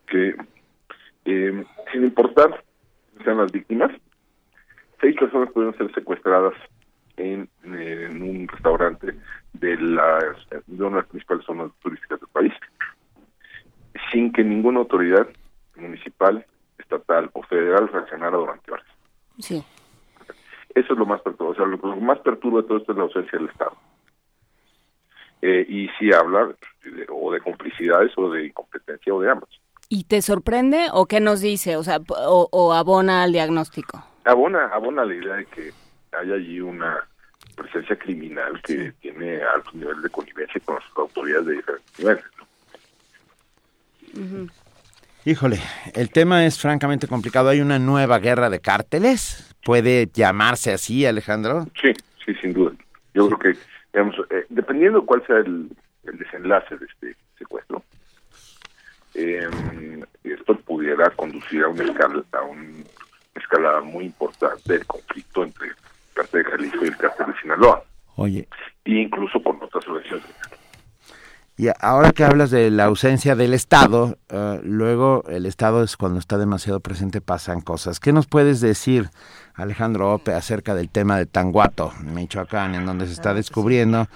[0.07, 0.35] Que
[1.25, 2.63] eh, sin importar
[3.17, 3.91] si sean las víctimas,
[5.01, 6.53] seis personas pudieron ser secuestradas
[7.17, 9.15] en, en un restaurante
[9.53, 12.53] de, las, de una de las principales zonas turísticas del país,
[14.11, 15.27] sin que ninguna autoridad
[15.75, 16.45] municipal,
[16.95, 18.85] estatal o federal reaccionara durante horas.
[19.39, 19.63] Sí.
[20.75, 21.55] Eso es lo más perturbador.
[21.55, 23.75] O sea, lo, más perturba de todo esto es la ausencia del Estado.
[25.41, 26.47] Eh, y si habla
[26.83, 29.49] de- o de complicidades o de incompetencia o de ambas.
[29.89, 31.75] ¿Y te sorprende o qué nos dice?
[31.77, 34.03] O sea, o abona al diagnóstico.
[34.25, 35.71] Abona, abona la idea de que
[36.17, 36.97] hay allí una
[37.55, 42.23] presencia criminal que tiene alto nivel de connivencia con las autoridades de diferentes niveles.
[44.13, 44.62] ¿no?
[45.25, 45.59] Híjole,
[45.93, 47.47] el tema es francamente complicado.
[47.49, 49.55] Hay una nueva guerra de cárteles.
[49.63, 51.65] ¿Puede llamarse así, Alejandro?
[51.81, 51.93] Sí,
[52.25, 52.73] sí, sin duda.
[53.13, 53.59] Yo creo que,
[53.93, 55.69] digamos, eh, dependiendo de cuál sea el,
[56.03, 57.81] el desenlace de este secuestro,
[59.13, 59.47] eh,
[60.25, 62.83] esto pudiera conducir a una escala, a una
[63.35, 65.75] escalada muy importante del conflicto entre el
[66.13, 67.83] cártel de Jalisco y el cártel de Sinaloa,
[68.15, 68.47] Oye,
[68.85, 70.42] e incluso con otras organizaciones.
[71.55, 76.19] Y ahora que hablas de la ausencia del Estado, eh, luego el Estado es cuando
[76.19, 77.99] está demasiado presente pasan cosas.
[77.99, 79.09] ¿Qué nos puedes decir,
[79.53, 84.07] Alejandro Ope, acerca del tema de Tanguato, Michoacán, en donde se está descubriendo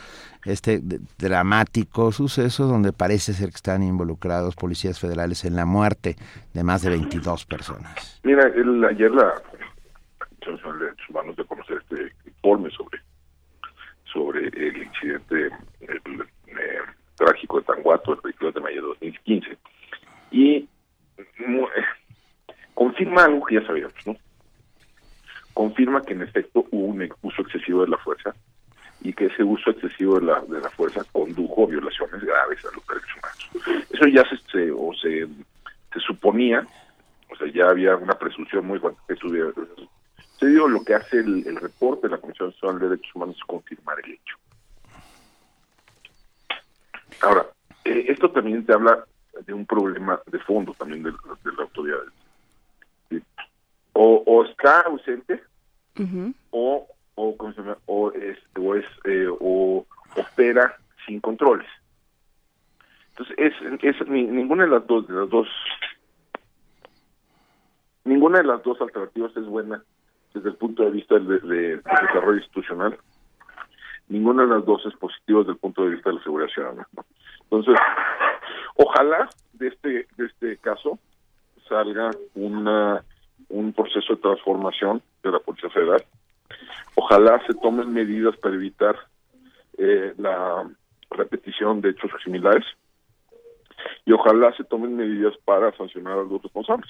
[0.45, 0.81] este
[1.18, 6.15] dramático suceso donde parece ser que están involucrados policías federales en la muerte
[6.53, 8.19] de más de 22 personas?
[8.23, 9.34] Mira, el, ayer la
[10.43, 12.99] Comisión de Derechos Humanos de conocer este informe sobre
[14.05, 15.49] sobre el incidente
[15.81, 16.27] el,
[17.18, 19.57] trágico de Tanguato el 22 de mayo de 2015
[20.31, 20.68] y eh,
[22.73, 24.15] confirma algo que ya sabíamos, ¿no?
[25.53, 28.35] Confirma que en efecto hubo un uso excesivo de la fuerza
[29.02, 32.76] y que ese uso excesivo de la, de la fuerza condujo a violaciones graves a
[32.76, 33.88] los derechos humanos.
[33.91, 35.27] Eso ya se, se- o se,
[35.94, 36.65] se suponía,
[37.31, 39.52] o sea, ya había una presunción muy fuerte que eso hubiera
[40.39, 43.35] se dio lo que hace el, el reporte de la Comisión Nacional de Derechos Humanos
[43.39, 44.35] es confirmar el hecho.
[47.22, 47.45] Ahora,
[47.85, 49.06] eh, esto también te habla
[49.45, 51.99] de un problema de fondo también de, de la autoridad.
[53.10, 53.22] ¿sí?
[53.94, 55.44] O, o está ausente
[56.52, 57.77] o o, ¿cómo se llama?
[57.88, 59.85] o es o es eh, o
[60.15, 60.77] opera
[61.07, 61.68] sin controles.
[63.10, 65.48] Entonces es, es ni- ninguna de las dos de las dos
[68.06, 69.84] ninguna de las dos alternativas es buena
[70.34, 72.98] desde el punto de vista del, de- de- del desarrollo institucional.
[74.09, 76.88] Ninguna de las dos es positiva desde el punto de vista de la seguridad ciudadana.
[77.43, 77.75] Entonces,
[78.75, 80.99] ojalá de este de este caso
[81.67, 83.03] salga una
[83.49, 86.03] un proceso de transformación de la Policía Federal.
[86.95, 88.95] Ojalá se tomen medidas para evitar
[89.77, 90.69] eh, la
[91.11, 92.65] repetición de hechos similares
[94.05, 96.89] y ojalá se tomen medidas para sancionar a los responsables.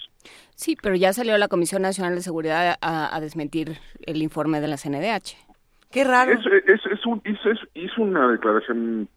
[0.56, 4.68] Sí, pero ya salió la Comisión Nacional de Seguridad a, a desmentir el informe de
[4.68, 5.47] la CNDH.
[5.92, 6.32] Qué raro.
[6.34, 9.08] Es, es, es un, hizo, una declaración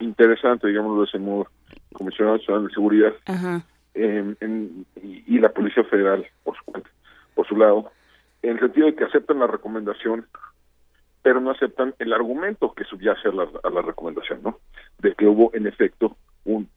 [0.00, 1.48] interesante, digámoslo de ese modo,
[1.92, 3.62] Comisión Nacional de Seguridad Ajá.
[3.94, 6.64] en- y, y la Policía Federal, por su
[7.34, 7.90] por su lado,
[8.42, 10.26] en el sentido de que aceptan la recomendación,
[11.22, 14.58] pero no aceptan el argumento que subyace a la, a la recomendación, ¿no?
[14.98, 16.68] De que hubo en efecto un,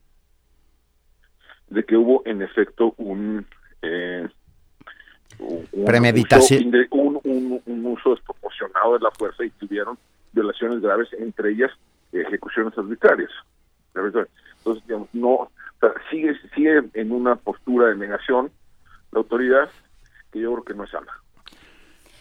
[1.70, 3.46] de que hubo en efecto un,
[3.82, 4.28] eh,
[5.40, 6.68] un- un Premeditación.
[6.68, 9.98] uso un, un- un uso desproporcionado de la fuerza y tuvieron
[10.34, 11.72] violaciones graves, entre ellas
[12.12, 13.30] ejecuciones arbitrarias.
[13.96, 18.52] Entonces, digamos, no, o sea, sigue, sigue en una postura de negación
[19.12, 19.70] la autoridad
[20.32, 21.12] que yo creo que no es sana.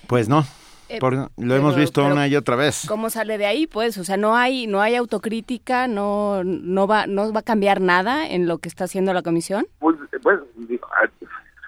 [0.07, 0.45] Pues no,
[0.89, 2.85] Eh, por- lo pero- hemos visto pero una y otra vez.
[2.89, 3.67] ¿Cómo sale de ahí?
[3.67, 7.81] Pues, o sea, no hay, no hay autocrítica, no, no va, no va a cambiar
[7.81, 9.67] nada en lo que está haciendo la comisión.
[9.81, 9.97] Pues,
[10.57, 11.11] digo, a-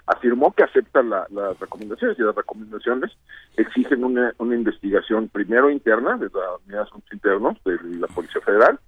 [0.09, 3.13] afirmó que acepta la- las recomendaciones y las recomendaciones
[3.57, 8.41] exigen una, una investigación primero interna de la Unidad de Asuntos Internos de la Policía
[8.41, 8.79] Federal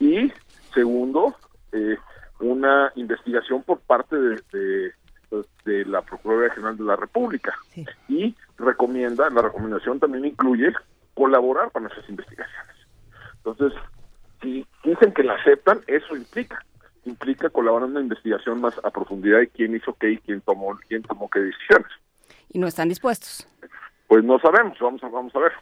[0.00, 0.32] y
[0.74, 1.34] segundo
[1.72, 1.96] eh,
[2.40, 4.92] una investigación por parte de, de,
[5.64, 7.54] de la Procuraduría General de la República
[8.08, 10.72] y recomienda, la recomendación también incluye
[11.14, 12.76] colaborar con esas investigaciones.
[13.38, 13.72] Entonces,
[14.42, 16.64] si dicen que la aceptan, eso implica
[17.08, 20.78] implica colaborar en una investigación más a profundidad de quién hizo qué y quién tomó
[20.88, 21.90] quién tomó qué decisiones.
[22.50, 23.46] Y no están dispuestos.
[24.06, 25.52] Pues no sabemos, vamos a vamos a ver.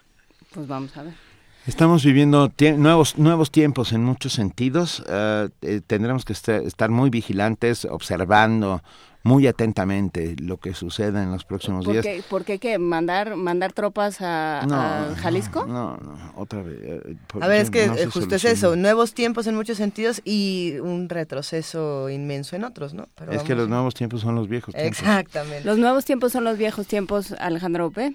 [0.54, 1.25] Pues vamos a ver.
[1.66, 5.02] Estamos viviendo tie- nuevos nuevos tiempos en muchos sentidos.
[5.08, 8.82] eh, eh, tendremos que estar, estar muy vigilantes, observando
[9.24, 12.04] muy atentamente lo que suceda en los próximos ¿Por días.
[12.06, 12.78] qué, por qué qué?
[12.78, 15.66] mandar mandar tropas a, a Jalisco?
[15.66, 16.78] No, no, otra vez.
[16.80, 19.76] eh, por- A ver, es que no eh, justo es eso, nuevos tiempos en muchos
[19.78, 23.08] sentidos y un retroceso inmenso en otros, ¿no?
[23.16, 25.00] Pero Es que los nuevos tiempos son los viejos tiempos.
[25.00, 25.64] Exactamente.
[25.64, 28.14] Los nuevos tiempos son los viejos tiempos, Alejandro Ope.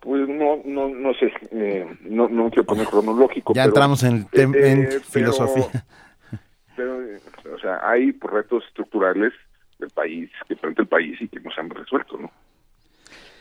[0.00, 3.52] Pues no no no sé, eh, no no quiero poner cronológico.
[3.54, 5.66] Ya pero, entramos en, tem- eh, en pero- filosofía.
[6.76, 7.20] Pero, eh,
[7.54, 9.34] o sea, hay retos estructurales
[9.78, 12.30] del país que frente el país y que no se han resuelto, ¿no?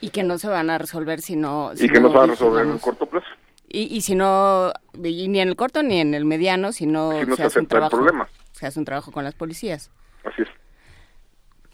[0.02, 1.72] Y que no se van a resolver si no...
[1.74, 3.28] si y que no se van a resolver en el corto plazo.
[3.70, 7.12] Y, y si no, y ni en el corto ni en el mediano, si no,
[7.18, 7.96] Si no se se hace un el trabajo.
[7.96, 8.28] problema.
[8.52, 9.90] Se hace un trabajo con las policías.
[10.26, 10.50] Así es.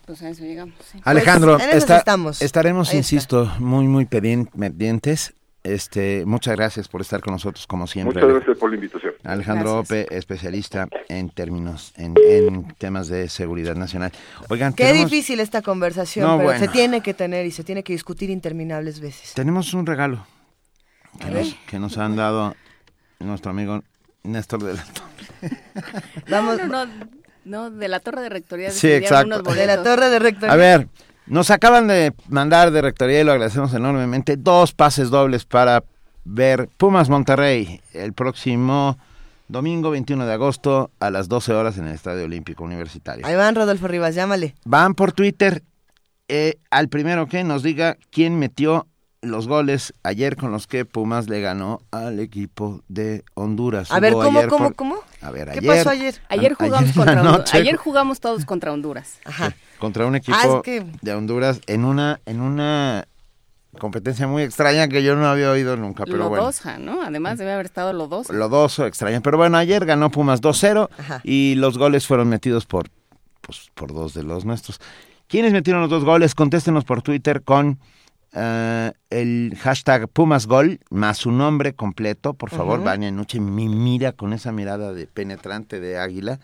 [0.05, 0.75] Pues a eso llegamos.
[0.91, 0.99] sí.
[1.03, 2.41] Alejandro, Pues, está- estamos.
[2.41, 3.15] estaremos, Ahí está.
[3.15, 5.33] insisto, muy, muy pendientes.
[5.63, 8.21] Este, muchas gracias por estar con nosotros como siempre.
[8.21, 9.13] Muchas gracias por la invitación.
[9.23, 14.11] Alejandro Ope, especialista en términos, en, en temas de seguridad nacional.
[14.49, 16.59] Oigan, Qué tenemos, difícil esta conversación, No, pero bueno.
[16.59, 19.33] se tiene que tener y se tiene que discutir interminables veces.
[19.33, 20.27] tenemos un regalo
[21.19, 22.55] que nos, que nos han dado
[23.17, 23.83] nuestro amigo
[24.21, 24.85] Néstor de la
[26.29, 26.91] Vamos, No, no,
[27.45, 28.71] no, de la torre de rectoría.
[28.71, 29.27] Sí, exacto.
[29.39, 30.53] unos de la torre de rectoría.
[30.53, 30.87] A ver,
[31.27, 34.37] nos acaban de mandar de Rectoría y lo agradecemos enormemente.
[34.37, 35.83] Dos pases dobles para
[36.23, 38.97] ver Pumas Monterrey el próximo
[39.47, 43.25] domingo 21 de agosto a las 12 horas en el Estadio Olímpico Universitario.
[43.25, 44.55] Ahí van, Rodolfo Rivas, llámale.
[44.65, 45.63] Van por Twitter
[46.27, 48.87] eh, al primero que nos diga quién metió
[49.25, 53.91] los goles ayer con los que Pumas le ganó al equipo de Honduras.
[53.91, 54.95] A ver, Hubo ¿cómo, cómo, por- cómo?
[55.21, 56.15] A ver, ¿Qué ayer, pasó ayer?
[56.29, 57.53] Ayer jugamos ayer contra Honduras.
[57.53, 59.19] Ayer jugamos todos contra Honduras.
[59.25, 59.53] Ajá.
[59.79, 63.07] contra un equipo Ah, es que- de Honduras en una en una
[63.79, 66.43] competencia muy extraña que yo no había oído nunca, pero bueno.
[66.43, 67.01] Lodosa, ¿no?
[67.01, 68.31] Además debe haber estado Lodosa.
[68.31, 69.19] Lodoso, extraña.
[69.19, 70.89] Pero bueno, ayer ganó Pumas 2-0
[71.23, 72.89] y los goles fueron metidos por,
[73.41, 74.79] pues, por dos de los nuestros.
[75.27, 76.35] ¿Quiénes metieron los dos goles?
[76.35, 77.79] Contéstenos por Twitter con
[78.35, 82.33] eh, el hashtag Pumasgol más su nombre completo.
[82.33, 82.85] Por favor, Ujú.
[82.85, 86.39] Vania Nuche me mira con esa mirada de penetrante de águila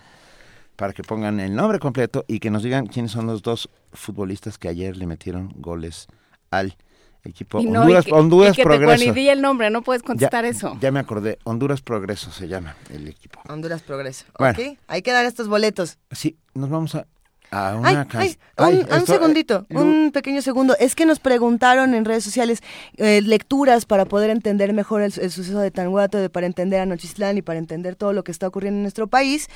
[0.77, 4.57] para que pongan el nombre completo y que nos digan quiénes son los dos futbolistas
[4.57, 6.07] que ayer le metieron goles
[6.49, 6.75] al
[7.23, 8.87] equipo Y no, Honduras, y que, Honduras y que te Progreso.
[8.97, 10.77] bueno, y di el nombre, no puedes contestar Ya- eso.
[10.81, 13.39] Ya me acordé, Honduras Progreso se llama el equipo.
[13.47, 14.25] Honduras Progreso.
[14.39, 14.57] Bueno.
[14.59, 15.99] Ok, hay que dar estos boletos.
[16.09, 17.05] Sí, nos vamos a,
[17.51, 20.75] a una Ay, ay, Ay, un, un esto, segundito, eh, un pequeño segundo.
[20.79, 22.61] Es que nos preguntaron en redes sociales
[22.97, 26.85] eh, lecturas para poder entender mejor el, el suceso de Tanguato, de, para entender a
[26.85, 29.49] Nochistlán y para entender todo lo que está ocurriendo en nuestro país.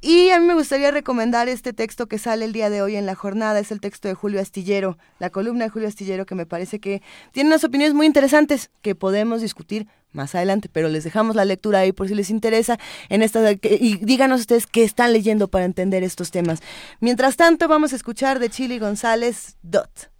[0.00, 3.04] Y a mí me gustaría recomendar este texto que sale el día de hoy en
[3.04, 3.58] la jornada.
[3.58, 7.02] Es el texto de Julio Astillero, la columna de Julio Astillero, que me parece que
[7.32, 11.80] tiene unas opiniones muy interesantes que podemos discutir más adelante, pero les dejamos la lectura
[11.80, 12.78] ahí por si les interesa
[13.08, 16.60] en esta y díganos ustedes qué están leyendo para entender estos temas.
[17.00, 20.10] Mientras tanto, vamos a escuchar de Chili González Dot.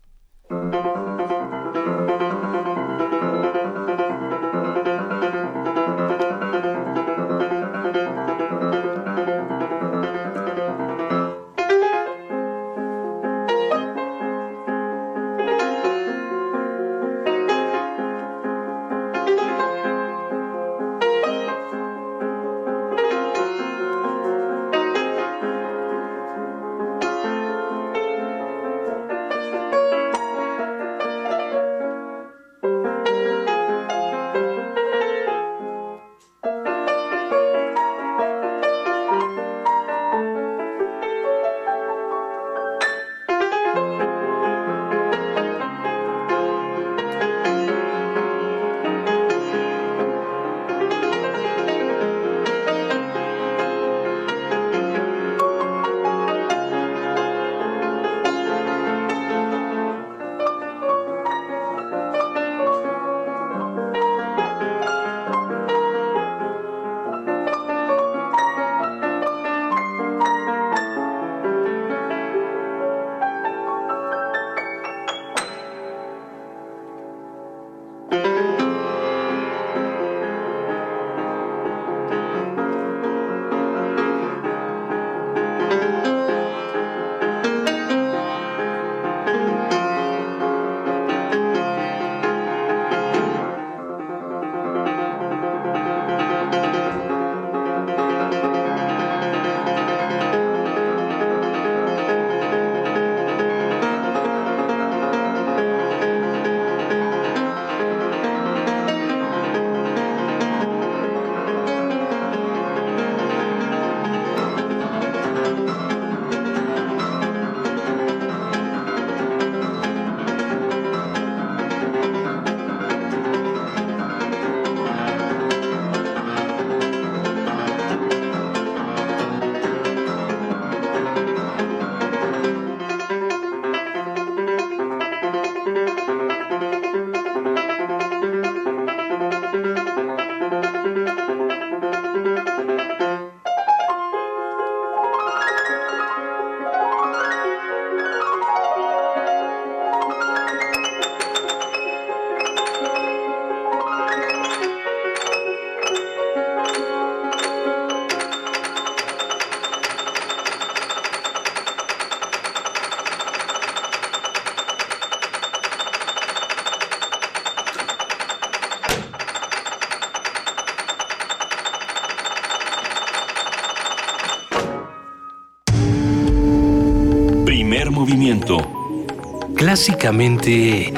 [179.82, 180.92] Clásicamente...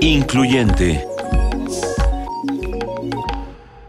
[0.00, 1.06] Incluyente.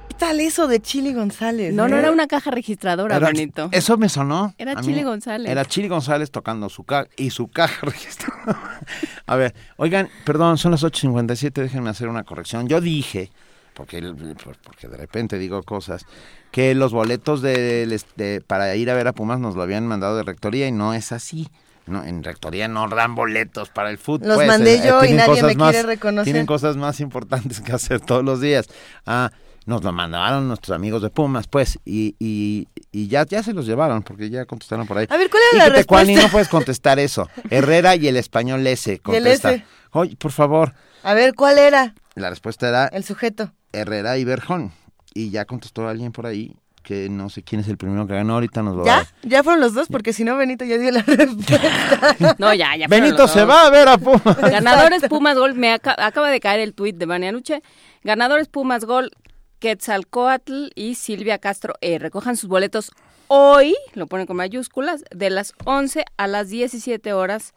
[0.09, 1.73] ¿Qué tal eso de Chili González?
[1.73, 1.99] No, no eh?
[2.01, 3.69] era una caja registradora, Era- Benito.
[3.71, 4.53] Eso me sonó.
[4.59, 4.81] Era a mí.
[4.83, 5.51] Chili González.
[5.51, 8.81] Era Chili González tocando su caja y su caja registradora.
[9.25, 12.67] a ver, oigan, perdón, son las 8.57, déjenme hacer una corrección.
[12.67, 13.31] Yo dije,
[13.79, 16.05] porque, el- por- porque de repente digo cosas,
[16.51, 20.17] que los boletos est- de- para ir a ver a Pumas nos lo habían mandado
[20.17, 21.47] de rectoría y no es así.
[21.87, 24.27] No, en rectoría no dan boletos para el fútbol.
[24.27, 26.25] Los mandé yo y nadie me quiere reconocer.
[26.25, 28.67] Tienen cosas más importantes que hacer todos los días.
[29.05, 29.31] Ah,
[29.65, 33.65] nos lo mandaron nuestros amigos de Pumas, pues, y, y, y ya, ya se los
[33.65, 35.07] llevaron, porque ya contestaron por ahí.
[35.09, 36.21] A ver, ¿cuál Y era la que respuesta?
[36.21, 37.29] no puedes contestar eso.
[37.49, 39.53] Herrera y el español S Y el contesta.
[39.53, 39.63] S.
[39.91, 40.73] Oye, por favor.
[41.03, 43.51] A ver, ¿cuál era La respuesta era el sujeto?
[43.73, 44.71] Herrera y Berjón.
[45.13, 48.35] Y ya contestó alguien por ahí que no sé quién es el primero que ganó,
[48.35, 48.95] ahorita nos va a ¿Ya?
[48.95, 49.07] dar.
[49.23, 49.87] ¿Ya fueron los dos?
[49.89, 52.35] Porque si no, Benito ya dio la respuesta.
[52.39, 52.87] No, ya, ya.
[52.87, 53.49] fueron Benito los se dos.
[53.49, 54.37] va a ver a Pumas.
[54.41, 57.61] Ganadores Pumas Gol, me aca- acaba de caer el tuit de Banianuche.
[58.03, 59.11] Ganadores Pumas Gol,
[59.59, 61.99] Quetzalcoatl y Silvia Castro E.
[61.99, 62.91] Recojan sus boletos
[63.27, 67.53] hoy, lo ponen con mayúsculas, de las 11 a las 17 horas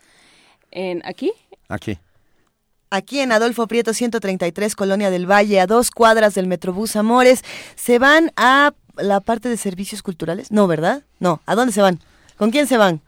[0.71, 1.33] en aquí.
[1.69, 1.99] Aquí.
[2.95, 7.43] Aquí en Adolfo Prieto 133, Colonia del Valle, a dos cuadras del Metrobús Amores,
[7.75, 10.51] se van a la parte de servicios culturales.
[10.53, 11.03] No, ¿verdad?
[11.19, 11.41] No.
[11.47, 12.01] ¿A dónde se van?
[12.37, 13.01] ¿Con quién se van?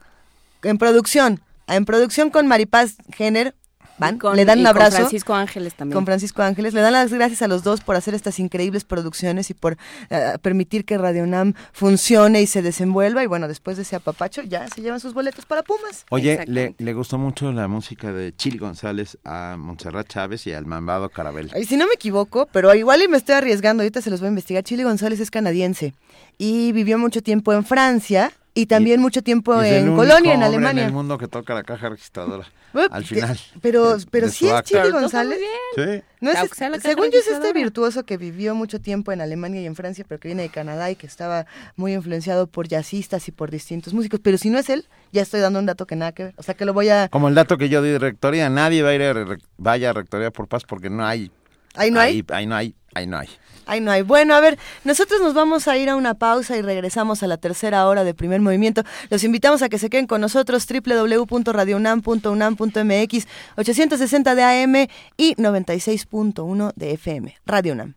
[0.63, 1.39] En producción.
[1.67, 3.53] En producción con Maripaz Jenner.
[3.97, 4.97] Van, Con- le dan un con abrazo.
[4.97, 5.95] Francisco Ángeles también.
[5.95, 6.73] Con Francisco Ángeles.
[6.73, 9.77] Le dan las gracias a los dos por hacer estas increíbles producciones y por
[10.09, 13.23] eh, permitir que Radio UNAM funcione y se desenvuelva.
[13.23, 16.05] Y bueno, después de ese apapacho, ya se llevan sus boletos para Pumas.
[16.09, 20.65] Oye, le, le gustó mucho la música de Chili González a Montserrat Chávez y al
[20.65, 21.51] Mambado Carabel.
[21.59, 24.27] Y si no me equivoco, pero igual y me estoy arriesgando, ahorita se los voy
[24.27, 24.63] a investigar.
[24.63, 25.93] Chile González es canadiense
[26.37, 30.83] y vivió mucho tiempo en Francia y también mucho tiempo en Colonia, en Alemania.
[30.83, 32.47] en el mundo que toca la caja registradora.
[32.89, 33.37] Al final.
[33.61, 34.63] Pero, de- pero sí es.
[34.63, 35.37] Chile González.
[35.75, 36.01] Sí.
[36.21, 36.49] No es-
[36.81, 40.19] según yo es este virtuoso que vivió mucho tiempo en Alemania y en Francia, pero
[40.19, 41.45] que viene de Canadá y que estaba
[41.75, 44.19] muy influenciado por jazzistas y por distintos músicos.
[44.23, 46.33] Pero si no es él, ya estoy dando un dato que nada que ver.
[46.37, 47.09] O sea que lo voy a...
[47.09, 49.89] Como el dato que yo di de rectoría, nadie va a ir a re- vaya
[49.89, 51.29] a rectoría por paz porque no hay.
[51.75, 52.13] Ahí no hay.
[52.15, 53.27] Ahí, ahí no hay, ahí no hay.
[53.67, 54.03] Ay, no hay.
[54.03, 57.37] Bueno, a ver, nosotros nos vamos a ir a una pausa y regresamos a la
[57.37, 58.83] tercera hora de primer movimiento.
[59.09, 63.27] Los invitamos a que se queden con nosotros www.radiounam.unam.mx
[63.57, 67.35] 860 de AM y 96.1 de FM.
[67.45, 67.95] Radio UNAM.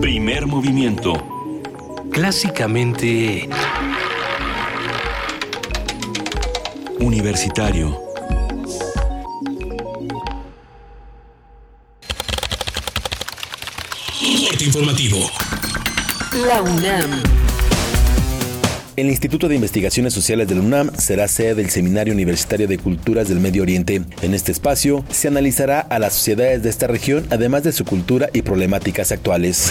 [0.00, 1.12] Primer movimiento.
[2.10, 3.48] Clásicamente...
[6.98, 8.09] Universitario.
[14.50, 15.30] Corte informativo.
[16.44, 17.22] La UNAM.
[18.96, 23.38] El Instituto de Investigaciones Sociales del UNAM será sede del Seminario Universitario de Culturas del
[23.38, 24.02] Medio Oriente.
[24.22, 28.28] En este espacio se analizará a las sociedades de esta región, además de su cultura
[28.32, 29.70] y problemáticas actuales.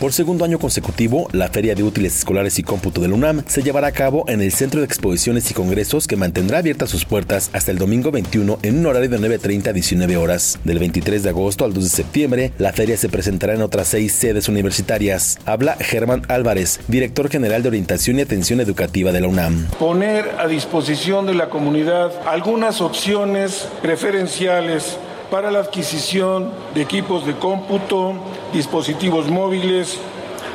[0.00, 3.86] Por segundo año consecutivo, la Feria de Útiles Escolares y Cómputo del UNAM se llevará
[3.86, 7.70] a cabo en el Centro de Exposiciones y Congresos que mantendrá abiertas sus puertas hasta
[7.70, 10.58] el domingo 21 en un horario de 9.30 a 19 horas.
[10.64, 14.12] Del 23 de agosto al 2 de septiembre, la feria se presentará en otras seis
[14.12, 15.38] sedes universitarias.
[15.46, 19.66] Habla Germán Álvarez, director general de Orientación y Atención Educativa de la UNAM.
[19.78, 24.98] poner a disposición de la comunidad algunas opciones preferenciales
[25.30, 28.14] para la adquisición de equipos de cómputo,
[28.52, 29.98] dispositivos móviles,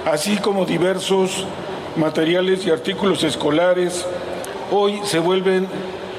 [0.06, 1.46] así como diversos
[1.96, 4.06] materiales y artículos escolares,
[4.72, 5.68] hoy se vuelven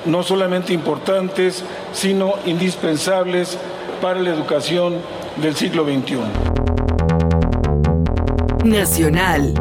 [0.05, 3.57] no solamente importantes, sino indispensables
[4.01, 4.97] para la educación
[5.41, 6.19] del siglo XXI.
[8.65, 9.55] Nacional.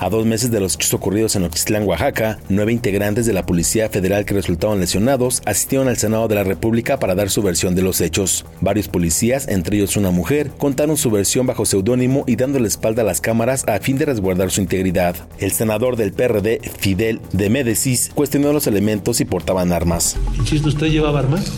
[0.00, 3.88] A dos meses de los hechos ocurridos en Oxtlán, Oaxaca, nueve integrantes de la Policía
[3.88, 7.82] Federal que resultaron lesionados asistieron al Senado de la República para dar su versión de
[7.82, 8.46] los hechos.
[8.60, 13.02] Varios policías, entre ellos una mujer, contaron su versión bajo seudónimo y dando la espalda
[13.02, 15.16] a las cámaras a fin de resguardar su integridad.
[15.40, 20.16] El senador del PRD, Fidel de Médesis, cuestionó los elementos si portaban armas.
[20.38, 21.50] Insisto, ¿usted llevaba armas?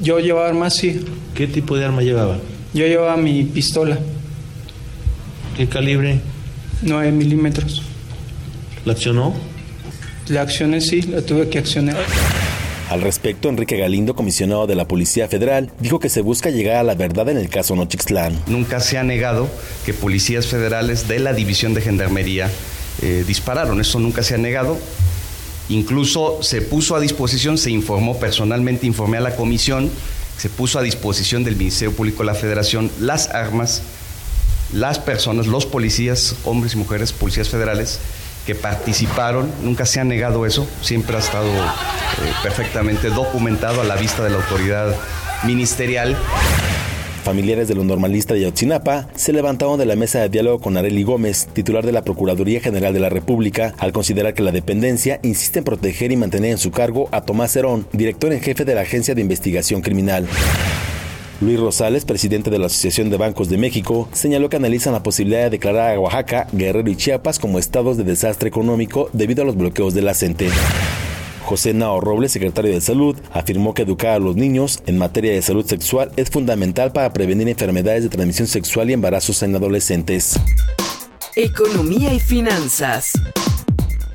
[0.00, 1.04] Yo llevaba armas, sí.
[1.36, 2.38] ¿Qué tipo de arma llevaba?
[2.74, 3.98] Yo llevaba mi pistola,
[5.56, 6.20] ¿Qué calibre?
[6.82, 7.82] 9 milímetros.
[8.84, 9.34] ¿La accionó?
[10.28, 11.96] La accioné, sí, la tuve que accionar.
[12.90, 16.82] Al respecto, Enrique Galindo, comisionado de la Policía Federal, dijo que se busca llegar a
[16.82, 18.38] la verdad en el caso Nochixtlán.
[18.46, 19.48] Nunca se ha negado
[19.86, 22.50] que policías federales de la División de Gendarmería
[23.00, 23.80] eh, dispararon.
[23.80, 24.78] Eso nunca se ha negado.
[25.70, 29.90] Incluso se puso a disposición, se informó personalmente, informé a la comisión,
[30.36, 33.82] se puso a disposición del Ministerio Público de la Federación las armas,
[34.72, 38.00] las personas, los policías, hombres y mujeres, policías federales,
[38.46, 43.96] que participaron, nunca se ha negado eso, siempre ha estado eh, perfectamente documentado a la
[43.96, 44.96] vista de la autoridad
[45.44, 46.16] ministerial.
[47.22, 51.04] Familiares de los normalistas de Ayotzinapa se levantaron de la mesa de diálogo con Areli
[51.04, 55.60] Gómez, titular de la Procuraduría General de la República, al considerar que la dependencia insiste
[55.60, 58.80] en proteger y mantener en su cargo a Tomás Herón, director en jefe de la
[58.80, 60.26] Agencia de Investigación Criminal.
[61.42, 65.42] Luis Rosales, presidente de la Asociación de Bancos de México, señaló que analizan la posibilidad
[65.42, 69.56] de declarar a Oaxaca, Guerrero y Chiapas como estados de desastre económico debido a los
[69.56, 70.12] bloqueos de la.
[71.44, 75.42] José Nao Robles, secretario de Salud, afirmó que educar a los niños en materia de
[75.42, 80.38] salud sexual es fundamental para prevenir enfermedades de transmisión sexual y embarazos en adolescentes.
[81.34, 83.12] Economía y finanzas.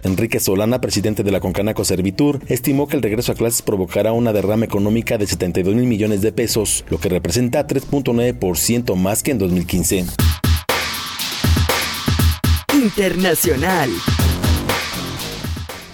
[0.03, 4.33] Enrique Solana, presidente de la Concanaco Servitur, estimó que el regreso a clases provocará una
[4.33, 9.37] derrama económica de 72 mil millones de pesos, lo que representa 3.9% más que en
[9.39, 10.05] 2015.
[12.73, 13.89] Internacional.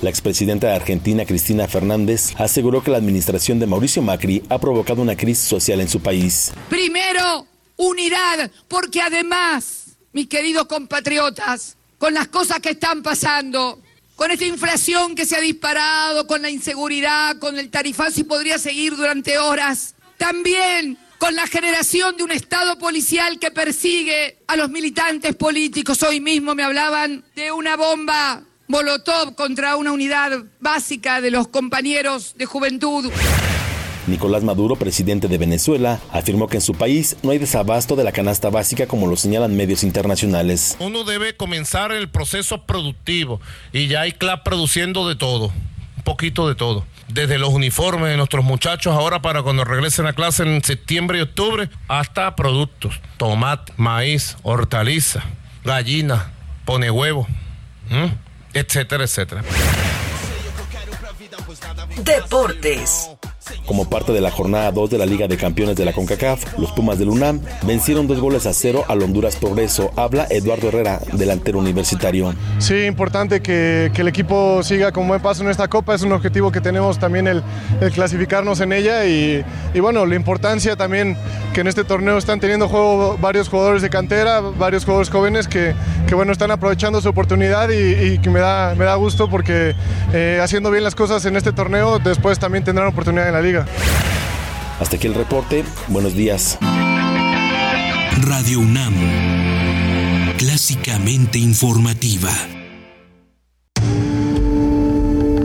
[0.02, 5.02] La expresidenta de Argentina, Cristina Fernández, aseguró que la administración de Mauricio Macri ha provocado
[5.02, 6.52] una crisis social en su país.
[6.68, 7.48] Primero,
[7.78, 13.80] unidad, porque además, mis queridos compatriotas, con las cosas que están pasando,
[14.16, 18.58] con esta inflación que se ha disparado, con la inseguridad, con el tarifazo y podría
[18.58, 24.70] seguir durante horas, también con la generación de un Estado policial que persigue a los
[24.70, 26.04] militantes políticos.
[26.04, 32.34] Hoy mismo me hablaban de una bomba Molotov contra una unidad básica de los compañeros
[32.38, 33.12] de juventud.
[34.08, 38.12] Nicolás Maduro, presidente de Venezuela, afirmó que en su país no hay desabasto de la
[38.12, 40.76] canasta básica como lo señalan medios internacionales.
[40.80, 43.40] Uno debe comenzar el proceso productivo
[43.72, 45.54] y ya hay CLAP produciendo de todo,
[45.98, 46.86] un poquito de todo.
[47.08, 51.22] Desde los uniformes de nuestros muchachos ahora para cuando regresen a clase en septiembre y
[51.22, 55.24] octubre, hasta productos, tomate, maíz, hortaliza,
[55.64, 56.34] gallina,
[56.66, 57.28] pone huevo,
[58.54, 59.44] etcétera, etcétera.
[62.04, 63.10] Deportes.
[63.66, 66.72] Como parte de la jornada 2 de la Liga de Campeones de la CONCACAF, los
[66.72, 69.92] Pumas del UNAM vencieron dos goles a cero al Honduras Progreso.
[69.96, 72.34] Habla Eduardo Herrera, delantero universitario.
[72.60, 75.96] Sí, importante que, el equipo siga con buen paso en esta copa.
[75.96, 77.44] Es un objetivo que tenemos también el,
[77.94, 79.06] clasificarnos en ella.
[79.06, 79.44] Y,
[79.80, 81.18] bueno, la importancia también
[81.54, 85.74] que en este torneo están teniendo juego varios jugadores de cantera, varios jugadores jóvenes que,
[86.14, 89.74] bueno, están aprovechando su oportunidad y, y que me da, me da gusto porque
[90.14, 93.66] eh, haciendo bien las cosas en este torneo, después también tendrán oportunidad en la liga.
[94.80, 95.66] Hasta aquí el reporte.
[95.88, 96.58] Buenos días.
[98.22, 98.94] Radio UNAM.
[100.38, 102.32] Clásicamente informativa.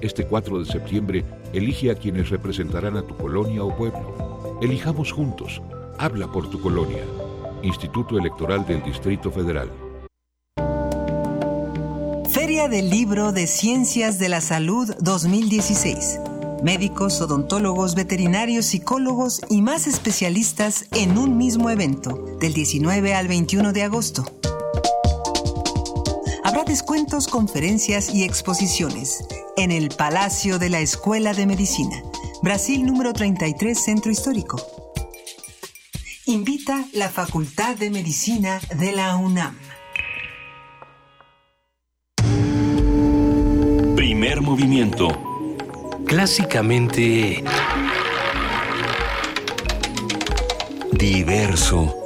[0.00, 4.58] Este 4 de septiembre elige a quienes representarán a tu colonia o pueblo.
[4.60, 5.62] Elijamos juntos.
[5.98, 7.04] Habla por tu colonia.
[7.62, 9.70] Instituto Electoral del Distrito Federal.
[12.32, 16.29] Feria del Libro de Ciencias de la Salud 2016
[16.62, 23.72] médicos, odontólogos, veterinarios, psicólogos y más especialistas en un mismo evento, del 19 al 21
[23.72, 24.24] de agosto.
[26.44, 29.24] Habrá descuentos, conferencias y exposiciones
[29.56, 32.02] en el Palacio de la Escuela de Medicina,
[32.42, 34.60] Brasil número 33, Centro Histórico.
[36.26, 39.56] Invita la Facultad de Medicina de la UNAM.
[43.96, 45.29] Primer movimiento
[46.10, 47.40] clásicamente
[50.90, 51.96] diverso.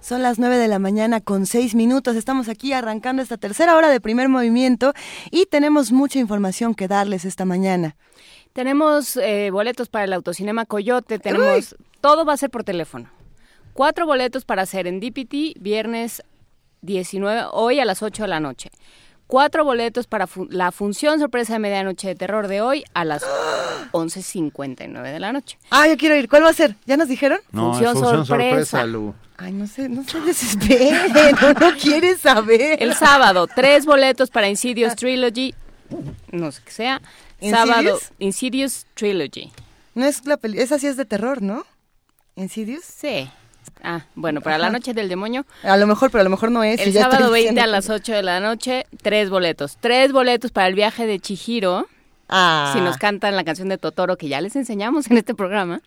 [0.00, 2.16] Son las 9 de la mañana con 6 minutos.
[2.16, 4.92] Estamos aquí arrancando esta tercera hora de primer movimiento
[5.30, 7.94] y tenemos mucha información que darles esta mañana.
[8.52, 11.76] Tenemos eh, boletos para el autocinema Coyote, tenemos...
[11.78, 11.86] Uy.
[12.00, 13.08] Todo va a ser por teléfono.
[13.72, 16.24] Cuatro boletos para Serendipity, viernes
[16.82, 18.72] 19, hoy a las 8 de la noche
[19.26, 23.22] cuatro boletos para fu- la función sorpresa de medianoche de terror de hoy a las
[23.92, 25.58] 11.59 de la noche.
[25.70, 26.28] Ah, yo quiero ir.
[26.28, 26.76] ¿Cuál va a ser?
[26.86, 27.38] ¿Ya nos dijeron?
[27.52, 28.50] No, Función es función sorpresa.
[28.50, 29.14] sorpresa, Lu.
[29.36, 32.80] Ay, no sé, no se desesperen, no, no quiere saber.
[32.82, 35.54] El sábado, tres boletos para Insidious Trilogy,
[36.30, 37.02] no sé qué sea.
[37.40, 37.68] ¿Insidious?
[37.68, 39.50] Sábado, Insidious Trilogy.
[39.94, 41.64] No es la peli, esa sí es de terror, ¿no?
[42.36, 42.84] ¿Insidious?
[42.84, 43.28] Sí.
[43.82, 45.44] Ah, bueno, para la noche del demonio.
[45.62, 46.80] A lo mejor, pero a lo mejor no es.
[46.80, 49.76] El sábado 20 diciendo a las 8 de la noche, tres boletos.
[49.80, 51.86] Tres boletos para el viaje de Chihiro.
[52.28, 52.70] Ah.
[52.72, 55.80] Si nos cantan la canción de Totoro que ya les enseñamos en este programa.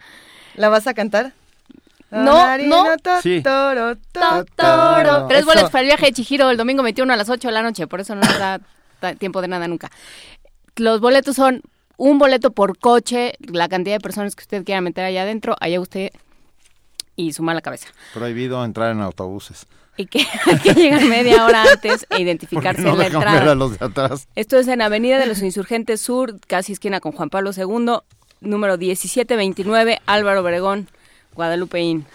[0.55, 1.33] ¿La vas a cantar?
[2.09, 2.85] No, no.
[3.21, 3.41] Sí.
[3.41, 5.27] Totoro, Totoro.
[5.27, 5.47] Tres Eso.
[5.47, 7.87] boletos para el viaje de Chihiro el domingo 21 a las 8 de la noche.
[7.87, 8.59] Por eso no nos da
[9.19, 9.91] tiempo de nada nunca.
[10.77, 11.61] Los boletos son
[11.97, 15.81] un boleto por coche, la cantidad de personas que usted quiera meter allá adentro, allá
[15.81, 16.11] usted
[17.17, 17.89] y su mala cabeza.
[18.13, 19.65] Prohibido entrar en autobuses.
[19.97, 23.27] Y que hay que llegar media hora antes e identificarse no en la dejan ver
[23.29, 23.51] entrada.
[23.51, 24.27] a los de atrás.
[24.35, 27.97] Esto es en Avenida de los Insurgentes Sur, casi esquina con Juan Pablo II,
[28.39, 30.87] número 1729, Álvaro Obregón,
[31.33, 32.05] Guadalupeín.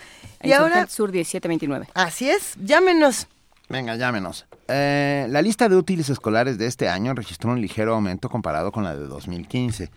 [0.42, 1.88] Y ahora- Insurgentes Sur 1729.
[1.94, 3.26] Así es, llámenos.
[3.68, 4.46] Venga, llámenos.
[4.68, 8.84] Eh, la lista de útiles escolares de este año registró un ligero aumento comparado con
[8.84, 9.90] la de 2015.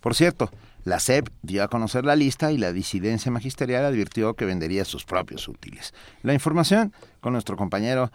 [0.00, 0.50] Por cierto,
[0.84, 5.04] la SEP dio a conocer la lista y la disidencia magisterial advirtió que vendería sus
[5.04, 5.94] propios útiles.
[6.22, 8.10] La información con nuestro compañero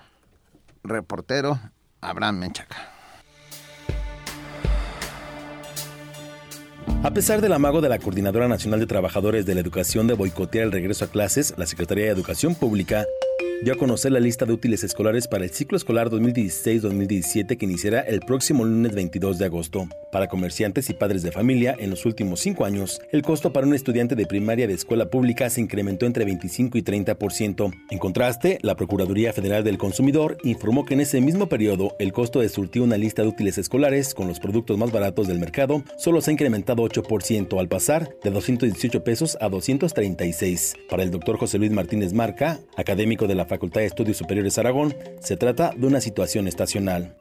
[0.83, 1.59] reportero
[2.01, 2.96] Abraham Menchaca.
[7.03, 10.65] A pesar del amago de la Coordinadora Nacional de Trabajadores de la Educación de boicotear
[10.65, 13.05] el regreso a clases, la Secretaría de Educación Pública
[13.63, 18.01] dio a conocer la lista de útiles escolares para el ciclo escolar 2016-2017 que iniciará
[18.01, 19.87] el próximo lunes 22 de agosto.
[20.11, 23.73] Para comerciantes y padres de familia, en los últimos cinco años, el costo para un
[23.73, 27.73] estudiante de primaria de escuela pública se incrementó entre 25 y 30%.
[27.89, 32.39] En contraste, la Procuraduría Federal del Consumidor informó que en ese mismo periodo el costo
[32.39, 36.21] de surtir una lista de útiles escolares con los productos más baratos del mercado solo
[36.21, 40.75] se ha incrementado 8% al pasar de 218 pesos a 236.
[40.89, 44.93] Para el doctor José Luis Martínez Marca, académico de la Facultad de Estudios Superiores Aragón,
[45.19, 47.15] se trata de una situación estacional.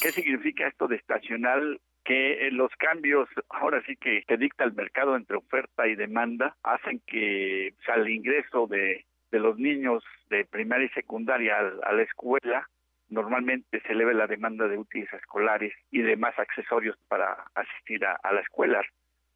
[0.00, 1.80] ¿Qué significa esto de estacional?
[2.04, 7.00] Que eh, los cambios, ahora sí que, dicta el mercado entre oferta y demanda, hacen
[7.06, 12.02] que o sea, el ingreso de, de los niños de primaria y secundaria a, la
[12.02, 12.68] escuela
[13.08, 18.32] normalmente se eleve la demanda de útiles escolares y demás accesorios para asistir a, a
[18.32, 18.82] la escuela,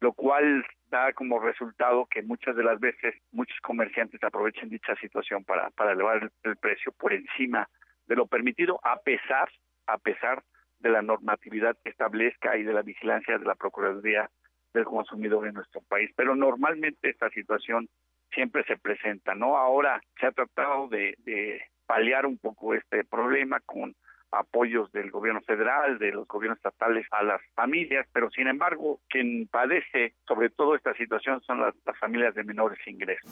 [0.01, 5.43] lo cual da como resultado que muchas de las veces muchos comerciantes aprovechen dicha situación
[5.45, 7.67] para, para elevar el, precio por encima
[8.07, 9.49] de lo permitido, a pesar,
[9.87, 10.43] a pesar
[10.79, 14.29] de la normatividad que establezca y de la vigilancia de la Procuraduría
[14.73, 16.11] del Consumidor en nuestro país.
[16.15, 17.87] Pero normalmente esta situación
[18.33, 19.57] siempre se presenta, ¿no?
[19.57, 23.95] Ahora se ha tratado de, de paliar un poco este problema con
[24.31, 29.47] apoyos del gobierno federal, de los gobiernos estatales a las familias, pero sin embargo, quien
[29.47, 33.29] padece sobre todo esta situación son las, las familias de menores ingresos.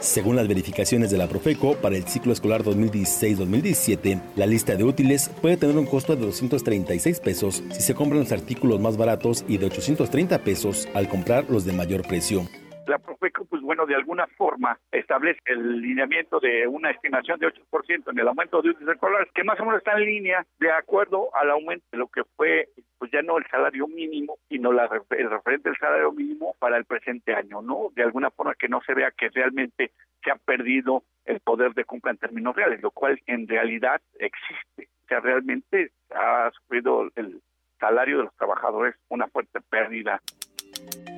[0.00, 5.30] Según las verificaciones de la Profeco, para el ciclo escolar 2016-2017, la lista de útiles
[5.40, 9.58] puede tener un costo de 236 pesos si se compran los artículos más baratos y
[9.58, 12.42] de 830 pesos al comprar los de mayor precio.
[12.86, 18.10] La Profeco, pues bueno, de alguna forma establece el lineamiento de una estimación de 8%
[18.10, 21.34] en el aumento de útiles escolares, que más o menos está en línea de acuerdo
[21.34, 25.30] al aumento de lo que fue, pues ya no el salario mínimo, sino la, el
[25.30, 27.90] referente del salario mínimo para el presente año, ¿no?
[27.94, 29.92] De alguna forma que no se vea que realmente
[30.22, 34.88] se ha perdido el poder de compra en términos reales, lo cual en realidad existe.
[35.04, 37.40] O sea, realmente ha sufrido el
[37.78, 40.20] salario de los trabajadores una fuerte pérdida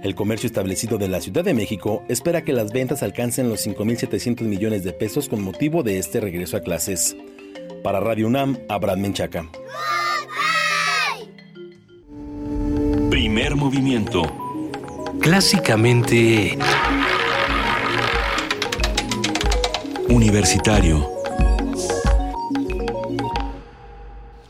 [0.02, 4.42] El comercio establecido de la Ciudad de México espera que las ventas alcancen los 5.700
[4.42, 7.16] millones de pesos con motivo de este regreso a clases.
[7.82, 9.50] Para Radio UNAM, Abraham Menchaca.
[13.10, 14.22] Primer movimiento.
[15.20, 16.56] Clásicamente...
[20.08, 21.15] Universitario.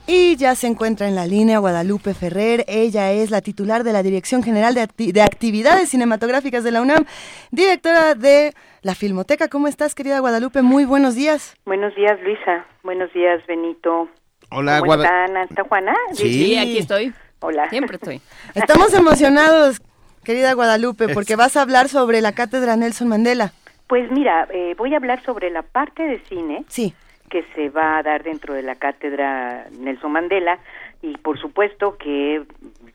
[0.08, 2.64] Y ya se encuentra en la línea Guadalupe Ferrer.
[2.68, 6.80] Ella es la titular de la Dirección General de, Acti- de Actividades Cinematográficas de la
[6.80, 7.04] UNAM,
[7.50, 9.48] directora de la Filmoteca.
[9.48, 10.62] ¿Cómo estás, querida Guadalupe?
[10.62, 11.56] Muy buenos días.
[11.66, 12.64] Buenos días, Luisa.
[12.84, 14.08] Buenos días, Benito.
[14.52, 15.36] Hola, ¿Cómo Guada- están?
[15.42, 15.94] ¿Está Juana?
[16.12, 17.12] Sí, aquí estoy.
[17.40, 17.68] Hola.
[17.70, 18.20] Siempre estoy.
[18.54, 19.80] Estamos emocionados,
[20.22, 23.52] querida Guadalupe, porque vas a hablar sobre la cátedra Nelson Mandela.
[23.88, 26.94] Pues mira, eh, voy a hablar sobre la parte de cine Sí.
[27.28, 30.58] Que se va a dar dentro de la cátedra Nelson Mandela
[31.02, 32.44] y por supuesto que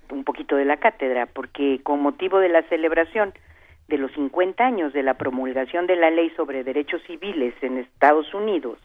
[0.10, 3.34] un poquito de la cátedra, porque con motivo de la celebración
[3.88, 8.34] de los 50 años de la promulgación de la ley sobre derechos civiles en Estados
[8.34, 8.80] Unidos,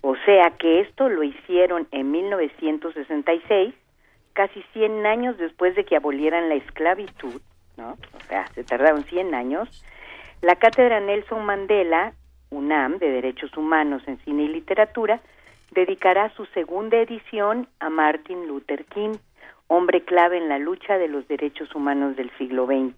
[0.00, 3.74] O sea que esto lo hicieron en 1966,
[4.32, 7.40] casi 100 años después de que abolieran la esclavitud,
[7.76, 7.96] ¿no?
[8.14, 9.84] O sea, se tardaron 100 años.
[10.40, 12.12] La cátedra Nelson Mandela,
[12.50, 15.20] UNAM, de Derechos Humanos en Cine y Literatura,
[15.70, 19.14] dedicará su segunda edición a Martin Luther King,
[19.66, 22.94] hombre clave en la lucha de los derechos humanos del siglo XX.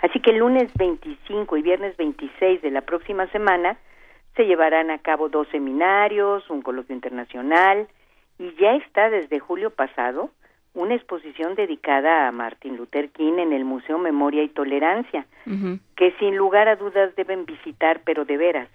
[0.00, 3.76] Así que el lunes 25 y viernes 26 de la próxima semana
[4.36, 7.88] se llevarán a cabo dos seminarios, un coloquio internacional
[8.38, 10.30] y ya está desde julio pasado
[10.74, 15.26] una exposición dedicada a Martin Luther King en el Museo Memoria y Tolerancia,
[15.96, 18.68] que sin lugar a dudas deben visitar, pero de veras,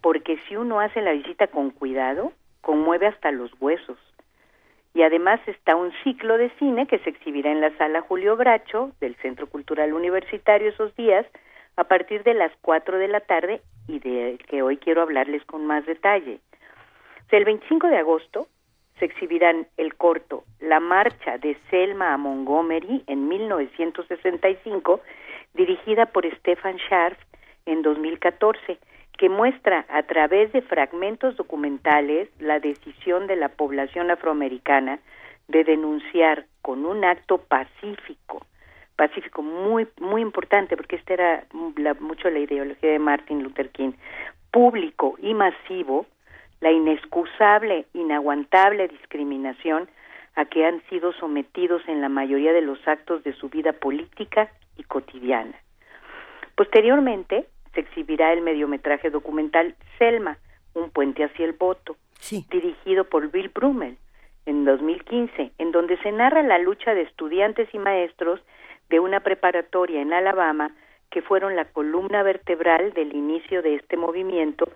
[0.00, 3.98] porque si uno hace la visita con cuidado, conmueve hasta los huesos.
[4.94, 8.90] Y además está un ciclo de cine que se exhibirá en la sala Julio Bracho
[9.00, 11.24] del Centro Cultural Universitario esos días
[11.76, 15.66] a partir de las 4 de la tarde y de que hoy quiero hablarles con
[15.66, 16.40] más detalle.
[17.30, 18.48] el 25 de agosto
[18.98, 25.00] se exhibirán el corto La marcha de Selma a Montgomery en 1965,
[25.54, 27.18] dirigida por Stefan Scharf
[27.66, 28.78] en 2014,
[29.16, 35.00] que muestra a través de fragmentos documentales la decisión de la población afroamericana
[35.48, 38.46] de denunciar con un acto pacífico,
[38.96, 41.44] pacífico muy muy importante porque esta era
[42.00, 43.92] mucho la ideología de Martin Luther King,
[44.50, 46.06] público y masivo
[46.60, 49.88] la inexcusable, inaguantable discriminación
[50.34, 54.50] a que han sido sometidos en la mayoría de los actos de su vida política
[54.76, 55.56] y cotidiana.
[56.56, 60.38] Posteriormente, se exhibirá el mediometraje documental Selma,
[60.74, 61.96] un puente hacia el voto,
[62.50, 63.96] dirigido por Bill Brummel
[64.46, 68.40] en 2015, en donde se narra la lucha de estudiantes y maestros
[68.88, 70.72] de una preparatoria en Alabama
[71.10, 74.68] que fueron la columna vertebral del inicio de este movimiento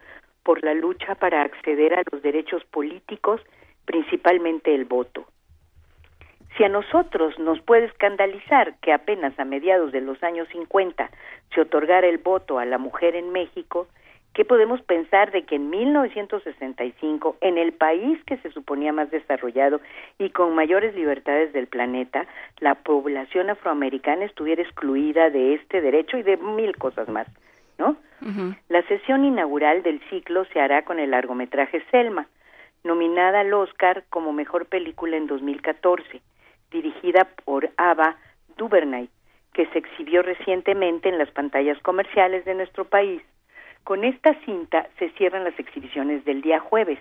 [0.43, 3.41] por la lucha para acceder a los derechos políticos,
[3.85, 5.27] principalmente el voto.
[6.57, 11.11] Si a nosotros nos puede escandalizar que apenas a mediados de los años 50
[11.55, 13.87] se otorgara el voto a la mujer en México,
[14.35, 19.81] ¿qué podemos pensar de que en 1965, en el país que se suponía más desarrollado
[20.19, 22.27] y con mayores libertades del planeta,
[22.61, 27.27] la población afroamericana estuviera excluida de este derecho y de mil cosas más?
[27.79, 27.97] ¿No?
[28.69, 32.29] La sesión inaugural del ciclo se hará con el largometraje Selma,
[32.85, 36.21] nominada al Oscar como mejor película en 2014,
[36.71, 38.17] dirigida por Ava
[38.57, 39.09] DuVernay,
[39.53, 43.23] que se exhibió recientemente en las pantallas comerciales de nuestro país.
[43.85, 46.99] Con esta cinta se cierran las exhibiciones del día jueves.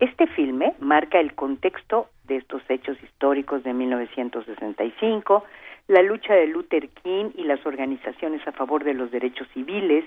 [0.00, 5.44] Este filme marca el contexto de estos hechos históricos de 1965,
[5.90, 10.04] la lucha de Luther King y las organizaciones a favor de los derechos civiles,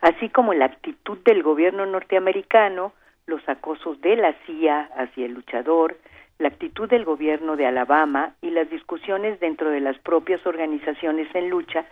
[0.00, 2.94] así como la actitud del gobierno norteamericano,
[3.26, 5.98] los acosos de la CIA hacia el luchador,
[6.38, 11.50] la actitud del gobierno de Alabama y las discusiones dentro de las propias organizaciones en
[11.50, 11.84] lucha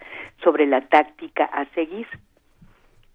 [0.43, 2.07] sobre la táctica a seguir.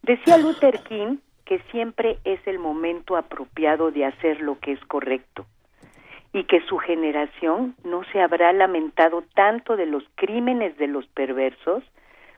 [0.03, 5.47] Decía Luther King que siempre es el momento apropiado de hacer lo que es correcto
[6.33, 11.83] y que su generación no se habrá lamentado tanto de los crímenes de los perversos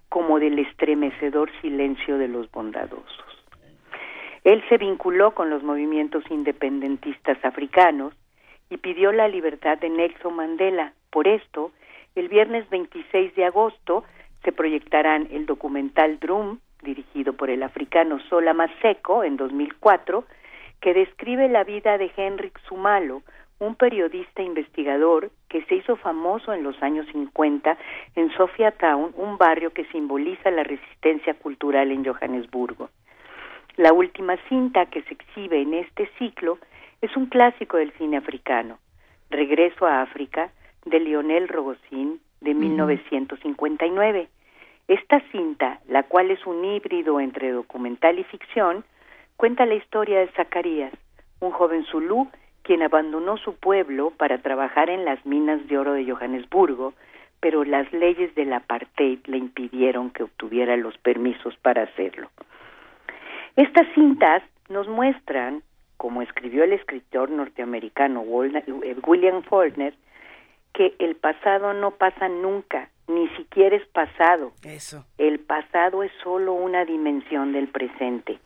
[0.09, 3.25] como del estremecedor silencio de los bondadosos.
[4.43, 8.13] Él se vinculó con los movimientos independentistas africanos
[8.69, 10.93] y pidió la libertad de Nelson Mandela.
[11.11, 11.71] Por esto,
[12.15, 14.03] el viernes 26 de agosto
[14.43, 20.23] se proyectarán el documental Drum, dirigido por el africano Sola Maseko en 2004,
[20.79, 23.21] que describe la vida de Henrik Sumalo,
[23.61, 27.77] un periodista investigador que se hizo famoso en los años 50
[28.15, 28.31] en
[28.79, 32.89] Town, un barrio que simboliza la resistencia cultural en Johannesburgo.
[33.77, 36.57] La última cinta que se exhibe en este ciclo
[37.01, 38.79] es un clásico del cine africano,
[39.29, 40.49] Regreso a África,
[40.85, 44.27] de Lionel Rogozin, de 1959.
[44.87, 48.83] Esta cinta, la cual es un híbrido entre documental y ficción,
[49.37, 50.93] cuenta la historia de Zacarías,
[51.39, 52.27] un joven zulú
[52.63, 56.93] quien abandonó su pueblo para trabajar en las minas de oro de Johannesburgo,
[57.39, 62.29] pero las leyes del apartheid le impidieron que obtuviera los permisos para hacerlo.
[63.55, 65.63] Estas cintas nos muestran,
[65.97, 69.93] como escribió el escritor norteamericano eh, William Faulkner,
[70.73, 74.53] que el pasado no pasa nunca, ni siquiera es pasado.
[74.63, 75.05] Eso.
[75.17, 78.39] El pasado es solo una dimensión del presente.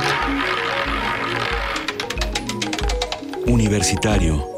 [3.48, 4.53] Universitario.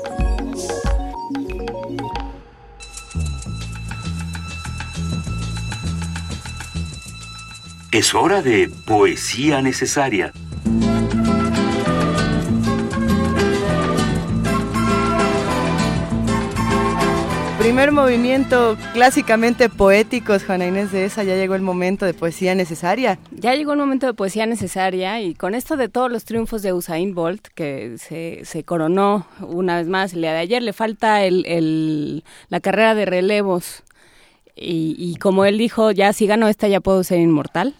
[7.98, 10.34] es hora de poesía necesaria.
[17.66, 23.18] Primer movimiento clásicamente poéticos, Juana Inés de esa, ya llegó el momento de poesía necesaria.
[23.32, 26.74] Ya llegó el momento de poesía necesaria y con esto de todos los triunfos de
[26.74, 31.24] Usain Bolt, que se, se coronó una vez más el día de ayer, le falta
[31.24, 33.82] el, el- la carrera de relevos.
[34.56, 37.74] Y, como él dijo, ya si gano esta ya puedo ser inmortal.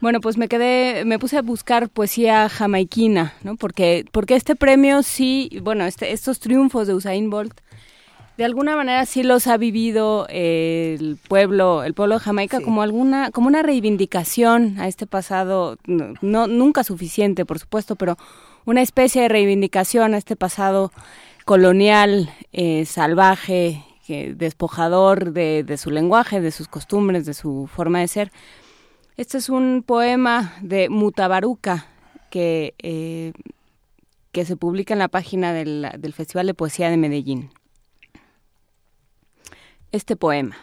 [0.00, 3.54] Bueno, pues me quedé, me puse a buscar poesía jamaiquina, ¿no?
[3.56, 7.60] Porque, porque este premio sí, bueno, este, estos triunfos de Usain Bolt
[8.38, 12.82] de alguna manera sí los ha vivido eh, el pueblo, el pueblo de Jamaica como
[12.82, 18.16] alguna, como una reivindicación a este pasado, no, no- nunca suficiente, por supuesto, pero
[18.64, 20.92] una especie de reivindicación a este pasado
[21.44, 27.98] colonial, eh, salvaje, que- despojador de, de su lenguaje, de sus costumbres, de su forma
[27.98, 28.30] de ser.
[29.16, 31.88] Este es un poema de Mutabaruca
[32.30, 33.32] que, eh,
[34.30, 37.50] que se publica en la página del, del Festival de Poesía de Medellín
[39.92, 40.56] este poema.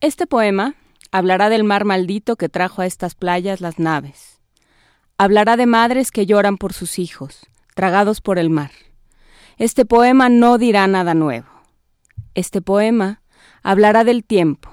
[0.00, 0.76] Este poema
[1.10, 4.40] hablará del mar maldito que trajo a estas playas las naves.
[5.18, 8.70] Hablará de madres que lloran por sus hijos, tragados por el mar.
[9.58, 11.48] Este poema no dirá nada nuevo.
[12.34, 13.22] Este poema
[13.62, 14.70] hablará del tiempo,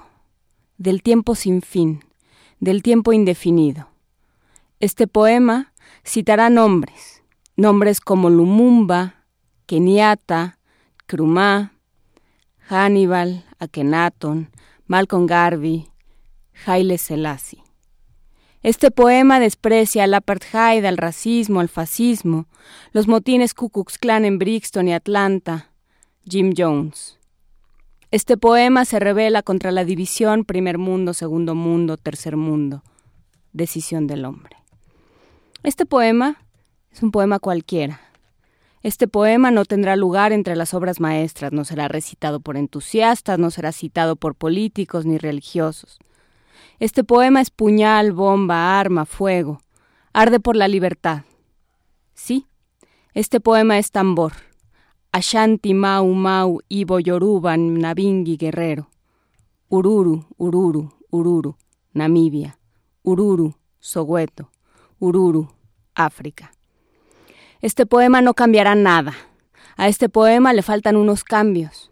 [0.78, 2.04] del tiempo sin fin,
[2.58, 3.88] del tiempo indefinido.
[4.78, 5.72] Este poema
[6.04, 7.22] citará nombres,
[7.56, 9.26] nombres como Lumumba,
[9.66, 10.58] Kenyatta,
[11.06, 11.72] Krumah,
[12.70, 14.48] Hannibal, Akhenaton,
[14.86, 15.88] Malcolm Garvey,
[16.64, 17.64] Haile Selassie.
[18.62, 22.46] Este poema desprecia al apartheid, al racismo, al fascismo,
[22.92, 25.72] los motines Ku Klux Klan en Brixton y Atlanta,
[26.28, 27.18] Jim Jones.
[28.12, 32.84] Este poema se revela contra la división primer mundo, segundo mundo, tercer mundo,
[33.52, 34.56] decisión del hombre.
[35.64, 36.36] Este poema
[36.92, 38.00] es un poema cualquiera,
[38.82, 43.50] este poema no tendrá lugar entre las obras maestras, no será recitado por entusiastas, no
[43.50, 45.98] será citado por políticos ni religiosos.
[46.78, 49.60] Este poema es puñal, bomba, arma, fuego,
[50.14, 51.24] arde por la libertad.
[52.14, 52.46] Sí,
[53.12, 54.32] este poema es tambor.
[55.12, 58.88] Ashanti, Mau, Mau, Ibo, Yoruba, Nabingi, Guerrero.
[59.68, 61.56] Ururu, Ururu, Ururu,
[61.92, 62.56] Namibia.
[63.02, 64.50] Ururu, Soweto.
[65.00, 65.48] Ururu,
[65.94, 66.52] África.
[67.62, 69.14] Este poema no cambiará nada.
[69.76, 71.90] A este poema le faltan unos cambios.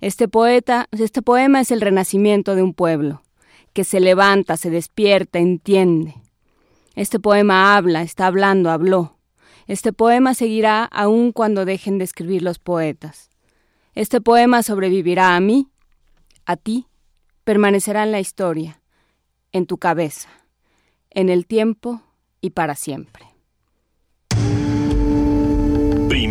[0.00, 3.22] Este poeta, este poema es el renacimiento de un pueblo
[3.72, 6.14] que se levanta, se despierta, entiende.
[6.96, 9.16] Este poema habla, está hablando, habló.
[9.66, 13.30] Este poema seguirá aun cuando dejen de escribir los poetas.
[13.94, 15.68] Este poema sobrevivirá a mí,
[16.46, 16.86] a ti,
[17.44, 18.80] permanecerá en la historia,
[19.52, 20.28] en tu cabeza,
[21.10, 22.02] en el tiempo
[22.40, 23.29] y para siempre.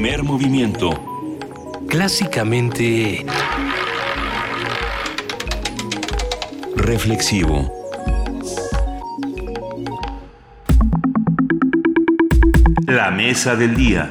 [0.01, 0.91] Primer movimiento.
[1.89, 3.25] Clásicamente
[6.77, 7.69] Reflexivo.
[12.87, 14.07] La mesa del día.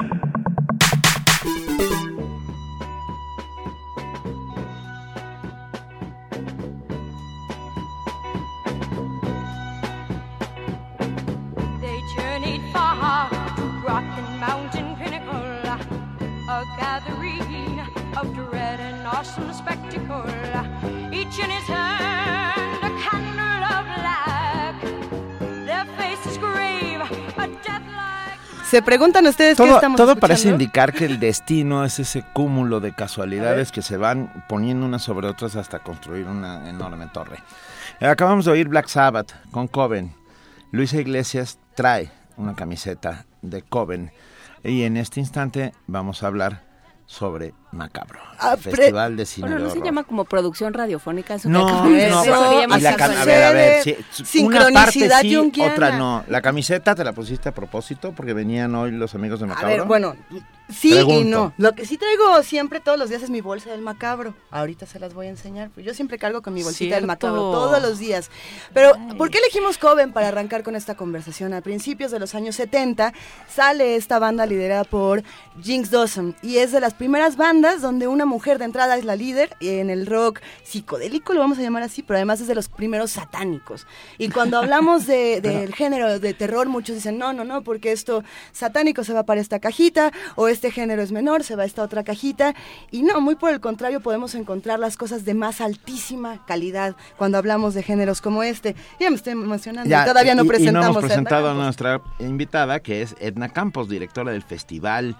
[21.29, 24.81] Each in his hand a candle of black,
[25.65, 27.03] their faces grave,
[27.37, 28.65] a deathlike.
[28.65, 30.19] Se preguntan ustedes qué Todo, estamos todo escuchando?
[30.27, 35.03] parece indicar que el destino es ese cúmulo de casualidades que se van poniendo unas
[35.03, 37.37] sobre otras hasta construir una enorme torre.
[37.99, 40.15] Acabamos de oír Black Sabbath con Coven.
[40.71, 44.11] Luisa Iglesias trae una camiseta de Coven.
[44.63, 46.68] Y en este instante vamos a hablar
[47.11, 49.85] sobre Macabro, Ah, el Festival de Cine Bueno, de no se Horror.
[49.87, 51.49] llama como producción radiofónica eso.
[51.49, 55.35] que No, de no, pero- y la a ver, a ver, sí, una parte sí,
[55.63, 56.23] otra no.
[56.27, 59.69] La camiseta te la pusiste a propósito porque venían hoy los amigos de A Macabro.
[59.69, 60.15] ver, bueno,
[60.69, 61.29] sí y Pregunto.
[61.29, 61.53] no.
[61.57, 64.33] Lo que sí traigo siempre todos los días es mi bolsa del macabro.
[64.51, 65.71] Ahorita se las voy a enseñar.
[65.77, 67.07] Yo siempre cargo con mi bolsita del Cierto.
[67.07, 68.29] macabro todos los días.
[68.73, 71.53] Pero, ¿por qué elegimos Coven para arrancar con esta conversación?
[71.53, 73.13] A principios de los años 70
[73.53, 75.23] sale esta banda liderada por
[75.61, 79.15] Jinx Dawson y es de las primeras bandas donde una mujer de entrada es la
[79.15, 82.69] líder en el rock psicodélico, lo vamos a llamar así, pero además es de los
[82.69, 83.87] primeros satánicos.
[84.17, 88.23] Y cuando hablamos de- del género de terror, muchos dicen, no, no, no, porque esto
[88.51, 91.81] satánico se va para esta cajita, o este género es menor, se va a esta
[91.83, 92.53] otra cajita.
[92.91, 97.37] Y no, muy por el contrario, podemos encontrar las cosas de más altísima calidad cuando
[97.37, 98.75] hablamos de géneros como este.
[98.99, 102.81] Ya me estoy emocionando, Ya, todavía no y- y presentamos hemos presentado a nuestra invitada,
[102.81, 105.15] que es Edna Campos, directora del Festival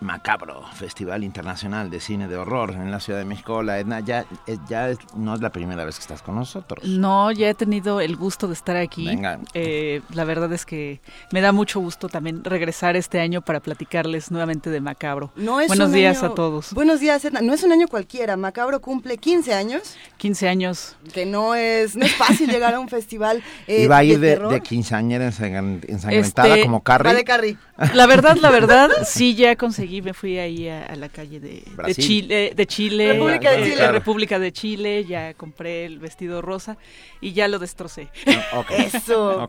[0.00, 3.54] Macabro, Festival Internacional de Cine de Horror en la Ciudad de México.
[3.56, 6.84] Hola, Edna, ya, eh, ya no es la primera vez que estás con nosotros.
[6.86, 9.06] No, ya he tenido el gusto de estar aquí.
[9.06, 9.40] Venga.
[9.54, 11.00] Eh, la verdad es que
[11.32, 15.32] me da mucho gusto también regresar este año para platicarles nuevamente de Macabro.
[15.36, 16.72] No es Buenos días año- a todos.
[16.72, 17.40] Buenos días, Edna.
[17.40, 18.36] No es un año cualquiera.
[18.36, 19.96] Macabro cumple 15 años.
[20.18, 20.96] 15 años.
[21.12, 23.42] Que no es, no es fácil llegar a un festival.
[23.66, 27.12] eh, y va a ir de, quinceañera ensangren- ensangrentada Este, como Carrie.
[27.12, 27.56] Va de Carrie.
[27.94, 31.62] La verdad, la verdad, sí ya conseguí, me fui ahí a, a la calle de.
[31.94, 33.92] Chile, de Chile, República de eh, Chile.
[33.92, 36.76] República de Chile, ya compré el vestido rosa
[37.20, 38.08] y ya lo destrocé.
[38.52, 38.70] Ok.
[38.72, 39.46] Eso.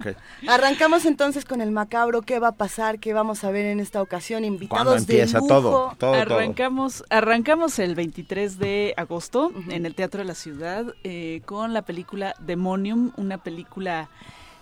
[0.48, 2.22] Arrancamos entonces con el macabro.
[2.22, 3.00] ¿Qué va a pasar?
[3.00, 4.46] ¿Qué vamos a ver en esta ocasión?
[4.46, 5.48] Invitados ¿Cuándo empieza de lujo.
[5.48, 5.72] todo?
[5.72, 6.14] Todo, todo.
[6.14, 11.82] arrancamos, arrancamos el 23 de agosto en el Teatro de la Ciudad eh, con la
[11.82, 14.10] película Demonium, una película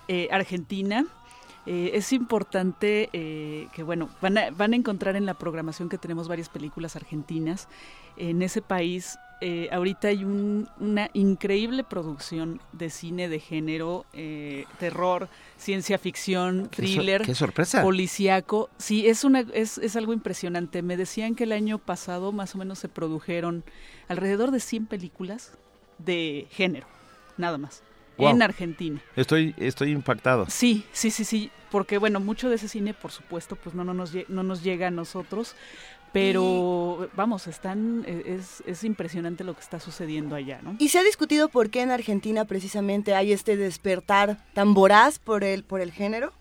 [0.08, 1.06] eh, argentina.
[1.72, 5.99] Eh, es importante eh, que, bueno, van a, van a encontrar en la programación que
[5.99, 7.67] tenemos varias películas argentinas.
[8.17, 14.65] En ese país eh, ahorita hay un- una increíble producción de cine de género, eh,
[14.80, 17.83] terror, ciencia ficción, Qué thriller, qué sorpresa.
[17.83, 18.69] policíaco.
[18.80, 20.81] Sí, es, una, es, es algo impresionante.
[20.81, 23.64] Me decían que el año pasado más o menos se produjeron
[24.07, 25.53] alrededor de 100 películas
[25.99, 26.88] de género,
[27.38, 27.83] nada más,
[28.19, 28.30] Wow.
[28.31, 29.01] en Argentina.
[29.15, 30.45] Estoy, estoy impactado.
[30.49, 33.93] Sí, sí, sí, sí, porque bueno, mucho de ese cine, por supuesto, pues no, no,
[33.93, 35.56] nos, no nos llega a nosotros,
[36.11, 40.75] pero vamos, están, eh, es, es impresionante lo que está sucediendo allá, ¿no?
[40.80, 45.43] Y se ha discutido por qué en Argentina precisamente hay este despertar tan voraz por
[45.43, 46.33] el, por el género.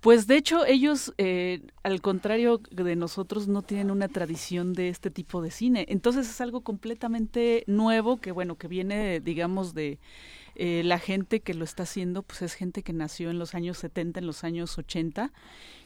[0.00, 5.10] Pues de hecho ellos, eh, al contrario de nosotros, no tienen una tradición de este
[5.10, 5.86] tipo de cine.
[5.88, 10.00] Entonces es algo completamente nuevo que, bueno, que viene, digamos, de
[10.54, 13.78] eh, la gente que lo está haciendo, pues es gente que nació en los años
[13.78, 15.32] 70, en los años 80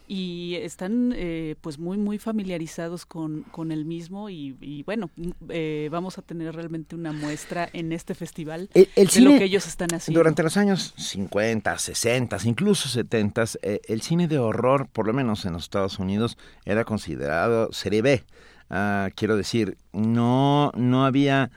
[0.08, 5.32] y están eh, pues muy muy familiarizados con, con el mismo y, y, bueno m-
[5.48, 9.38] eh, vamos a tener realmente una muestra en este festival El, el de cine, lo
[9.38, 14.38] que ellos están haciendo Durante los años 50, 60, incluso 70, eh, el cine de
[14.38, 18.24] horror, por lo menos en los Estados Unidos, era considerado serie B.
[18.70, 21.50] Ah, quiero decir, no, no había...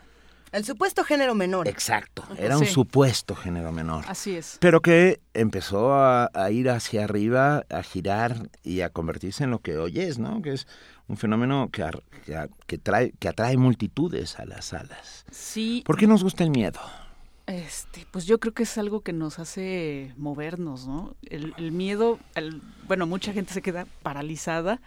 [0.52, 1.68] El supuesto género menor.
[1.68, 4.04] Exacto, era un supuesto género menor.
[4.08, 9.44] así es Pero que empezó a, a ir hacia arriba, a girar y a convertirse
[9.44, 10.42] en lo que hoy es, ¿no?
[10.42, 10.68] Que es
[11.08, 11.84] un fenómeno que,
[12.26, 15.26] que, a- que trae, que atrae multitudes a las salas.
[15.32, 16.80] sí ¿Por qué nos gusta el miedo?
[17.48, 21.16] Este, pues yo creo que es algo que nos hace movernos, ¿no?
[21.30, 22.20] El, el miedo,
[22.88, 24.80] bueno, mucha gente se queda paralizada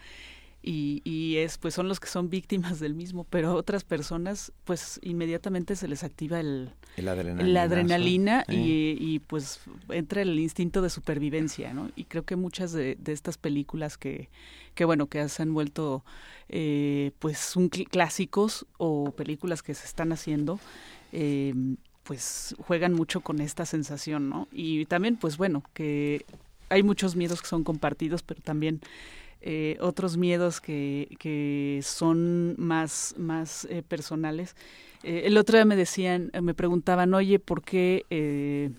[0.63, 4.51] y, y es, pues son los que son víctimas del mismo, pero a otras personas,
[4.63, 7.49] pues inmediatamente se les activa el, El adrenalina.
[7.53, 9.59] la adrenalina y, y, pues
[9.89, 11.91] entra el instinto de supervivencia, ¿no?
[11.95, 14.29] Y creo que muchas de, de estas películas que,
[14.73, 16.03] que bueno, que se han vuelto
[16.49, 20.59] eh, pues un cl- clásicos o películas que se están haciendo,
[21.11, 21.53] eh,
[22.03, 24.47] pues juegan mucho con esta sensación, ¿no?
[24.51, 26.25] Y también, pues bueno, que
[26.69, 28.81] hay muchos miedos que son compartidos, pero también
[29.45, 34.55] eh, otros miedos que, que son más, más eh, personales.
[35.03, 38.05] Eh, el otro día me decían, eh, me preguntaban, oye, ¿por qué?
[38.09, 38.71] Eh,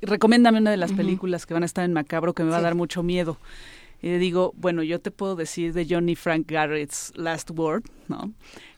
[0.00, 2.62] recomiéndame una de las películas que van a estar en Macabro que me va a
[2.62, 3.38] dar mucho miedo.
[4.00, 8.32] Y le digo, bueno, yo te puedo decir de Johnny Frank Garrett's Last Word, ¿no?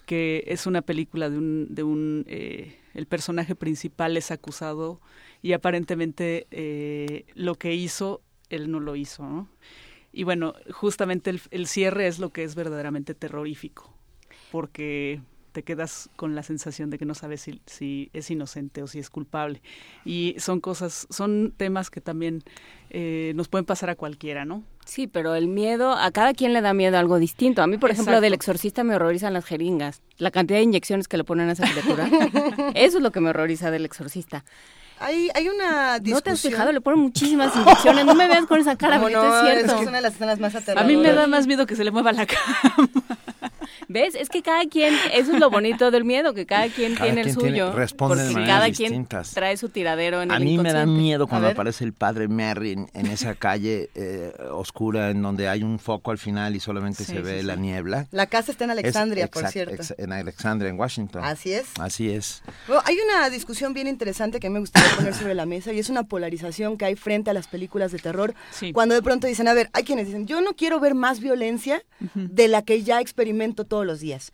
[0.04, 5.00] Que es una película de un, de un, el personaje principal es acusado
[5.42, 9.48] y aparentemente lo que hizo él no lo hizo, ¿no?
[10.16, 13.92] Y bueno, justamente el, cierre es lo que es verdaderamente terrorífico,
[14.50, 15.20] porque
[15.52, 18.98] te quedas con la sensación de que no sabes si, si es inocente o si
[18.98, 19.60] es culpable.
[20.06, 22.44] Y son cosas, son temas que también
[22.88, 24.64] eh, nos pueden pasar a cualquiera, ¿no?
[24.86, 27.60] Sí, pero el miedo, a cada quien le da miedo algo distinto.
[27.60, 30.00] A mí, por ejemplo, del exorcista me horrorizan las jeringas.
[30.16, 32.08] La cantidad de inyecciones que le ponen a esa criatura.
[32.74, 34.44] Eso es lo que me horroriza del exorcista.
[35.00, 36.14] Hay, hay una discusión.
[36.14, 36.72] ¿No te has fijado?
[36.72, 38.04] Le ponen muchísimas inyecciones.
[38.06, 39.74] No me veas con esa cara, No, porque no, es cierto.
[39.76, 40.86] que es una de las escenas más A aterradoras.
[40.88, 42.40] mí me da más miedo que se le mueva la cara.
[43.88, 44.14] ¿Ves?
[44.14, 47.20] Es que cada quien, eso es lo bonito del miedo, que cada quien Cada tiene
[47.20, 47.72] el quien tiene- suyo.
[47.72, 49.28] responde de porque maneras cada distintas.
[49.28, 51.92] quien trae su tiradero en A el mí me da miedo A cuando aparece el
[51.92, 56.56] padre Merry en, en esa calle eh, oscura en donde hay un foco al final
[56.56, 57.60] y solamente Sí, se ve sí, la sí.
[57.60, 58.06] niebla.
[58.10, 59.74] La casa está en Es- Alexandria, por exact- cierto.
[59.74, 61.22] ex- en Alexandria, en Washington.
[61.24, 61.66] Así es.
[61.78, 62.42] Así es.
[62.66, 65.88] Bueno, hay una discusión bien interesante que me gustaría poner sobre la mesa y es
[65.90, 68.34] una polarización que hay frente a las películas de terror.
[68.72, 71.82] Cuando de pronto dicen, a ver, hay quienes dicen, yo no quiero ver más violencia
[72.14, 74.32] de la que ya experimento todos los días.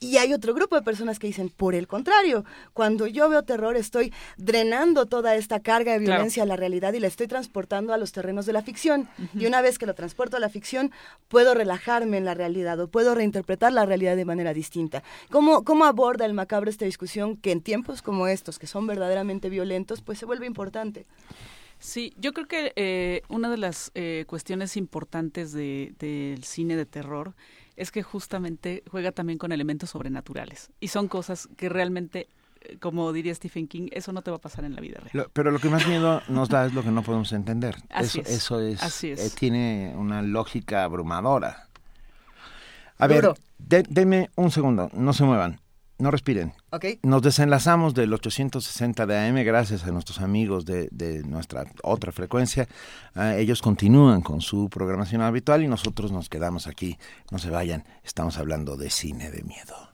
[0.00, 3.74] Y hay otro grupo de personas que dicen, por el contrario, cuando yo veo terror
[3.76, 6.12] estoy drenando toda esta carga de Claro.
[6.18, 9.08] violencia a la realidad y la estoy transportando a los terrenos de la ficción.
[9.34, 10.90] Y una vez que lo transporto a la ficción,
[11.28, 15.02] puedo relajarme en la realidad o puedo reinterpretar la realidad de manera distinta.
[15.30, 19.48] ¿Cómo, cómo aborda el macabro esta discusión que en tiempos como estos, que son verdaderamente
[19.48, 21.06] violentos, pues se vuelve importante?
[21.78, 26.86] Sí, yo creo que eh, una de las eh, cuestiones importantes de- del cine de
[26.86, 27.34] terror
[27.76, 32.28] es que justamente juega también con elementos sobrenaturales y son cosas que realmente,
[32.60, 35.10] eh, como diría Stephen King, eso no te va a pasar en la vida real.
[35.14, 37.76] Lo- pero lo que más miedo nos da es lo que no podemos entender.
[37.90, 39.20] Así eso, es, eso es, así es.
[39.20, 41.68] eh, tiene una lógica abrumadora.
[42.98, 43.34] A Duro.
[43.58, 45.58] ver, de- denme un segundo, no se muevan,
[46.02, 46.52] no respiren.
[46.70, 46.84] ¿Ok?
[47.02, 52.68] Nos desenlazamos del 860 de AM gracias a nuestros amigos de, de nuestra otra frecuencia.
[53.14, 56.98] Ah, ellos continúan con su programación habitual y nosotros nos quedamos aquí.
[57.30, 59.91] No se vayan, estamos hablando de cine de miedo.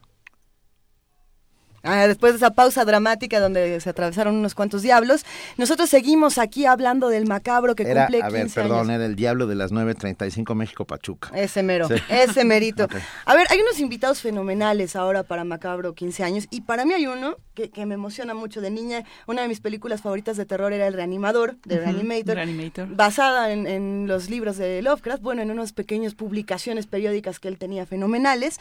[1.82, 5.24] Ah, después de esa pausa dramática donde se atravesaron unos cuantos diablos,
[5.57, 8.90] nosotros seguimos aquí hablando del macabro que Era, cumple a 15 ver, perdón, años.
[8.97, 11.31] era el diablo de las 9.35 México Pachuca.
[11.34, 11.94] Ese mero, Sí.
[12.08, 12.84] ese merito.
[12.89, 12.94] Ok.
[13.26, 17.07] A ver, hay unos invitados fenomenales ahora para Macabro 15 años y para mí hay
[17.07, 19.05] uno que, que me emociona mucho de niña.
[19.26, 22.89] Una de mis películas favoritas de terror era El Reanimador, de Ujú, Reanimator, Reanimator.
[22.94, 27.58] basada en, en los libros de Lovecraft, bueno, en unas pequeñas publicaciones periódicas que él
[27.58, 28.58] tenía fenomenales.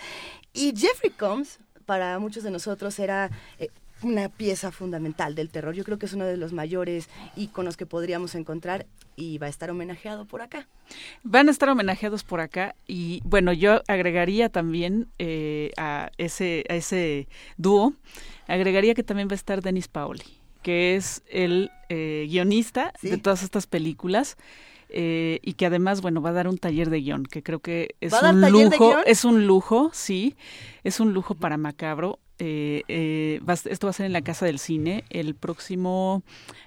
[0.53, 3.31] Y Jeffrey Combs, para muchos de nosotros, era...
[3.57, 3.69] eh,
[4.03, 5.73] una pieza fundamental del terror.
[5.73, 8.85] Yo creo que es uno de los mayores íconos que podríamos encontrar
[9.15, 10.67] y va a estar homenajeado por acá.
[11.23, 16.75] Van a estar homenajeados por acá y bueno, yo agregaría también eh, a ese a
[16.75, 17.93] ese dúo,
[18.47, 20.25] agregaría que también va a estar Denis Paoli,
[20.61, 24.37] que es el eh, guionista de todas estas películas.
[24.89, 27.95] Eh, y que además, bueno, va a dar un taller de guion, que creo que
[28.01, 30.35] es ¿Va a dar un lujo, es un lujo, sí,
[30.83, 32.19] es un lujo para Macabro.
[32.39, 36.21] Eh, eh, va esto va a ser en la Casa del Cine el próximo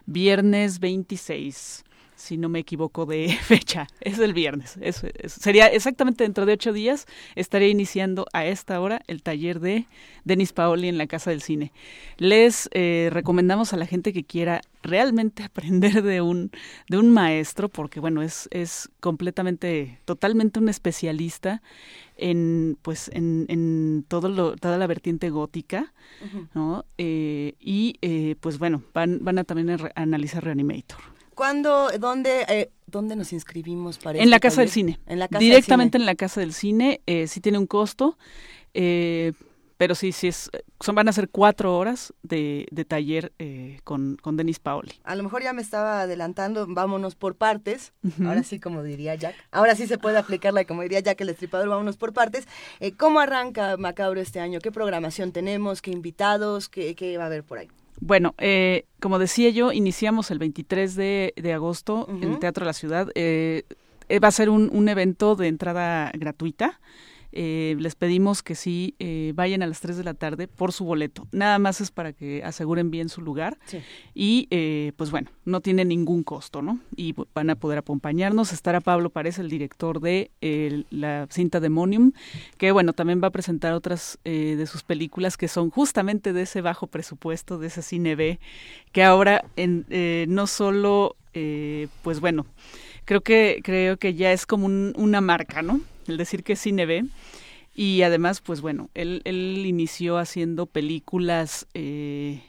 [0.04, 1.84] viernes 26
[2.20, 3.86] si no me equivoco de fecha.
[4.00, 4.76] Es el viernes.
[4.80, 7.06] Es- es- sería exactamente dentro de ocho días.
[7.34, 9.86] Estaré iniciando a esta hora el taller de
[10.24, 11.72] Denis Paoli en la Casa del Cine.
[12.18, 16.50] Les eh, recomendamos a la gente que quiera realmente aprender de un,
[16.88, 21.62] de un maestro, porque bueno, es, es completamente, totalmente un especialista
[22.16, 25.94] en pues en, en todo lo, toda la vertiente gótica,
[26.54, 26.84] ¿no?
[26.98, 30.98] Eh, y eh, pues bueno, van, van a también a re- a analizar Reanimator.
[31.40, 34.68] ¿Cuándo, dónde, eh, dónde nos inscribimos para En la este Casa del?
[34.68, 35.00] Cine.
[35.06, 37.00] En la Casa Directamente del en la Casa del Cine.
[37.06, 38.18] Eh, sí tiene un costo,
[38.74, 39.32] eh,
[39.78, 44.18] pero sí, sí es, son, van a ser cuatro horas de, de taller eh, con,
[44.20, 44.92] con Denis Paoli.
[45.02, 47.94] A lo mejor ya me estaba adelantando, vámonos por partes.
[48.22, 49.34] Ahora sí, como diría Jack.
[49.50, 52.46] Ahora sí se puede aplicarla, como diría Jack el estripador, vámonos por partes.
[52.80, 54.58] Eh, ¿Cómo arranca Macabro este año?
[54.60, 55.80] ¿Qué programación tenemos?
[55.80, 56.68] ¿Qué invitados?
[56.68, 57.68] ¿Qué, qué va a haber por ahí?
[58.00, 62.66] Bueno, eh, como decía yo, iniciamos el 23 de, de agosto en el Teatro de
[62.66, 63.10] la Ciudad.
[63.14, 63.64] Eh,
[64.08, 66.80] eh, va a ser un, un evento de entrada gratuita.
[67.32, 70.84] Eh, les pedimos que sí eh, vayan a las 3 de la tarde por su
[70.84, 71.26] boleto.
[71.32, 73.58] Nada más es para que aseguren bien su lugar.
[73.66, 73.78] Sí.
[74.14, 76.80] Y eh, pues bueno, no tiene ningún costo, ¿no?
[76.96, 78.52] Y van a poder acompañarnos.
[78.52, 80.30] Estará Pablo Párez, el director de
[80.90, 82.12] la cinta Demonium,
[82.58, 86.60] que bueno, también va a presentar otras de sus películas que son justamente de ese
[86.60, 88.40] bajo presupuesto, de ese cine B,
[88.92, 91.16] que ahora en, eh, no solo,
[92.02, 92.46] pues bueno,
[93.10, 95.80] creo que, creo que ya es como un- una marca, ¿no?
[96.06, 97.06] El decir que es cine B.
[97.74, 102.40] Y además, pues bueno, él, él inició haciendo películas eh,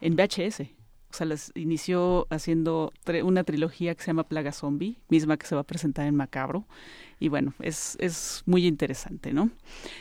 [0.00, 0.70] en VHS.
[1.10, 5.54] O sea, las inició haciendo una trilogía que se llama Plaga Zombie, misma que se
[5.54, 6.64] va a presentar en Macabro.
[7.20, 9.50] Y bueno, es, es muy interesante, ¿no?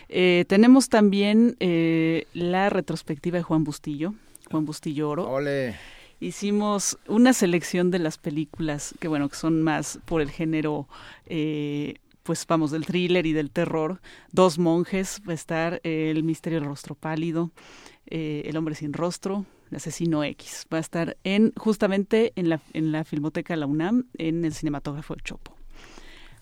[0.08, 4.14] Eh, tenemos también eh, la retrospectiva de Juan Bustillo,
[4.50, 5.30] Juan Bustillo Oro.
[5.30, 5.76] Ole.
[6.20, 10.88] Hicimos una selección de las películas que, bueno, que son más por el género,
[11.26, 14.00] eh, pues vamos, del thriller y del terror.
[14.32, 17.52] Dos monjes, va a estar eh, El misterio del rostro pálido,
[18.08, 20.66] eh, El hombre sin rostro, El asesino X.
[20.74, 25.16] Va a estar en justamente en la, en la Filmoteca la UNAM, en el cinematógrafo
[25.16, 25.54] del Chopo.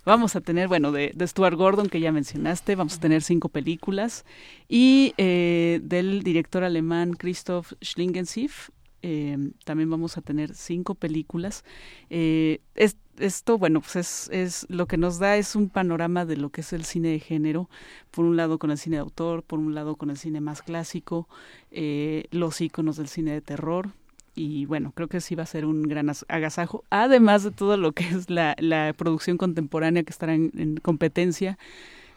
[0.06, 4.24] Vamos a tener, bueno, de, Stuart Gordon, que ya mencionaste, vamos a tener cinco películas.
[4.68, 8.69] Y del director alemán Christoph Schlingensief,
[9.04, 11.64] eh, también vamos a tener cinco películas.
[12.10, 16.36] Eh, es- esto, bueno, pues es, es lo que nos da es un panorama de
[16.36, 17.70] lo que es el cine de género,
[18.10, 20.64] por un lado con el cine de autor, por un lado con el cine más
[20.64, 21.30] clásico,
[21.70, 23.90] eh, los íconos del cine de terror,
[24.36, 27.78] y bueno, creo que sí va a ser un gran as- agasajo, además de todo
[27.78, 31.60] lo que es la, la producción contemporánea que estará en, en competencia.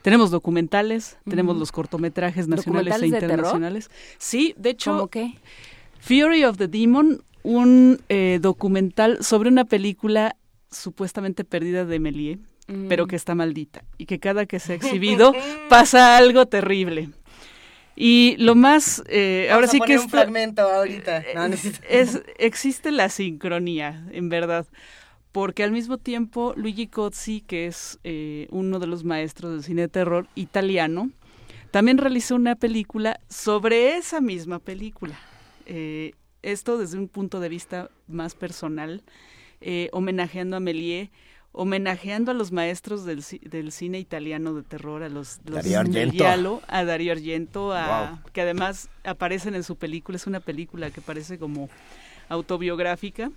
[0.01, 3.91] Tenemos documentales, tenemos los cortometrajes nacionales e internacionales.
[4.19, 5.35] Sí, de hecho, ¿Cómo qué?
[6.01, 10.37] Fury of the Demon, un eh, documental sobre una película
[10.71, 12.89] supuestamente perdida de Méliès, Mm.
[12.89, 14.75] pero que está maldita y que cada que se ha
[15.21, 15.33] exhibido
[15.69, 17.11] pasa algo terrible.
[17.95, 21.23] Y lo más, eh, ahora sí que poner un fragmento ahorita.
[21.37, 24.67] No, necesito- es, existe la sincronía, en verdad.
[25.31, 29.83] Porque al mismo tiempo, Luigi Cozzi, que es eh, uno de los maestros del cine
[29.83, 31.11] de terror italiano,
[31.71, 35.17] también realizó una película sobre esa misma película.
[35.67, 36.13] Eh,
[36.43, 39.03] esto desde un punto de vista más personal,
[39.61, 41.11] eh, homenajeando a Méliès,
[41.53, 45.87] homenajeando a los maestros del, del cine italiano de terror, a los, los Dario del
[45.89, 46.13] Argento.
[46.13, 48.33] giallo, a Dario Argento, a, Wow.
[48.33, 51.69] que además aparecen en su película, es una película que parece como
[52.29, 53.31] autobiográfica,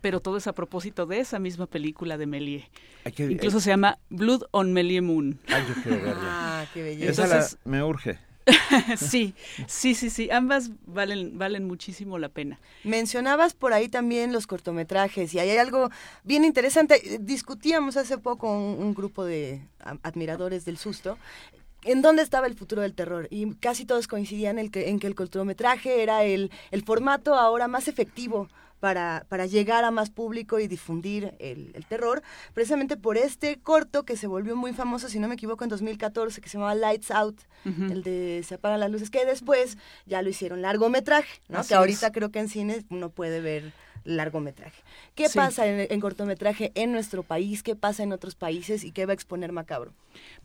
[0.00, 2.64] pero todo es a propósito de esa misma película de Méliès.
[3.14, 5.38] Que- Incluso hay- se llama Blood on Méliès Moon.
[5.48, 6.22] Ay, yo quiero verla.
[6.24, 7.24] Ah, qué belleza.
[7.24, 8.18] Esa la- me urge.
[8.96, 9.34] sí,
[9.66, 12.60] sí, sí, sí, ambas valen, valen muchísimo la pena.
[12.84, 15.90] Mencionabas por ahí también los cortometrajes y ahí hay algo
[16.24, 17.18] bien interesante.
[17.20, 19.62] Discutíamos hace poco un, un grupo de
[20.02, 21.18] admiradores del susto.
[21.82, 23.28] ¿En dónde estaba el futuro del terror?
[23.30, 27.68] Y casi todos coincidían en que, en que el cortometraje era el, el formato ahora
[27.68, 28.48] más efectivo
[28.80, 32.22] para, para llegar a más público y difundir el, el terror,
[32.54, 36.40] precisamente por este corto que se volvió muy famoso, si no me equivoco, en 2014,
[36.40, 40.28] que se llamaba Lights Out, el de Se apagan las luces, que después ya lo
[40.28, 41.58] hicieron largometraje, ¿no?
[41.58, 42.12] Así que ahorita es.
[42.12, 43.72] creo que en cine uno puede ver
[44.04, 44.82] largometraje.
[45.16, 45.36] ¿Qué Sí.
[45.36, 47.62] pasa en, en cortometraje en nuestro país?
[47.64, 48.84] ¿Qué pasa en otros países?
[48.84, 49.92] ¿Y qué va a exponer Macabro?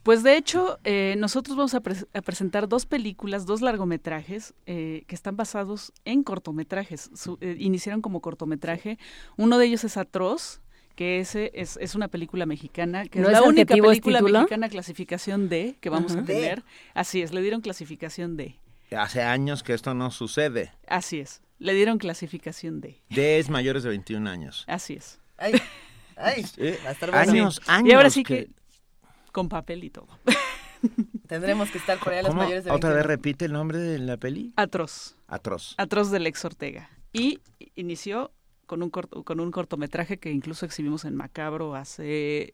[0.03, 5.03] Pues de hecho, eh, nosotros vamos a, pres- a presentar dos películas, dos largometrajes eh,
[5.07, 7.11] que están basados en cortometrajes.
[7.15, 8.97] Su- eh, iniciaron como cortometraje.
[9.37, 10.59] Uno de ellos es Atroz,
[10.95, 14.69] que ese es, es una película mexicana, que ¿No es es la única película mexicana
[14.69, 16.21] clasificación D que vamos Ajá.
[16.21, 16.63] a tener.
[16.95, 18.55] Así es, le dieron clasificación D.
[18.97, 20.71] Hace años que esto no sucede.
[20.87, 23.01] Así es, le dieron clasificación D.
[23.09, 24.65] De es mayores de 21 años.
[24.67, 25.19] Así es.
[25.37, 25.53] Ay,
[26.17, 26.43] ay,
[26.83, 27.31] va a estar bueno.
[27.31, 27.89] años, años.
[27.89, 28.60] Y ahora sí que- que
[29.31, 30.07] con papel y todo.
[31.27, 32.41] Tendremos que estar por allá los ¿Cómo?
[32.41, 32.95] mayores de ¿Otra 21.
[32.95, 34.53] vez repite el nombre de la peli?
[34.55, 35.15] Atroz.
[35.27, 35.75] Atroz.
[35.77, 36.89] Atroz del ex Ortega.
[37.13, 37.39] Y
[37.75, 38.31] inició
[38.65, 42.53] con un, corto, con un cortometraje que incluso exhibimos en Macabro hace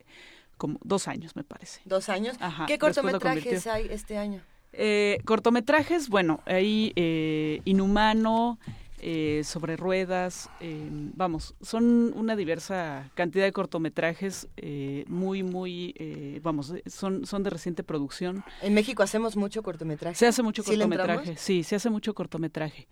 [0.58, 1.82] como dos años, me parece.
[1.86, 2.36] Dos años.
[2.40, 4.42] Ajá, ¿Qué cortometrajes hay este año?
[4.74, 8.60] Eh, cortometrajes, bueno, hay eh, Inhumano,
[9.00, 16.40] eh, Sobre Ruedas, eh, vamos, son una diversa cantidad de cortometrajes eh, muy, muy, eh,
[16.44, 18.44] vamos, son, son de reciente producción.
[18.62, 20.16] En México hacemos mucho cortometraje.
[20.16, 22.88] Se hace mucho ¿Sí le cortometraje, sí, se hace mucho cortometraje.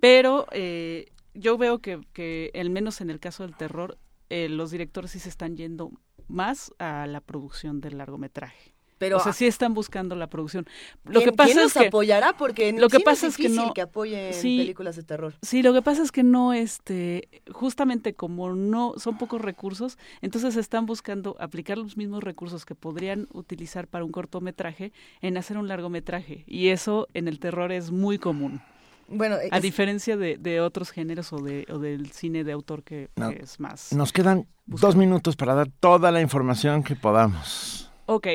[0.00, 4.70] Pero eh, yo veo que, que, al menos en el caso del terror, eh, los
[4.70, 5.90] directores sí se están yendo
[6.28, 8.75] más a la producción del largometraje.
[8.98, 10.66] Pero, o sea, sí están buscando la producción.
[11.04, 12.32] Lo ¿Quién- que pasa quién es nos que apoyará?
[12.36, 15.02] Porque en lo que cine pasa es es que no que apoyen sí, películas de
[15.02, 15.34] terror.
[15.42, 20.56] Sí, lo que pasa es que no, este, justamente como no son pocos recursos, entonces
[20.56, 25.68] están buscando aplicar los mismos recursos que podrían utilizar para un cortometraje en hacer un
[25.68, 26.44] largometraje.
[26.46, 28.62] Y eso en el terror es muy común.
[29.08, 32.82] Bueno, A es- diferencia de, de otros géneros o, de, o del cine de autor
[32.82, 33.30] que, No.
[33.30, 33.92] que es más.
[33.92, 37.85] Nos quedan dos minutos para dar toda la información que podamos.
[38.06, 38.26] Ok.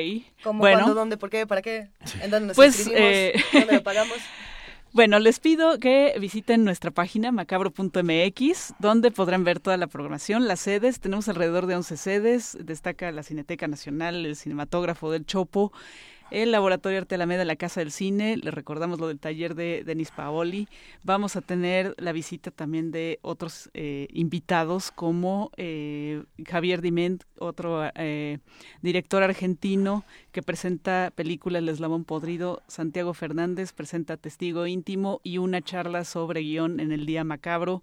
[0.44, 1.88] ¿Cómo, bueno, cuándo, dónde, por qué, para qué?
[2.22, 3.10] ¿En dónde nos Pues, inscribimos?
[3.12, 4.16] eh, ¿Dónde lo pagamos?
[4.94, 10.60] Bueno, les pido que visiten nuestra página macabro.mx, donde podrán ver toda la programación, las
[10.60, 11.00] sedes.
[11.00, 12.58] Tenemos alrededor de 11 sedes.
[12.60, 15.72] Destaca la Cineteca Nacional, el Cinematógrafo del Chopo.
[16.32, 18.38] El Laboratorio Arte Alameda, la Casa del Cine.
[18.38, 20.66] Le recordamos lo del taller de Denis Paoli.
[21.02, 27.82] Vamos a tener la visita también de otros eh, invitados como eh, Javier Diment, otro
[27.96, 28.38] eh,
[28.80, 32.62] director argentino que presenta película El Eslabón Podrido.
[32.66, 37.82] Santiago Fernández presenta Testigo Íntimo y una charla sobre guion en el Día Macabro.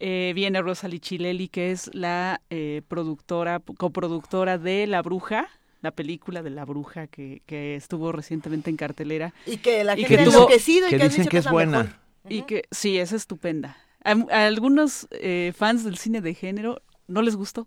[0.00, 2.42] Eh, viene Rosa Lichileli, que es la
[2.88, 5.48] productora, coproductora de La Bruja,
[5.80, 9.32] la película de La Bruja que, que estuvo recientemente en cartelera.
[9.46, 11.30] Y que la Y gente que ha tuvo- enloquecido y que que, han dicen dicho
[11.30, 11.82] que es buena.
[11.84, 11.96] mejor.
[12.28, 13.76] Y que sí, es estupenda.
[14.04, 17.66] A, a algunos eh, fans del cine de género no les gustó,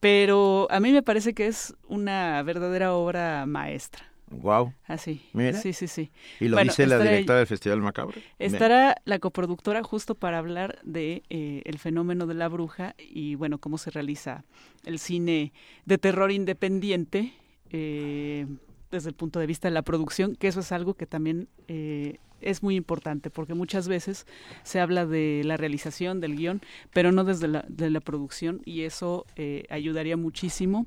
[0.00, 4.04] pero a mí me parece que es una verdadera obra maestra.
[4.30, 4.72] Wow.
[4.86, 5.22] Así.
[5.32, 5.60] Mira.
[5.60, 6.10] Sí, sí, sí.
[6.40, 8.20] Y lo Bueno, dice la directora del Festival Macabro.
[8.38, 13.58] Estará la coproductora justo para hablar de eh, el fenómeno de la bruja y bueno
[13.58, 14.44] cómo se realiza
[14.84, 15.52] el cine
[15.84, 17.32] de terror independiente
[17.70, 18.46] eh,
[18.90, 22.18] desde el punto de vista de la producción, que eso es algo que también eh,
[22.40, 24.26] es muy importante porque muchas veces
[24.62, 26.60] se habla de la realización del guion,
[26.92, 30.86] pero no desde la, de la producción y eso eh, ayudaría muchísimo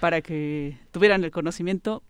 [0.00, 2.02] para que tuvieran el conocimiento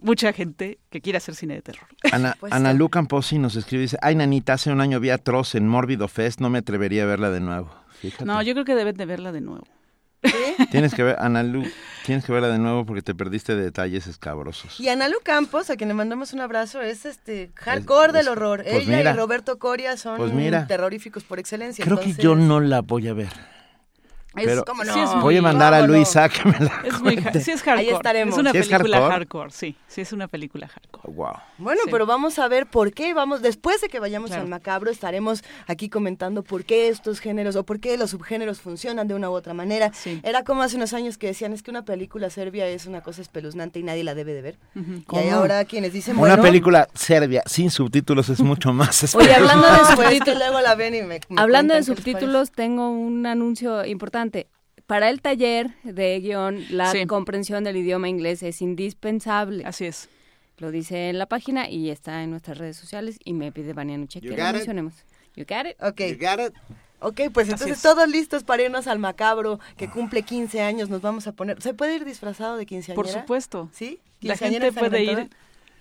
[0.00, 1.86] mucha gente que quiera hacer cine de terror.
[2.12, 2.78] Ana, Pues Ana sí.
[2.78, 6.40] Lu Camposi nos escribe, dice, ay nanita, hace un año vi atroz en Mórbido Fest,
[6.40, 7.70] no me atrevería a verla de nuevo.
[8.00, 8.24] Fíjate.
[8.24, 9.64] No, yo creo que deben de verla de nuevo.
[10.72, 11.62] Tienes que ver, Ana Lu,
[12.04, 14.80] tienes que verla de nuevo porque te perdiste de detalles escabrosos.
[14.80, 18.28] Y Ana Lu Campos, a quien le mandamos un abrazo, es este hardcore Es- del
[18.28, 18.62] horror.
[18.64, 19.10] pues Ella mira.
[19.12, 20.66] y Roberto Coria son Pues mira.
[20.66, 21.84] terroríficos por excelencia.
[21.84, 23.28] Creo que yo no la voy a ver.
[24.36, 24.92] Es- Pero ¿cómo no?
[24.92, 26.22] sí es voy a mandar a ¿cómo Luis no?
[26.22, 27.80] a que me la Es muy, sí es hardcore.
[27.80, 28.34] Ahí estaremos.
[28.34, 29.14] Es una ¿Sí es película hardcore?
[29.14, 29.50] hardcore?
[29.50, 31.12] sí, sí es una película hardcore.
[31.14, 31.32] Wow.
[31.58, 31.90] Bueno, Sí.
[31.90, 34.42] pero vamos a ver por qué vamos, después de que vayamos Claro.
[34.42, 39.08] al macabro, estaremos aquí comentando por qué estos géneros o por qué los subgéneros funcionan
[39.08, 39.90] de una u otra manera.
[40.22, 43.22] Era como hace unos años que decían, es que una película serbia es una cosa
[43.22, 44.58] espeluznante y nadie la debe de ver.
[44.74, 49.32] Y hay ahora quienes dicen, Una bueno, película serbia sin subtítulos es mucho más Oye,
[49.34, 50.02] hablando de espeluznante.
[50.02, 54.25] subtítulos, que luego la ven y me, me hablando de subtítulos, tengo un anuncio importante.
[54.86, 57.06] Para el taller de guion, la Sí.
[57.06, 59.64] comprensión del idioma inglés es indispensable.
[59.66, 60.08] Así es.
[60.58, 63.98] Lo dice en la página y está en nuestras redes sociales y me pide Vania
[63.98, 64.54] Nuche You que got lo it.
[64.54, 64.94] mencionemos.
[65.34, 65.76] You got it?
[65.82, 66.00] Ok.
[67.00, 67.82] Ok, pues entonces es.
[67.82, 70.88] todos listos para irnos al macabro que cumple 15 años.
[70.88, 71.60] Nos vamos a poner.
[71.60, 72.94] ¿Se puede ir disfrazado de quinceañera?
[73.02, 73.68] Por supuesto.
[73.72, 74.00] ¿Sí?
[74.22, 75.30] La ¿Quinceañera gente puede ir?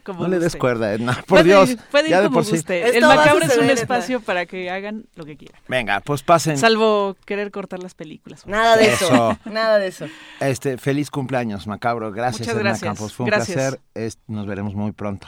[0.06, 1.69] Como No le des cuerda, Edna, por Puede Dios.
[1.72, 2.51] ir- puede ir ya de como sí.
[2.51, 2.98] guste.
[2.98, 3.74] El macabro es un Edna.
[3.74, 5.59] espacio para que hagan lo que quieran.
[5.67, 6.58] Venga, pues pasen.
[6.58, 8.45] Salvo querer cortar las películas.
[8.48, 9.06] Nada de eso.
[9.06, 9.40] Eso.
[9.51, 10.06] Nada de eso.
[10.40, 12.11] Este, feliz cumpleaños, Macabro.
[12.11, 12.80] Gracias, Muchas Edna.
[12.80, 13.14] Campos.
[13.14, 13.56] Fue un Gracias.
[13.56, 13.80] placer.
[13.95, 15.27] Es- nos veremos muy pronto.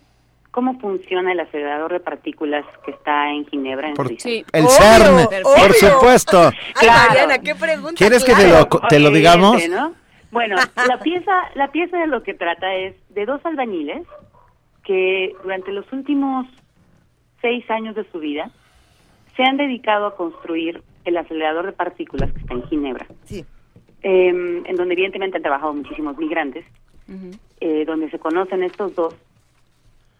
[0.55, 3.89] cómo funciona el acelerador de partículas que está en Ginebra?
[3.89, 4.29] En Por- Suiza?
[4.53, 6.49] El CERN, por supuesto.
[6.75, 7.95] Ay, Mariana, qué pregunta.
[7.97, 9.61] ¿Quieres que te lo, te lo digamos?
[10.31, 10.55] Bueno,
[10.87, 14.07] la pieza, la pieza de lo que trata es de dos albañiles
[14.85, 16.47] que durante los últimos
[17.41, 18.49] seis años de su vida
[19.35, 23.05] se han dedicado a construir el acelerador de partículas que está en Ginebra.
[23.25, 23.43] Sí.
[24.03, 26.63] Eh, en donde evidentemente han trabajado muchísimos migrantes,
[27.59, 29.15] eh, donde se conocen estos dos.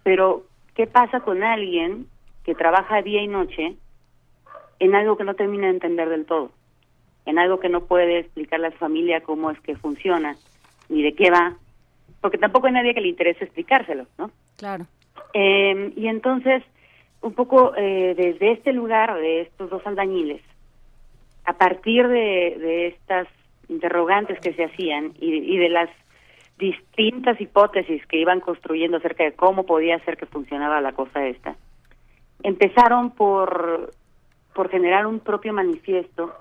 [0.06, 0.44] Pero,
[0.76, 2.06] ¿qué pasa con alguien
[2.44, 3.76] que trabaja día y noche
[4.78, 6.52] en algo que no termina de entender del todo?
[7.26, 10.36] En algo que no puede explicarle a su familia cómo es que funciona,
[10.90, 11.56] ni de qué va,
[12.22, 14.30] porque tampoco hay nadie que le interese explicárselo, ¿no?
[14.58, 14.86] Claro.
[15.34, 16.62] Eh, y entonces
[17.22, 20.44] un poco eh, desde este lugar, de estos dos albañiles,
[21.46, 23.28] a partir de, de estas
[23.70, 25.90] interrogantes que se hacían y, y de las
[26.58, 31.56] distintas hipótesis que iban construyendo acerca de cómo podía ser que funcionaba la cosa esta,
[32.44, 33.92] empezaron por,
[34.54, 36.34] por generar un propio manifiesto,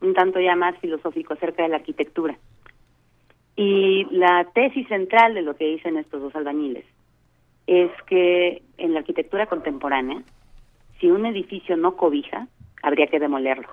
[0.00, 2.38] un tanto ya más filosófico acerca de la arquitectura.
[3.56, 6.84] Y la tesis central de lo que dicen estos dos albañiles
[7.66, 10.22] es que en la arquitectura contemporánea,
[10.98, 12.48] si un edificio no cobija,
[12.82, 13.68] habría que demolerlo.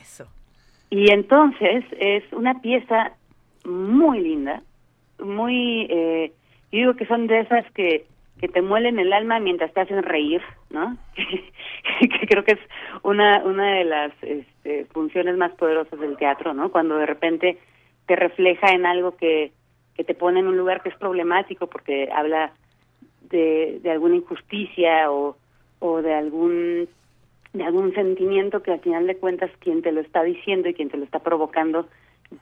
[0.00, 0.26] Eso.
[0.90, 3.12] Y entonces es una pieza
[3.64, 4.62] muy linda,
[5.18, 6.32] muy, eh,
[6.72, 8.06] yo digo que son de esas que,
[8.40, 10.96] que te muelen el alma mientras te hacen reír, ¿no?
[11.16, 12.60] que creo que es
[13.02, 16.70] una, una de las este, funciones más poderosas del teatro, ¿no?
[16.70, 17.58] Cuando de repente
[18.06, 19.52] te refleja en algo que,
[19.94, 22.52] que te pone en un lugar que es problemático porque habla
[23.28, 25.36] de, de alguna injusticia o,
[25.80, 26.88] o de algún
[27.52, 30.90] de algún sentimiento que al final de cuentas quien te lo está diciendo y quien
[30.90, 31.88] te lo está provocando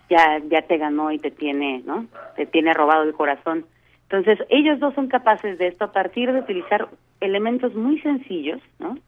[0.09, 2.07] ya ya te ganó y te tiene, ¿no?
[2.37, 3.67] Te tiene robado el corazón.
[4.03, 6.89] Entonces, ellos dos son capaces de esto a partir de utilizar
[7.21, 8.99] elementos muy sencillos, ¿no?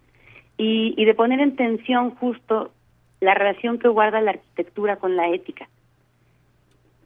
[0.56, 2.72] Y, y de poner en tensión justo
[3.20, 5.68] la relación que guarda la arquitectura con la ética.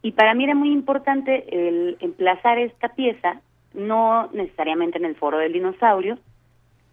[0.03, 3.41] Y para mí era muy importante el emplazar esta pieza,
[3.73, 6.19] no necesariamente en el foro del dinosaurio,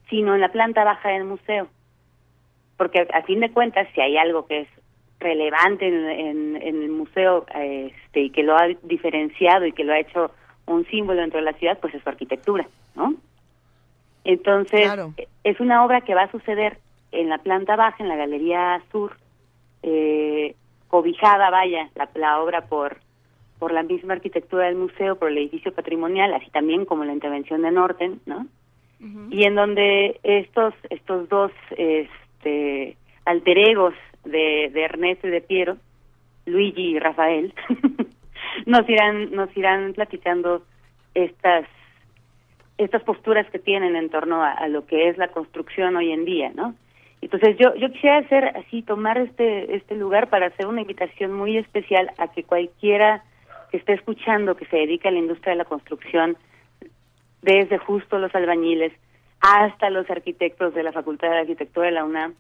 [0.09, 1.67] sino en la planta baja del museo.
[2.77, 4.67] Porque a fin de cuentas, si hay algo que es
[5.19, 9.93] relevante en, en, en el museo este, y que lo ha diferenciado y que lo
[9.93, 10.31] ha hecho
[10.65, 13.15] un símbolo dentro de la ciudad, pues es su arquitectura, ¿no?
[14.23, 15.14] Entonces, Claro.
[15.43, 16.77] es una obra que va a suceder
[17.11, 19.17] en la planta baja, en la Galería Sur,
[19.81, 20.56] eh,
[20.88, 22.98] cobijada, vaya, la, la obra por,
[23.57, 27.61] por la misma arquitectura del museo, por el edificio patrimonial, así también como la intervención
[27.61, 28.45] de Norten, ¿no?
[29.31, 32.98] Y en donde estos, estos dos este,
[33.30, 33.93] alter egos
[34.25, 35.77] de, de Ernesto y de Piero,
[36.45, 37.53] Luigi y Rafael,
[38.66, 40.64] nos irán, nos irán platicando
[41.14, 41.66] estas
[42.77, 46.24] estas posturas que tienen en torno a, a lo que es la construcción hoy en
[46.24, 46.75] día, ¿no?
[47.22, 51.58] Entonces yo yo quisiera hacer así tomar este este lugar para hacer una invitación muy
[51.58, 53.24] especial a que cualquiera
[53.69, 56.38] que esté escuchando que se dedica a la industria de la construcción
[57.41, 58.93] desde justo los albañiles
[59.41, 62.33] hasta los arquitectos de la Facultad de Arquitectura de la UNAM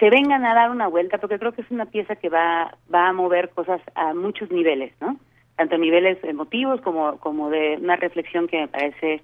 [0.00, 3.08] se vengan a dar una vuelta porque creo que es una pieza que va va
[3.08, 5.18] a mover cosas a muchos niveles, ¿no?
[5.56, 9.22] Tanto a niveles emotivos como como de una reflexión que me parece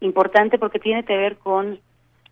[0.00, 1.80] importante porque tiene que ver con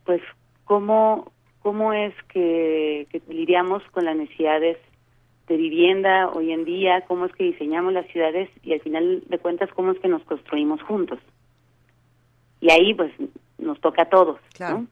[0.04, 0.20] pues
[0.64, 4.76] cómo cómo es que, que lidiamos con las necesidades
[5.48, 9.38] de vivienda hoy en día, cómo es que diseñamos las ciudades y al final de
[9.38, 11.18] cuentas cómo es que nos construimos juntos.
[12.60, 13.12] Y ahí pues
[13.56, 14.86] nos toca a todos, ¿no?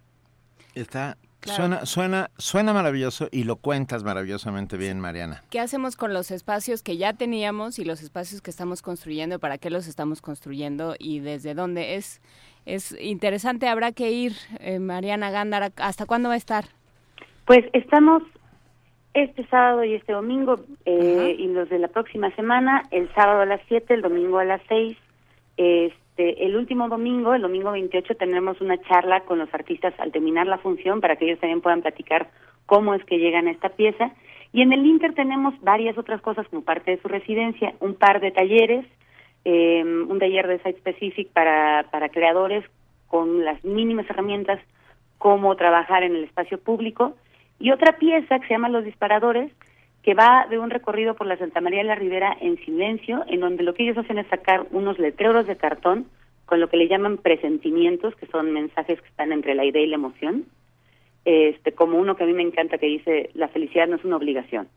[0.75, 1.17] Está,
[1.47, 1.63] Claro.
[1.63, 5.43] suena, suena, suena maravilloso y lo cuentas maravillosamente bien, Mariana.
[5.49, 9.39] ¿Qué hacemos con los espacios que ya teníamos y los espacios que estamos construyendo?
[9.39, 11.95] ¿Para qué los estamos construyendo y desde dónde?
[11.95, 12.21] Es,
[12.65, 15.71] es interesante, habrá que ir, eh, Mariana Gándara.
[15.77, 16.65] ¿Hasta cuándo va a estar?
[17.45, 18.23] Pues estamos
[19.15, 23.47] este sábado y este domingo eh, y los de la próxima semana, el sábado a
[23.47, 24.97] las 7, el domingo a las 6.
[26.17, 30.47] Este, el último domingo, el domingo 28, tendremos una charla con los artistas al terminar
[30.47, 32.31] la función para que ellos también puedan platicar
[32.65, 34.13] cómo es que llegan a esta pieza.
[34.51, 38.21] Y en el Inter tenemos varias otras cosas como parte de su residencia, un par
[38.21, 38.87] de talleres,
[39.45, 42.65] eh, un taller de Site Specific para, para creadores
[43.09, 44.59] con las mínimas herramientas,
[45.19, 47.15] cómo trabajar en el espacio público,
[47.59, 49.53] y otra pieza que se llama Los Disparadores,
[50.07, 53.41] que va de un recorrido por la Santa María de la Ribera en silencio, en
[53.41, 56.07] donde lo que ellos hacen es sacar unos letreros de cartón
[56.45, 59.89] con lo que le llaman presentimientos, que son mensajes que están entre la idea y
[59.89, 60.45] la emoción,
[61.25, 64.17] este, como uno que a mí me encanta que dice, la felicidad no es una
[64.17, 64.69] obligación.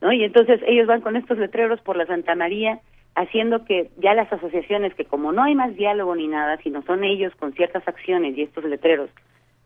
[0.00, 0.12] ¿no?
[0.12, 2.78] Y entonces ellos van con estos letreros por la Santa María,
[3.16, 7.02] haciendo que ya las asociaciones, que como no hay más diálogo ni nada, sino son
[7.02, 9.10] ellos con ciertas acciones y estos letreros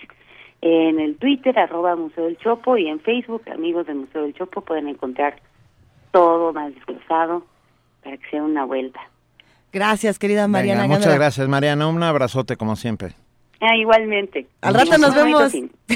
[0.60, 4.60] en el Twitter arroba Museo del Chopo y en Facebook, amigos del Museo del Chopo,
[4.62, 5.40] pueden encontrar
[6.10, 7.46] todo más desglosado
[8.02, 9.00] para que sea una vuelta.
[9.72, 10.82] Gracias, querida Mariana.
[10.82, 11.86] Venga, muchas gracias, Mariana.
[11.86, 13.14] Un abrazote como siempre.
[13.60, 14.46] Ah, igualmente.
[14.60, 15.52] Al rato nos vemos.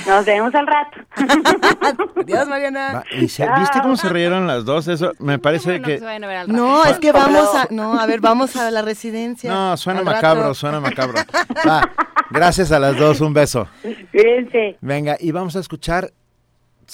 [0.07, 1.01] Nos vemos al rato.
[2.23, 2.93] Adiós, Mariana.
[2.95, 4.89] Va, y se- ¿Viste cómo se rieron las dos?
[4.89, 6.01] Eso me parece que...
[6.49, 9.49] No, es que vamos a, no, a ver, vamos a la residencia.
[9.51, 10.55] No, suena macabro, rato.
[10.55, 11.19] suena macabro.
[11.69, 11.89] Va,
[12.31, 13.69] gracias a las dos, un beso.
[14.11, 14.77] Cuídense.
[14.81, 16.13] Venga, y vamos a escuchar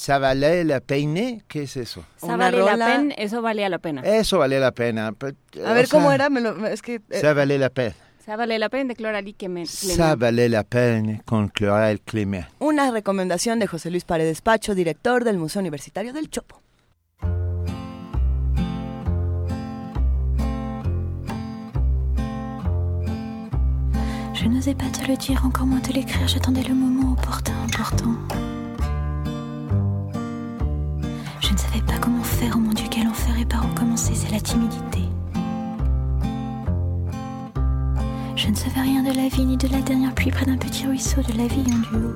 [0.07, 1.43] valait la peine.
[1.49, 2.05] ¿Qué es eso?
[2.21, 4.03] Valait la peine, eso valía la pena.
[4.03, 5.13] Eso valía la pena.
[5.13, 6.31] pe- A ver, ¿cómo sea, era?
[6.31, 7.01] Me lo- es que...
[7.11, 7.95] eh, valait la peine.
[8.29, 9.65] Ça valait la peine de Cloralie Clement.
[9.65, 12.45] Ça valait la peine con Cloral Clément.
[12.61, 16.61] Una recomendación de José Luis Paredes Pacho, director del Museo Universitario del Chopo.
[24.35, 28.15] Je n'osais pas te le dire, encore moins te l'écrire, j'attendais le moment opportun, important.
[31.41, 34.15] Je ne savais pas comment faire, oh mon Dieu, quel enfer et par où commencer,
[34.15, 35.01] c'est la timidité.
[38.39, 40.87] Je ne savais rien de la vie, ni de la dernière pluie près d'un petit
[40.87, 42.15] ruisseau de la vie en duo.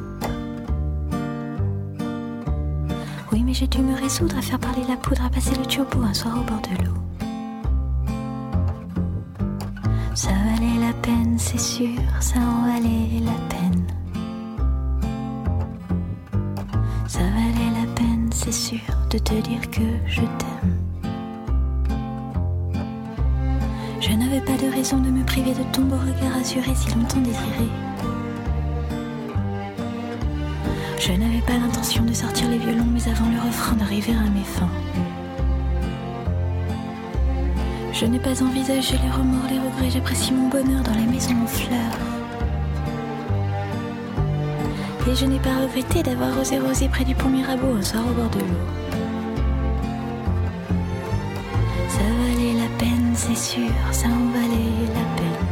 [3.32, 6.00] Oui, mais j'ai dû me résoudre à faire parler la poudre, à passer le turbo
[6.00, 6.94] un soir au bord de l'eau.
[10.14, 13.84] Ça valait la peine, c'est sûr, ça en valait la peine.
[17.08, 18.78] Ça valait la peine, c'est sûr,
[19.10, 20.81] de te dire que je t'aime.
[24.12, 27.22] Je n'avais pas de raison de me priver de ton beau regard assuré si longtemps
[27.22, 27.66] désiré.
[30.98, 34.44] Je n'avais pas l'intention de sortir les violons, mais avant le refrain d'arriver à mes
[34.44, 34.68] fins.
[37.94, 41.46] Je n'ai pas envisagé les remords, les regrets, j'apprécie mon bonheur dans la maison en
[41.46, 41.98] fleurs.
[45.10, 48.12] Et je n'ai pas regretté d'avoir osé rosé près du pont Mirabeau un soir au
[48.12, 48.81] bord de l'eau.
[53.24, 55.46] C'est sûr, ça en valait la peine.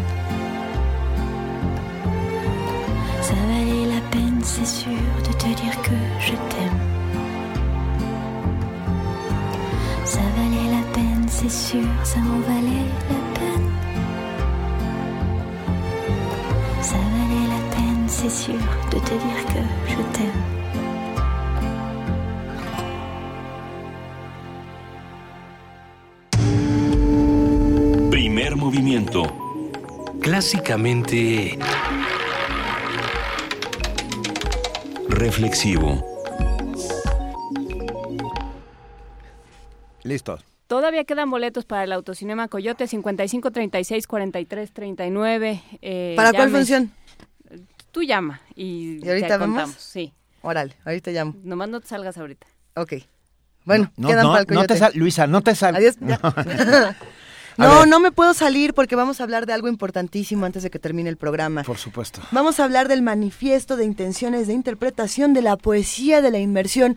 [3.23, 6.81] Ça valait la peine, c'est sûr, de te dire que je t'aime.
[10.05, 13.69] Ça valait la peine, c'est sûr, ça en valait la peine.
[16.83, 20.60] Ça valait la peine, c'est sûr, de te dire que je t'aime.
[28.71, 29.25] Movimiento.
[30.23, 31.59] Clásicamente...
[35.09, 36.07] Reflexivo.
[40.05, 40.39] Listo.
[40.69, 45.63] Todavía quedan boletos para el Autocinema Coyote 55 36 43 39.
[45.83, 46.93] Eh, ¿Para cuál función?
[47.91, 49.75] Tú llama y, ¿Y ahorita te contamos.
[49.79, 50.15] Sí.
[50.43, 51.35] Órale, ahorita llamo.
[51.43, 52.47] Nomás no te salgas ahorita.
[52.77, 52.93] Ok.
[53.65, 54.77] Bueno, No, quedan no, para el no te coyote.
[54.79, 55.75] sal, Luisa, no te sal.
[55.75, 55.97] Adiós.
[57.57, 57.65] No.
[57.65, 57.89] A No, ver.
[57.89, 61.09] no me puedo salir porque vamos a hablar de algo importantísimo antes de que termine
[61.11, 61.63] el programa.
[61.65, 62.21] Por supuesto.
[62.31, 66.97] Vamos a hablar del manifiesto de intenciones de interpretación de la poesía de la inmersión.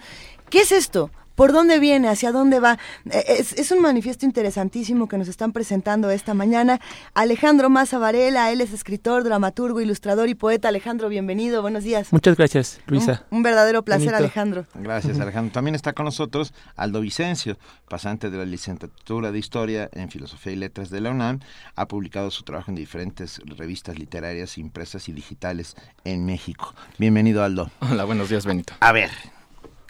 [0.49, 1.09] ¿Qué es esto?
[1.35, 2.09] ¿Por dónde viene?
[2.09, 2.77] ¿Hacia dónde va?
[3.09, 6.79] Eh, Es, es un manifiesto interesantísimo que nos están presentando esta mañana.
[7.13, 10.67] Alejandro Maza Varela, él es escritor, dramaturgo, ilustrador y poeta.
[10.67, 12.11] Alejandro, bienvenido, buenos días.
[12.11, 13.25] Muchas gracias, Luisa.
[13.31, 14.17] Un, un verdadero placer, Bonito.
[14.17, 14.65] Alejandro.
[14.75, 15.51] Gracias, Alejandro.
[15.53, 17.57] También está con nosotros Aldo Vicencio,
[17.89, 21.39] pasante de la licenciatura de Historia en Filosofía y Letras de la UNAM.
[21.75, 26.73] Ha publicado su trabajo en diferentes revistas literarias impresas y digitales en México.
[26.97, 27.71] Bienvenido, Aldo.
[27.79, 28.73] Hola, buenos días, Benito.
[28.79, 29.09] A ver,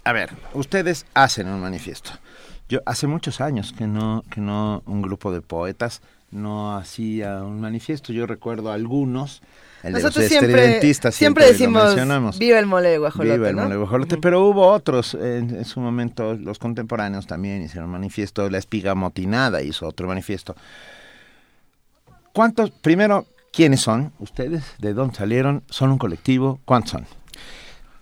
[0.03, 2.11] a ver, ustedes hacen un manifiesto.
[2.69, 6.01] Yo hace muchos años que no, que no un grupo de poetas
[6.31, 8.11] no hacía un manifiesto.
[8.11, 9.41] Yo recuerdo algunos.
[9.83, 13.55] El de los Nosotros siempre, estridentistas, siempre decimos, viva el mole de guajolote, Viva el
[13.55, 13.63] ¿no?
[13.63, 17.91] mole de guajolote, pero hubo otros en, en su momento, los contemporáneos también hicieron un
[17.91, 20.55] manifiesto, la espiga motinada hizo otro manifiesto.
[22.31, 24.63] ¿Cuántos, primero, quiénes son ustedes?
[24.79, 25.63] ¿De dónde salieron?
[25.69, 26.61] ¿Son un colectivo?
[26.63, 27.05] ¿Cuántos son?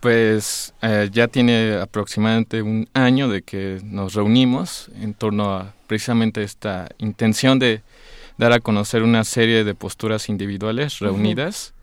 [0.02, 6.42] Pues eh, ya tiene aproximadamente un año de que nos reunimos en torno a precisamente
[6.42, 7.84] esta intención de
[8.38, 11.76] dar a conocer una serie de posturas individuales reunidas.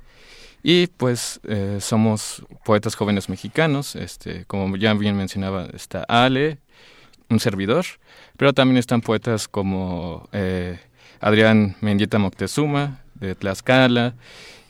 [0.65, 6.59] Y pues eh, somos poetas jóvenes mexicanos, este, como ya bien mencionaba, está Ale,
[7.31, 7.87] un servidor,
[8.37, 10.81] pero también están poetas como eh,
[11.21, 14.15] Adrián Mendieta Moctezuma, de Tlaxcala,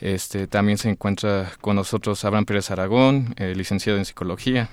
[0.01, 4.69] este, también se encuentra con nosotros Abraham Pérez Aragón, eh, licenciado en Psicología,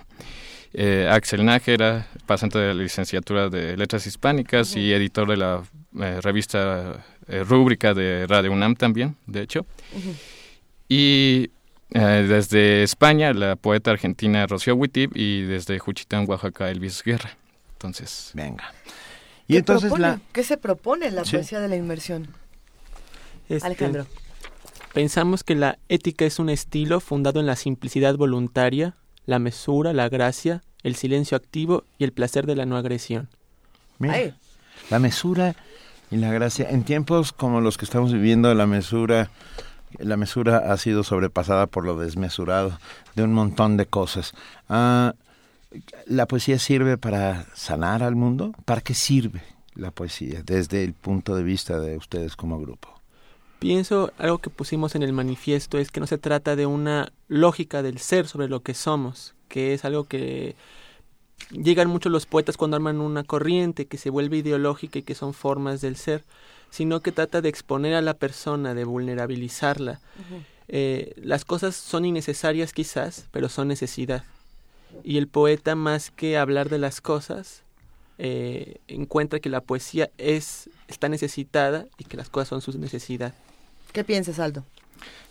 [0.74, 5.64] eh, Axel Nájera, pasante de la licenciatura de Letras Hispánicas y editor de la
[6.00, 9.66] eh, revista eh, Rúbrica de Radio UNAM también, de hecho.
[10.90, 11.50] Y
[11.92, 17.38] eh, desde España, la poeta argentina Rocío Witib y desde Juchitán, Oaxaca, Elvis Guerra.
[17.74, 18.74] Entonces, venga.
[19.48, 20.20] ¿Qué propone?
[20.34, 21.36] ¿Qué se propone en la Sí.
[21.38, 22.28] poesía de la inmersión?
[23.48, 24.08] Este, Alejandro.
[24.95, 30.07] Pensamos que la ética es un estilo fundado en la simplicidad voluntaria, la mesura, la
[30.07, 33.27] gracia, el silencio activo y el placer de la no agresión.
[33.99, 34.38] Mira,
[34.90, 35.53] la mesura
[36.11, 36.69] y la gracia.
[36.69, 39.32] En tiempos como los que estamos viviendo, la mesura,
[39.99, 42.80] la mesura ha sido sobrepasada por lo desmesurado
[43.15, 44.32] de un montón de cosas.
[44.69, 45.14] Ah,
[46.06, 48.53] ¿La poesía sirve para sanar al mundo?
[48.64, 49.41] ¿Para qué sirve
[49.74, 52.94] la poesía desde el punto de vista de ustedes como grupo?
[53.59, 57.82] Pienso, algo que pusimos en el manifiesto es que no se trata de una lógica
[57.82, 60.56] del ser sobre lo que somos, que es algo que
[61.51, 65.34] llegan mucho los poetas cuando arman una corriente que se vuelve ideológica y que son
[65.34, 66.24] formas del ser,
[66.69, 70.00] sino que trata de exponer a la persona, de vulnerabilizarla.
[70.67, 74.24] Eh, las cosas son innecesarias quizás, pero son necesidad.
[75.03, 77.64] Y el poeta, más que hablar de las cosas,
[78.18, 83.34] eh, encuentra que la poesía es está necesitada y que las cosas son su necesidad.
[83.92, 84.64] ¿Qué piensas, Aldo?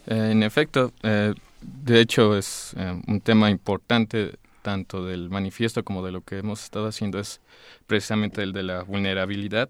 [0.07, 6.05] Eh, en efecto, eh, de hecho es eh, un tema importante tanto del manifiesto como
[6.05, 7.41] de lo que hemos estado haciendo es
[7.87, 9.69] precisamente el de la vulnerabilidad,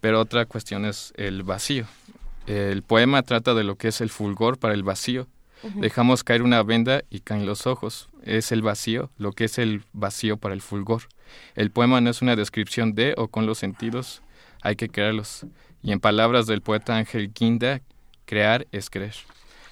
[0.00, 1.86] pero otra cuestión es el vacío.
[2.48, 5.28] El poema trata de lo que es el fulgor para el vacío.
[5.76, 8.08] Dejamos caer una venda y caen los ojos.
[8.22, 11.02] Es el vacío, lo que es el vacío para el fulgor.
[11.54, 14.22] El poema no es una descripción de o con los sentidos,
[14.60, 15.46] hay que crearlos.
[15.82, 17.82] Y en palabras del poeta Ángel Guinda,
[18.24, 19.14] crear es creer.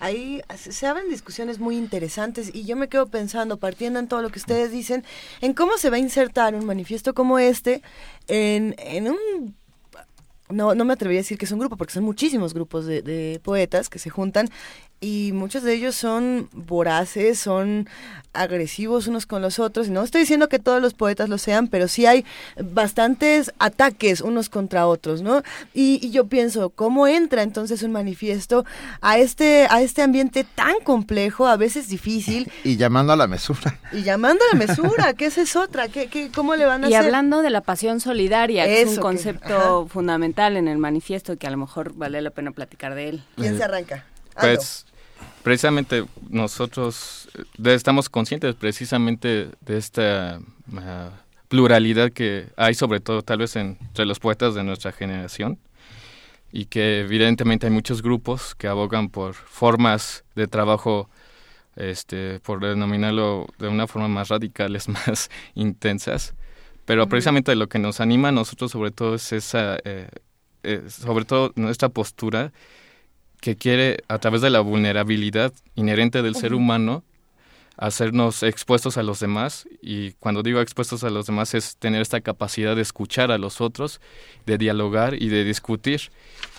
[0.00, 4.30] Ahí se abren discusiones muy interesantes y yo me quedo pensando, partiendo en todo lo
[4.30, 5.04] que ustedes dicen,
[5.42, 7.82] en cómo se va a insertar un manifiesto como este
[8.26, 9.54] en, en un...
[10.48, 13.40] No, no me atrevería a decir que es un grupo, porque son muchísimos grupos de
[13.44, 14.48] poetas que se juntan
[15.00, 17.88] y muchos de ellos son voraces, son
[18.32, 19.88] agresivos unos con los otros.
[19.88, 22.24] Y no estoy diciendo que todos los poetas lo sean, pero sí hay
[22.62, 25.42] bastantes ataques unos contra otros, ¿no?
[25.74, 28.64] Y, y yo pienso, ¿cómo entra entonces un manifiesto
[29.00, 33.78] a este, a este ambiente tan complejo, a veces difícil, Y llamando a la mesura.
[33.92, 35.14] y llamando a la mesura?
[35.14, 35.88] que esa es otra?
[35.88, 37.06] ¿Qué, qué, ¿Cómo le van a Y hacer?
[37.06, 41.46] hablando de la pasión solidaria, que es un que- concepto fundamental en el manifiesto que
[41.46, 43.24] a lo mejor vale la pena platicar de él.
[43.36, 44.04] ¿Quién se arranca?
[44.40, 44.86] Pues
[45.42, 47.28] precisamente nosotros
[47.64, 50.40] estamos conscientes precisamente de esta
[50.76, 51.10] ah,
[51.48, 55.58] pluralidad que hay sobre todo tal vez entre los poetas de nuestra generación
[56.52, 61.08] y que evidentemente hay muchos grupos que abogan por formas de trabajo
[61.76, 66.34] este por denominarlo de una forma más radicales más intensas.
[66.84, 70.08] Pero precisamente lo que nos anima a nosotros sobre todo es esa eh,
[70.62, 72.52] eh, sobre todo nuestra postura
[73.40, 77.02] que quiere, a través de la vulnerabilidad inherente del ser humano,
[77.76, 79.66] hacernos expuestos a los demás.
[79.80, 83.60] Y cuando digo expuestos a los demás es tener esta capacidad de escuchar a los
[83.60, 84.00] otros,
[84.44, 86.10] de dialogar y de discutir.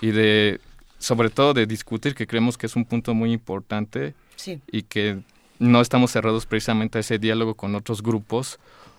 [0.02, 0.60] Y de,
[0.98, 4.60] sobre todo, de discutir, que creemos que es un punto muy importante Sí.
[4.72, 5.20] y que
[5.60, 8.58] no estamos cerrados precisamente a ese diálogo con otros grupos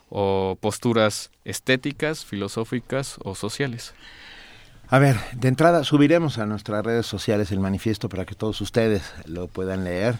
[0.09, 3.94] o posturas estéticas, filosóficas o sociales.
[4.93, 9.03] A ver, de entrada subiremos a nuestras redes sociales el manifiesto para que todos ustedes
[9.25, 10.19] lo puedan leer.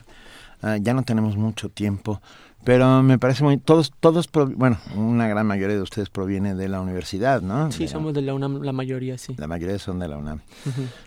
[0.63, 2.23] Ah, ya no tenemos mucho tiempo,
[2.65, 6.69] pero me parece muy todos todos pro- bueno, una gran mayoría de ustedes proviene de
[6.69, 7.71] la universidad, ¿no?
[7.71, 9.35] Sí, De- somos de la UNAM la mayoría, sí.
[9.37, 10.41] La mayoría son de la UNAM.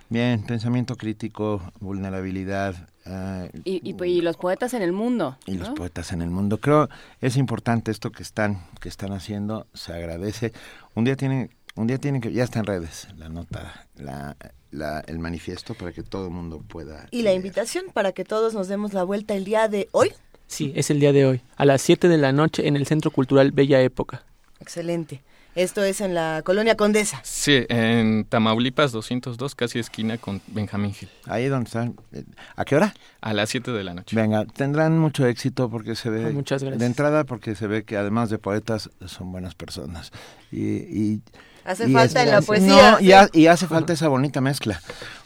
[0.09, 2.75] Bien, pensamiento crítico, vulnerabilidad
[3.07, 5.37] ah, Y, y, y los poetas en el mundo.
[5.47, 6.59] y los poetas en el mundo.
[6.59, 6.87] Creo
[7.19, 10.51] es importante esto que están que están haciendo, se agradece.
[10.93, 14.35] Un día tienen un día tienen que ya está en redes la nota, la,
[14.71, 17.07] la- el manifiesto para que todo el mundo pueda.
[17.11, 20.11] Y la invitación para que todos nos demos la vuelta el día de hoy.
[20.47, 23.09] Sí, es el día de hoy, a las 7 de la noche en el Centro
[23.11, 24.23] Cultural Bella Época.
[24.59, 25.21] Excelente.
[25.55, 27.21] Esto es en la colonia Condesa.
[27.23, 31.07] Sí, en Tamaulipas 202, casi esquina con Benjamín Gil.
[31.27, 31.95] Ahí donde están.
[32.11, 32.25] eh,
[32.57, 32.93] ¿A qué hora?
[33.21, 34.17] A las 7 de la noche.
[34.17, 36.25] Venga, tendrán mucho éxito porque se ve.
[36.25, 36.79] Ah, muchas gracias.
[36.81, 40.11] De entrada, porque se ve que además de poetas son buenas personas.
[40.51, 41.21] Y, y-
[41.65, 44.39] Hace y falta en la es- poesía, No, y, ha- y hace falta esa bonita
[44.41, 44.79] mezcla.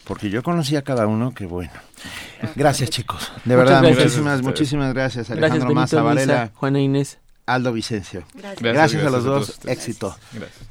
[0.05, 1.71] Porque yo conocí a cada uno, que bueno.
[2.55, 3.31] Gracias, chicos.
[3.45, 3.97] De Muchas verdad, gracias.
[3.97, 5.27] muchísimas, Gracias a muchísimas gracias.
[5.27, 7.17] Gracias, Alejandro Benito, Maza, Varela, Luisa, Juana Inés.
[7.53, 8.23] Aldo Vicencio.
[8.33, 8.61] Gracias.
[8.61, 9.45] Gracias, Gracias, a los gracias a dos.
[9.45, 9.77] todos ustedes.
[9.77, 10.15] Éxito.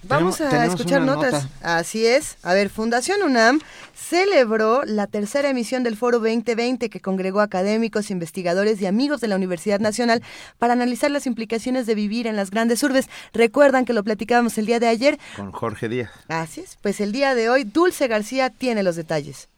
[0.04, 1.32] Vamos a escuchar notas.
[1.44, 1.78] nota.
[1.78, 2.36] Así es.
[2.42, 3.60] A ver, Fundación UNAM
[3.94, 9.36] celebró la tercera emisión del Foro 2020 que congregó académicos, investigadores y amigos de la
[9.36, 10.22] Universidad Nacional
[10.58, 13.08] para analizar las implicaciones de vivir en las grandes urbes.
[13.34, 15.18] Recuerdan que lo platicábamos el día de ayer.
[15.36, 16.10] Con Jorge Díaz.
[16.28, 16.78] Así es.
[16.80, 19.48] Pues el día de hoy, Dulce García tiene los detalles.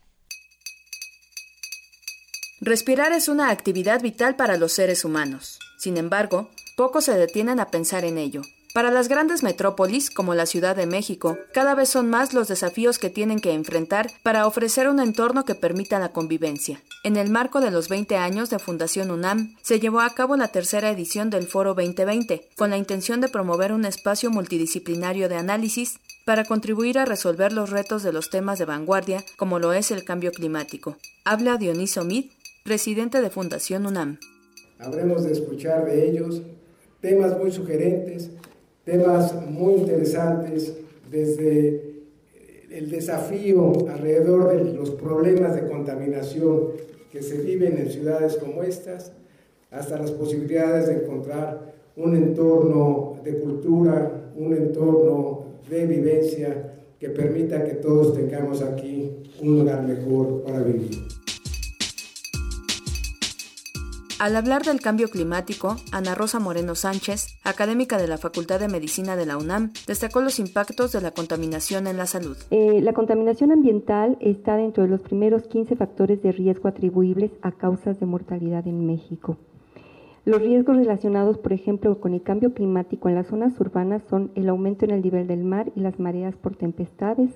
[2.63, 5.59] Respirar es una actividad vital para los seres humanos.
[5.79, 8.41] Sin embargo, pocos se detienen a pensar en ello.
[8.73, 12.99] Para las grandes metrópolis, como la Ciudad de México, cada vez son más los desafíos
[12.99, 16.81] que tienen que enfrentar para ofrecer un entorno que permita la convivencia.
[17.05, 20.49] En el marco de los 20 años de Fundación UNAM, se llevó a cabo la
[20.49, 26.01] tercera edición del Foro 2020, con la intención de promover un espacio multidisciplinario de análisis
[26.25, 30.03] para contribuir a resolver los retos de los temas de vanguardia, como lo es el
[30.03, 30.97] cambio climático.
[31.27, 32.31] Habla Dioniso Mid,
[32.65, 34.19] presidente de Fundación UNAM.
[34.79, 36.41] Habremos de escuchar de ellos
[37.01, 38.31] temas muy sugerentes,
[38.85, 40.75] temas muy interesantes,
[41.11, 41.91] desde
[42.71, 46.69] el desafío alrededor de los problemas de contaminación
[47.11, 49.13] que se viven en ciudades como estas,
[49.71, 57.65] hasta las posibilidades de encontrar un entorno de cultura, un entorno de vivencia que permita
[57.65, 61.20] que todos tengamos aquí un lugar mejor para vivir.
[64.21, 69.17] Al hablar del cambio climático, Ana Rosa Moreno Sánchez, académica de la Facultad de Medicina
[69.17, 72.37] de la UNAM, destacó los impactos de la contaminación en la salud.
[72.51, 77.53] Eh, la contaminación ambiental está dentro de los primeros 15 factores de riesgo atribuibles a
[77.53, 79.39] causas de mortalidad en México.
[80.27, 84.51] Los riesgos relacionados, por ejemplo, con el cambio climático en las zonas urbanas son el
[84.51, 87.31] aumento en el nivel del mar y las mareas por tempestades,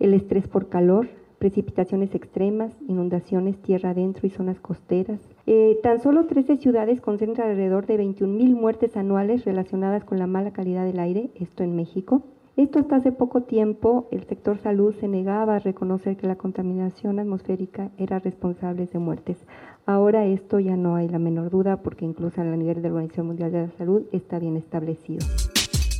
[0.00, 1.06] el estrés por calor,
[1.38, 5.20] precipitaciones extremas, inundaciones tierra adentro y zonas costeras.
[5.46, 10.52] Eh, tan solo 13 ciudades concentran alrededor de 21.000 muertes anuales relacionadas con la mala
[10.52, 12.22] calidad del aire, esto en México.
[12.56, 17.20] Esto hasta hace poco tiempo el sector salud se negaba a reconocer que la contaminación
[17.20, 19.38] atmosférica era responsable de muertes.
[19.86, 23.28] Ahora esto ya no hay la menor duda porque incluso a nivel de la Organización
[23.28, 25.24] Mundial de la Salud está bien establecido.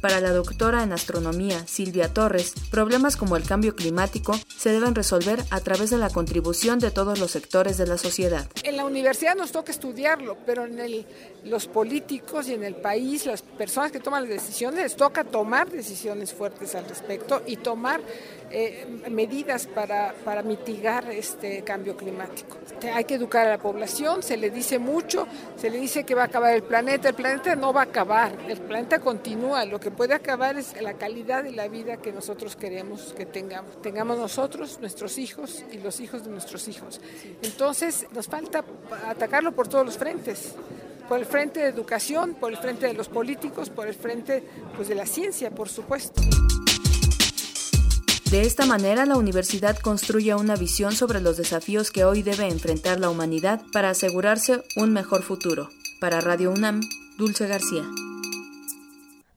[0.00, 5.42] Para la doctora en astronomía Silvia Torres, problemas como el cambio climático se deben resolver
[5.50, 8.46] a través de la contribución de todos los sectores de la sociedad.
[8.62, 11.04] En la universidad nos toca estudiarlo, pero en
[11.44, 15.68] los políticos y en el país, las personas que toman las decisiones, les toca tomar
[15.68, 18.00] decisiones fuertes al respecto y tomar
[18.50, 22.56] eh, medidas para, para mitigar este cambio climático.
[22.94, 26.22] Hay que educar a la población, se le dice mucho, se le dice que va
[26.22, 29.90] a acabar el planeta, el planeta no va a acabar, el planeta continúa, lo que
[29.90, 34.78] puede acabar es la calidad de la vida que nosotros queremos que tengamos, tengamos nosotros,
[34.80, 37.00] nuestros hijos y los hijos de nuestros hijos.
[37.42, 38.64] Entonces nos falta
[39.06, 40.54] atacarlo por todos los frentes
[41.08, 44.44] por el frente de educación, por el frente de los políticos, por el frente
[44.76, 46.20] pues, de la ciencia, por supuesto.
[48.30, 53.00] De esta manera, la universidad construye una visión sobre los desafíos que hoy debe enfrentar
[53.00, 55.70] la humanidad para asegurarse un mejor futuro.
[56.00, 56.80] Para Radio UNAM,
[57.16, 57.84] Dulce García.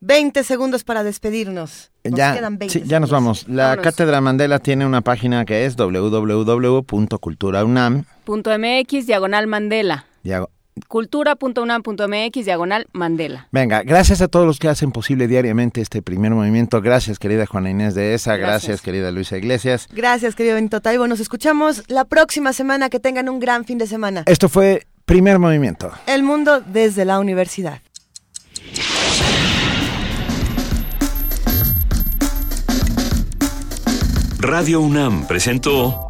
[0.02, 1.92] 20 segundos para despedirnos.
[2.04, 3.48] Nos ya, quedan 20 sí, ya nos vamos.
[3.48, 3.84] La Vámonos.
[3.84, 8.04] Cátedra Mandela tiene una página que es www.culturaunam.
[8.26, 10.06] Punto MX, diagonal Mandela.
[10.24, 10.50] Diago-
[10.88, 13.48] Cultura.unam.mx, diagonal Mandela.
[13.52, 16.82] Venga, gracias a todos los que hacen posible diariamente este primer movimiento.
[16.82, 18.38] Gracias, querida Juana Inés de ESA.
[18.38, 18.82] Gracias, Gracias.
[18.82, 19.88] querida Luisa Iglesias.
[19.92, 21.08] Gracias, querido Benito Taibo.
[21.08, 22.90] Nos escuchamos la próxima semana.
[22.90, 24.24] Que tengan un gran fin de semana.
[24.26, 25.92] Esto fue Primer Movimiento.
[26.08, 27.82] El mundo desde la universidad.
[34.40, 36.10] Radio UNAM presentó